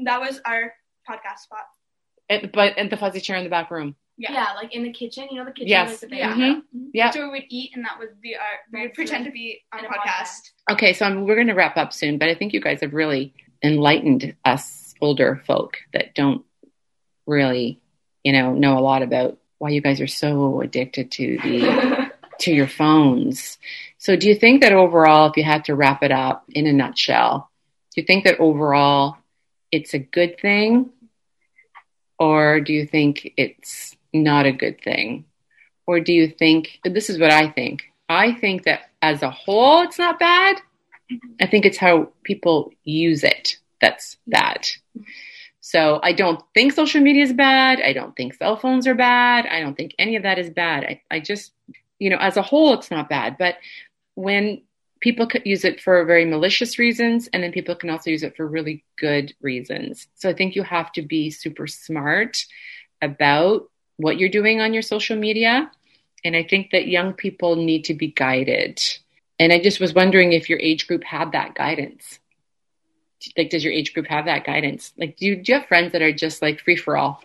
that 0.00 0.20
was 0.20 0.40
our 0.44 0.72
podcast 1.08 1.38
spot. 1.38 1.60
At, 2.28 2.50
but 2.52 2.76
at 2.76 2.90
the 2.90 2.96
fuzzy 2.96 3.20
chair 3.20 3.36
in 3.36 3.44
the 3.44 3.50
back 3.50 3.70
room. 3.70 3.94
Yeah. 4.18 4.32
yeah, 4.32 4.46
like 4.56 4.74
in 4.74 4.82
the 4.82 4.92
kitchen. 4.92 5.28
You 5.30 5.38
know 5.38 5.44
the 5.44 5.52
kitchen. 5.52 5.68
Yes. 5.68 5.90
Like 5.90 6.00
the 6.00 6.06
big 6.08 6.18
Yeah. 6.18 6.36
window? 6.36 6.60
Mm-hmm. 6.60 6.84
Yeah. 6.92 7.06
That's 7.06 7.16
where 7.16 7.26
we 7.30 7.38
would 7.38 7.46
eat, 7.50 7.70
and 7.74 7.84
that 7.84 7.98
would 8.00 8.20
be 8.20 8.34
our. 8.34 8.42
We 8.72 8.82
would 8.82 8.94
pretend 8.94 9.24
to 9.26 9.30
be 9.30 9.60
on 9.72 9.84
a 9.84 9.88
a 9.88 9.90
podcast. 9.90 10.50
Okay, 10.70 10.92
so 10.92 11.06
I'm, 11.06 11.24
we're 11.24 11.36
going 11.36 11.46
to 11.46 11.54
wrap 11.54 11.76
up 11.76 11.92
soon, 11.92 12.18
but 12.18 12.28
I 12.28 12.34
think 12.34 12.52
you 12.52 12.60
guys 12.60 12.80
have 12.80 12.92
really 12.92 13.32
enlightened 13.62 14.34
us 14.44 14.94
older 15.00 15.40
folk 15.46 15.78
that 15.92 16.14
don't 16.14 16.44
really, 17.26 17.80
you 18.24 18.32
know, 18.32 18.54
know 18.54 18.76
a 18.78 18.80
lot 18.80 19.02
about 19.02 19.38
why 19.58 19.70
you 19.70 19.80
guys 19.80 20.00
are 20.00 20.06
so 20.08 20.60
addicted 20.60 21.10
to 21.12 21.38
the 21.42 22.10
to 22.40 22.52
your 22.52 22.66
phones. 22.68 23.58
So 23.98 24.16
do 24.16 24.28
you 24.28 24.34
think 24.34 24.62
that 24.62 24.72
overall, 24.72 25.30
if 25.30 25.36
you 25.36 25.44
had 25.44 25.64
to 25.66 25.74
wrap 25.74 26.02
it 26.02 26.12
up 26.12 26.44
in 26.50 26.66
a 26.66 26.72
nutshell, 26.72 27.50
do 27.94 28.00
you 28.00 28.06
think 28.06 28.24
that 28.24 28.40
overall 28.40 29.16
it's 29.70 29.94
a 29.94 29.98
good 29.98 30.40
thing? 30.40 30.90
Or 32.18 32.60
do 32.60 32.72
you 32.72 32.84
think 32.86 33.32
it's 33.36 33.94
not 34.12 34.46
a 34.46 34.52
good 34.52 34.80
thing? 34.82 35.24
Or 35.86 36.00
do 36.00 36.12
you 36.12 36.28
think, 36.28 36.80
this 36.84 37.08
is 37.08 37.18
what 37.18 37.32
I 37.32 37.48
think. 37.48 37.82
I 38.08 38.32
think 38.32 38.64
that 38.64 38.90
as 39.02 39.22
a 39.22 39.30
whole, 39.30 39.82
it's 39.82 39.98
not 39.98 40.18
bad. 40.18 40.60
I 41.40 41.46
think 41.46 41.64
it's 41.64 41.78
how 41.78 42.10
people 42.22 42.72
use 42.84 43.24
it 43.24 43.56
that's 43.80 44.16
bad. 44.26 44.66
So 45.60 46.00
I 46.02 46.12
don't 46.12 46.42
think 46.54 46.72
social 46.72 47.00
media 47.00 47.22
is 47.22 47.32
bad. 47.32 47.80
I 47.80 47.92
don't 47.92 48.16
think 48.16 48.34
cell 48.34 48.56
phones 48.56 48.86
are 48.86 48.94
bad. 48.94 49.46
I 49.46 49.60
don't 49.60 49.76
think 49.76 49.94
any 49.98 50.16
of 50.16 50.22
that 50.22 50.38
is 50.38 50.50
bad. 50.50 50.84
I, 50.84 51.02
I 51.10 51.20
just, 51.20 51.52
you 51.98 52.10
know, 52.10 52.16
as 52.18 52.36
a 52.36 52.42
whole, 52.42 52.74
it's 52.74 52.90
not 52.90 53.08
bad. 53.08 53.36
But 53.38 53.56
when 54.14 54.62
people 55.00 55.26
could 55.26 55.46
use 55.46 55.64
it 55.64 55.80
for 55.80 56.04
very 56.04 56.24
malicious 56.24 56.78
reasons, 56.78 57.28
and 57.32 57.42
then 57.42 57.52
people 57.52 57.74
can 57.74 57.90
also 57.90 58.10
use 58.10 58.22
it 58.22 58.36
for 58.36 58.46
really 58.46 58.84
good 58.98 59.34
reasons. 59.40 60.08
So 60.14 60.28
I 60.28 60.32
think 60.32 60.56
you 60.56 60.62
have 60.62 60.90
to 60.92 61.02
be 61.02 61.30
super 61.30 61.66
smart 61.66 62.44
about 63.00 63.70
what 63.98 64.18
you're 64.18 64.30
doing 64.30 64.60
on 64.60 64.72
your 64.72 64.82
social 64.82 65.16
media. 65.16 65.70
And 66.24 66.34
I 66.34 66.42
think 66.42 66.70
that 66.70 66.88
young 66.88 67.12
people 67.12 67.56
need 67.56 67.84
to 67.84 67.94
be 67.94 68.08
guided. 68.08 68.80
And 69.38 69.52
I 69.52 69.60
just 69.60 69.78
was 69.78 69.94
wondering 69.94 70.32
if 70.32 70.48
your 70.48 70.58
age 70.58 70.86
group 70.86 71.04
had 71.04 71.32
that 71.32 71.54
guidance. 71.54 72.18
Like, 73.36 73.50
does 73.50 73.62
your 73.62 73.72
age 73.72 73.92
group 73.94 74.06
have 74.06 74.24
that 74.24 74.44
guidance? 74.44 74.92
Like, 74.96 75.16
do 75.16 75.26
you, 75.26 75.36
do 75.36 75.52
you 75.52 75.58
have 75.58 75.68
friends 75.68 75.92
that 75.92 76.02
are 76.02 76.12
just 76.12 76.40
like 76.40 76.60
free 76.60 76.76
for 76.76 76.96
all 76.96 77.22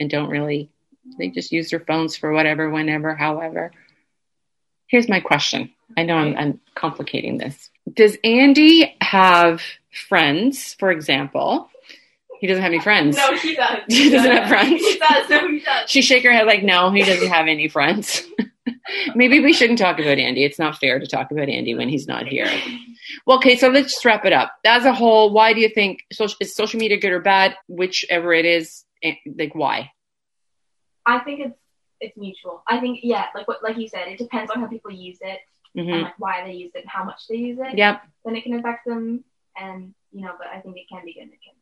and 0.00 0.10
don't 0.10 0.30
really, 0.30 0.70
they 1.18 1.28
just 1.28 1.52
use 1.52 1.70
their 1.70 1.80
phones 1.80 2.16
for 2.16 2.32
whatever, 2.32 2.68
whenever, 2.70 3.14
however? 3.14 3.72
Here's 4.86 5.08
my 5.08 5.20
question. 5.20 5.72
I 5.96 6.02
know 6.04 6.16
I'm, 6.16 6.36
I'm 6.36 6.60
complicating 6.74 7.38
this. 7.38 7.70
Does 7.92 8.16
Andy 8.24 8.94
have 9.00 9.62
friends, 10.08 10.74
for 10.74 10.90
example? 10.90 11.70
He 12.42 12.48
doesn't 12.48 12.60
have 12.64 12.72
any 12.72 12.80
friends. 12.80 13.16
No, 13.16 13.36
he 13.36 13.54
does. 13.54 13.78
He 13.88 14.10
doesn't 14.10 14.32
have 14.32 14.48
friends. 14.48 14.80
He 14.82 14.98
does. 14.98 15.30
No, 15.30 15.46
he 15.48 15.60
does. 15.60 15.88
She 15.88 16.02
shake 16.02 16.24
her 16.24 16.32
head 16.32 16.44
like, 16.44 16.64
no, 16.64 16.90
he 16.90 17.04
doesn't 17.04 17.28
have 17.28 17.46
any 17.46 17.68
friends. 17.68 18.20
Maybe 19.14 19.38
we 19.38 19.52
shouldn't 19.52 19.78
talk 19.78 20.00
about 20.00 20.18
Andy. 20.18 20.42
It's 20.42 20.58
not 20.58 20.76
fair 20.76 20.98
to 20.98 21.06
talk 21.06 21.30
about 21.30 21.48
Andy 21.48 21.76
when 21.76 21.88
he's 21.88 22.08
not 22.08 22.26
here. 22.26 22.50
Well, 23.26 23.36
okay, 23.36 23.56
so 23.56 23.68
let's 23.68 23.92
just 23.92 24.04
wrap 24.04 24.24
it 24.24 24.32
up. 24.32 24.52
As 24.66 24.84
a 24.84 24.92
whole, 24.92 25.32
why 25.32 25.52
do 25.52 25.60
you 25.60 25.68
think 25.68 26.00
social, 26.12 26.36
is 26.40 26.52
social 26.52 26.80
media 26.80 26.98
good 26.98 27.12
or 27.12 27.20
bad? 27.20 27.54
Whichever 27.68 28.32
it 28.32 28.44
is, 28.44 28.84
eh, 29.04 29.14
like 29.38 29.54
why? 29.54 29.92
I 31.06 31.20
think 31.20 31.40
it's 31.46 31.58
it's 32.00 32.16
mutual. 32.16 32.64
I 32.68 32.80
think 32.80 33.00
yeah, 33.04 33.26
like 33.36 33.46
what 33.46 33.62
like 33.62 33.76
you 33.78 33.86
said, 33.86 34.08
it 34.08 34.18
depends 34.18 34.50
on 34.50 34.60
how 34.60 34.66
people 34.66 34.90
use 34.90 35.18
it 35.20 35.38
and 35.76 35.86
hmm 35.88 36.02
like 36.02 36.18
why 36.18 36.44
they 36.44 36.54
use 36.54 36.72
it 36.74 36.80
and 36.80 36.90
how 36.90 37.04
much 37.04 37.20
they 37.28 37.36
use 37.36 37.58
it. 37.60 37.78
Yep. 37.78 38.02
Then 38.24 38.34
it 38.34 38.42
can 38.42 38.54
affect 38.54 38.84
them, 38.84 39.22
and 39.56 39.94
you 40.10 40.22
know, 40.22 40.32
but 40.36 40.48
I 40.48 40.58
think 40.60 40.76
it 40.76 40.88
can 40.90 41.04
be 41.04 41.14
good. 41.14 41.22
and 41.22 41.32
It 41.32 41.38
can. 41.44 41.54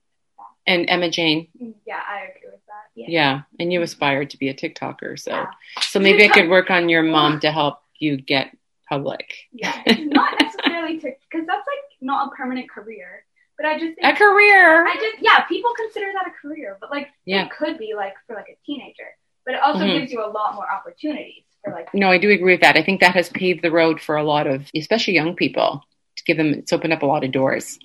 And 0.67 0.89
Emma 0.89 1.11
Jane, 1.11 1.49
Yeah, 1.87 2.01
I 2.09 2.27
agree 2.37 2.51
with 2.51 2.61
that. 2.67 2.91
Yeah. 2.95 3.07
yeah, 3.09 3.41
and 3.59 3.73
you 3.73 3.83
aspired 3.83 4.31
to 4.31 4.37
be 4.39 4.49
a 4.49 4.55
TikToker, 4.55 5.19
so 5.19 5.31
Yeah. 5.33 5.47
so 5.81 5.99
maybe 5.99 6.25
I 6.25 6.29
could 6.29 6.49
work 6.57 6.71
on 6.71 6.89
your 6.89 7.03
mom 7.03 7.41
to 7.41 7.51
help 7.51 7.79
you 7.99 8.17
get 8.21 8.55
public. 8.89 9.33
Yeah, 9.53 9.75
not 9.87 10.39
necessarily 10.41 10.95
because 10.97 11.15
that's 11.33 11.49
like 11.49 11.85
not 12.01 12.29
a 12.33 12.37
permanent 12.37 12.69
career. 12.71 13.25
But 13.57 13.67
I 13.67 13.75
just 13.79 13.97
think 13.97 14.07
A 14.07 14.13
career. 14.17 14.87
I 14.87 14.95
just 14.95 15.17
yeah, 15.23 15.41
people 15.45 15.73
consider 15.77 16.07
that 16.15 16.27
a 16.29 16.31
career, 16.31 16.77
but 16.81 16.91
like 16.91 17.09
Yeah. 17.25 17.45
it 17.47 17.51
could 17.51 17.79
be 17.79 17.95
like 17.97 18.15
for 18.27 18.35
like 18.37 18.49
a 18.49 18.57
teenager. 18.67 19.09
But 19.45 19.55
it 19.55 19.61
also 19.63 19.85
Mhm. 19.85 19.99
gives 20.01 20.13
you 20.13 20.25
a 20.25 20.29
lot 20.31 20.55
more 20.55 20.71
opportunities 20.71 21.45
for 21.65 21.73
like 21.73 21.93
No, 21.95 22.11
I 22.11 22.19
do 22.19 22.31
agree 22.31 22.53
with 22.55 22.61
that. 22.63 22.77
I 22.77 22.83
think 22.83 23.01
that 23.01 23.15
has 23.15 23.29
paved 23.31 23.63
the 23.63 23.71
road 23.71 24.01
for 24.01 24.17
a 24.17 24.23
lot 24.25 24.47
of, 24.47 24.71
especially 24.75 25.15
young 25.15 25.35
people, 25.37 25.83
to 26.17 26.25
give 26.25 26.37
them. 26.37 26.55
It's 26.55 26.73
opened 26.73 26.93
up 26.93 27.03
a 27.03 27.07
lot 27.07 27.25
of 27.25 27.33
doors, 27.33 27.79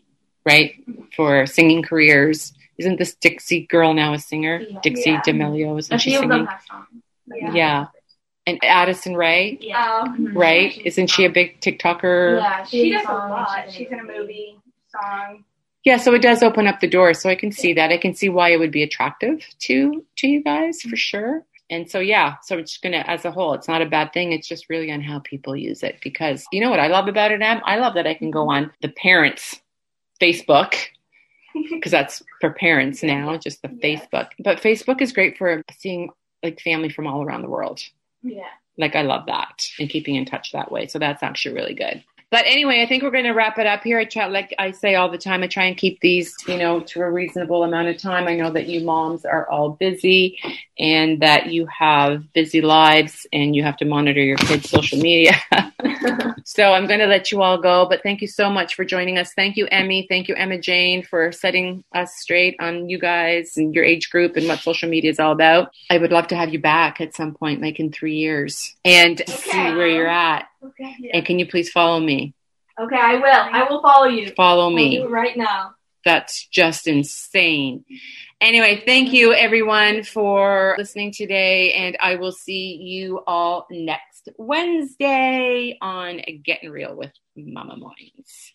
right, 0.46 0.76
for 1.16 1.46
singing 1.46 1.82
careers. 1.84 2.54
Isn't 2.78 2.98
this 3.00 3.16
Dixie 3.16 3.66
girl 3.68 3.94
now 3.94 4.14
a 4.14 4.20
singer? 4.20 4.62
Yeah. 4.70 4.80
Dixie 4.82 5.12
Yeah. 5.12 5.22
D'Amelio, 5.26 5.78
isn't 5.80 5.96
A 5.96 6.00
she 6.00 6.12
few 6.12 6.20
of 6.24 6.30
them 6.30 6.32
singing? 6.40 6.48
have 6.48 6.62
songs. 6.70 6.88
Yeah. 7.28 7.54
Yeah. 7.54 7.86
And 8.48 8.64
Addison 8.64 9.16
Rae, 9.16 9.58
Yeah. 9.60 9.84
um, 10.02 10.18
Mhm. 10.28 10.36
right? 10.36 10.72
she's 10.74 10.86
Isn't 10.86 11.08
she 11.08 11.26
a 11.26 11.30
big 11.30 11.60
TikToker? 11.62 12.40
Yeah, 12.42 12.64
she 12.66 12.92
has 12.92 13.02
does 13.02 13.10
a 13.10 13.14
song 13.14 13.22
and 13.24 13.32
lot. 13.32 13.64
she's 13.66 13.74
She's 13.76 13.88
in 13.92 14.00
a 14.00 14.04
movie, 14.04 14.56
song. 14.90 15.44
Yeah, 15.84 15.98
so 15.98 16.14
it 16.14 16.22
does 16.22 16.44
open 16.44 16.68
up 16.68 16.80
the 16.80 16.88
door. 16.88 17.14
So 17.14 17.30
I 17.30 17.36
can 17.36 17.52
see 17.52 17.74
that. 17.74 17.92
I 17.92 17.98
can 17.98 18.14
see 18.14 18.30
why 18.30 18.50
it 18.50 18.58
would 18.60 18.72
be 18.72 18.84
attractive 18.84 19.46
to 19.62 20.06
to 20.18 20.28
you 20.28 20.44
guys 20.44 20.82
for 20.82 20.96
sure. 20.96 21.46
And 21.72 21.90
so 21.90 22.00
yeah, 22.00 22.36
so 22.44 22.60
it's 22.60 22.78
gonna 22.78 23.04
as 23.08 23.26
a 23.26 23.32
whole, 23.32 23.54
it's 23.54 23.68
not 23.68 23.82
a 23.82 23.86
bad 23.88 24.14
thing. 24.14 24.32
It's 24.32 24.48
just 24.48 24.70
really 24.70 24.92
on 24.92 25.02
how 25.02 25.20
people 25.20 25.56
use 25.56 25.82
it. 25.82 25.98
Because 26.04 26.46
you 26.52 26.62
know 26.62 26.70
what 26.70 26.80
I 26.80 26.88
love 26.88 27.08
about 27.08 27.32
it, 27.32 27.42
Em? 27.42 27.62
I 27.66 27.78
love 27.78 27.96
that 27.96 28.06
I 28.06 28.14
can 28.14 28.30
go 28.30 28.50
on 28.50 28.72
the 28.82 28.90
parents' 28.90 29.60
Facebook 30.22 30.76
because 31.72 31.92
that's 31.92 32.22
for 32.42 32.52
parents 32.52 33.04
now, 33.04 33.38
just 33.38 33.62
the 33.62 33.70
Yes. 33.82 34.06
Facebook. 34.12 34.30
But 34.40 34.62
Facebook 34.62 35.02
is 35.02 35.12
great 35.14 35.38
for 35.38 35.62
seeing 35.78 36.10
like 36.44 36.60
family 36.62 36.90
from 36.90 37.08
all 37.08 37.24
around 37.24 37.42
the 37.42 37.50
world. 37.50 37.82
Yeah. 38.22 38.44
Like 38.78 38.96
I 38.96 39.04
love 39.04 39.26
that 39.28 39.68
and 39.80 39.90
keeping 39.90 40.16
in 40.16 40.26
touch 40.26 40.52
that 40.52 40.72
way. 40.72 40.88
So 40.88 41.00
that's 41.00 41.24
actually 41.24 41.56
really 41.56 41.74
good. 41.74 42.04
But 42.32 42.46
anyway, 42.48 42.82
I 42.82 42.88
think 42.88 43.04
we're 43.04 43.12
going 43.12 43.26
to 43.26 43.32
wrap 43.32 43.60
it 43.60 43.68
up 43.68 43.84
here. 43.84 44.00
I 44.00 44.06
try, 44.06 44.26
like 44.26 44.54
I 44.58 44.72
say 44.72 44.96
all 44.96 45.10
the 45.10 45.18
time, 45.18 45.44
I 45.44 45.48
try 45.48 45.66
and 45.66 45.78
keep 45.78 46.00
these, 46.02 46.36
you 46.48 46.58
know, 46.58 46.80
to 46.82 47.02
a 47.02 47.10
reasonable 47.10 47.64
amount 47.64 47.88
of 47.88 47.98
time. 47.98 48.28
I 48.28 48.36
know 48.36 48.52
that 48.52 48.68
you 48.68 48.84
moms 48.84 49.26
are 49.26 49.48
all 49.50 49.70
busy 49.70 50.40
and 50.80 51.22
that 51.22 51.48
you 51.48 51.68
have 51.68 52.34
busy 52.34 52.62
lives 52.62 53.28
and 53.32 53.56
you 53.56 53.64
have 53.64 53.78
to 53.78 53.86
monitor 53.86 54.22
your 54.22 54.38
kids' 54.38 54.70
social 54.70 54.98
media. 55.00 55.34
so 56.46 56.74
I'm 56.74 56.88
going 56.88 57.00
to 57.00 57.06
let 57.06 57.32
you 57.32 57.44
all 57.44 57.60
go. 57.60 57.86
But 57.88 58.02
thank 58.02 58.22
you 58.22 58.28
so 58.28 58.50
much 58.50 58.74
for 58.74 58.84
joining 58.84 59.20
us. 59.20 59.32
Thank 59.34 59.56
you, 59.56 59.68
Emmy. 59.68 60.08
Thank 60.10 60.28
you, 60.28 60.36
Emma 60.36 60.58
Jane, 60.58 61.04
for 61.04 61.32
setting 61.32 61.84
us 61.94 62.16
straight 62.16 62.56
on 62.60 62.90
you 62.90 62.98
guys 62.98 63.56
and 63.56 63.74
your 63.74 63.84
age 63.84 64.10
group 64.10 64.36
and 64.36 64.48
what 64.48 64.60
social 64.60 64.90
media 64.90 65.12
is 65.12 65.20
all 65.20 65.32
about. 65.32 65.72
I 65.92 66.00
would 66.00 66.12
love 66.12 66.28
to 66.28 66.36
have 66.36 66.52
you 66.52 66.60
back 66.60 67.00
at 67.02 67.14
some 67.14 67.36
point, 67.36 67.62
like 67.62 67.80
in 67.80 67.92
three 67.92 68.16
years, 68.16 68.76
and 68.84 69.22
see 69.28 69.58
where 69.58 69.88
you're 69.88 70.08
at. 70.08 70.48
Okay. 70.68 70.96
Yeah. 71.00 71.12
And 71.18 71.26
can 71.26 71.40
you 71.40 71.48
please 71.48 71.70
follow 71.70 72.00
me? 72.00 72.34
Okay, 72.80 72.98
I 73.00 73.16
will. 73.16 73.26
I 73.26 73.68
will 73.70 73.82
follow 73.82 74.08
you. 74.08 74.32
Follow 74.36 74.64
I'll 74.66 74.70
do 74.70 74.76
me. 74.76 74.98
it 74.98 75.10
right 75.10 75.38
now. 75.38 75.76
That's 76.04 76.46
just 76.48 76.88
insane. 76.88 77.84
Anyway, 78.40 78.84
thank 78.86 79.12
you 79.12 79.34
everyone 79.34 80.04
for 80.04 80.76
listening 80.78 81.12
today, 81.12 81.74
and 81.74 81.98
I 82.00 82.16
will 82.16 82.32
see 82.32 82.76
you 82.76 83.22
all 83.26 83.66
next 83.72 84.30
Wednesday 84.38 85.78
on 85.82 86.22
Getting 86.44 86.70
Real 86.70 86.96
with 86.96 87.12
Mama 87.36 87.78
Moines. 87.78 88.54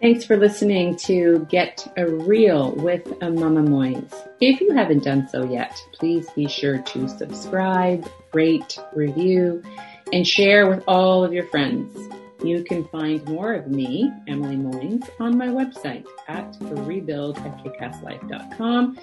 Thanks 0.00 0.24
for 0.24 0.36
listening 0.36 0.94
to 0.98 1.44
Get 1.50 1.92
a 1.96 2.06
Real 2.06 2.70
with 2.70 3.12
a 3.20 3.30
Mama 3.30 3.62
Moines. 3.62 4.14
If 4.40 4.60
you 4.60 4.72
haven't 4.72 5.02
done 5.02 5.28
so 5.28 5.42
yet, 5.42 5.76
please 5.92 6.30
be 6.36 6.46
sure 6.46 6.78
to 6.78 7.08
subscribe, 7.08 8.08
rate, 8.32 8.78
review, 8.94 9.64
and 10.12 10.26
share 10.26 10.68
with 10.68 10.82
all 10.86 11.24
of 11.24 11.32
your 11.32 11.46
friends. 11.46 11.96
You 12.42 12.62
can 12.62 12.84
find 12.84 13.24
more 13.24 13.52
of 13.52 13.66
me, 13.66 14.12
Emily 14.28 14.56
Moines, 14.56 15.02
on 15.18 15.36
my 15.36 15.48
website 15.48 16.06
at 16.28 16.52
kickasslife.com 16.52 18.98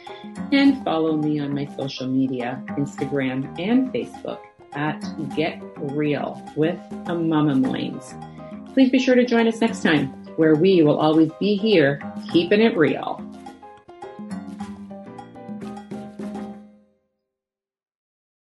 and 0.53 0.83
follow 0.85 1.17
me 1.17 1.39
on 1.39 1.53
my 1.53 1.65
social 1.75 2.07
media, 2.07 2.63
Instagram 2.69 3.59
and 3.59 3.93
Facebook 3.93 4.39
at 4.73 5.03
Get 5.35 5.61
Real 5.77 6.41
with 6.55 6.79
a 7.07 7.15
Mama 7.15 7.55
Moines. 7.55 8.13
Please 8.73 8.89
be 8.89 8.99
sure 8.99 9.15
to 9.15 9.25
join 9.25 9.47
us 9.47 9.59
next 9.59 9.83
time 9.83 10.07
where 10.37 10.55
we 10.55 10.81
will 10.81 10.99
always 10.99 11.31
be 11.39 11.55
here 11.55 12.01
keeping 12.31 12.61
it 12.61 12.77
real. 12.77 13.21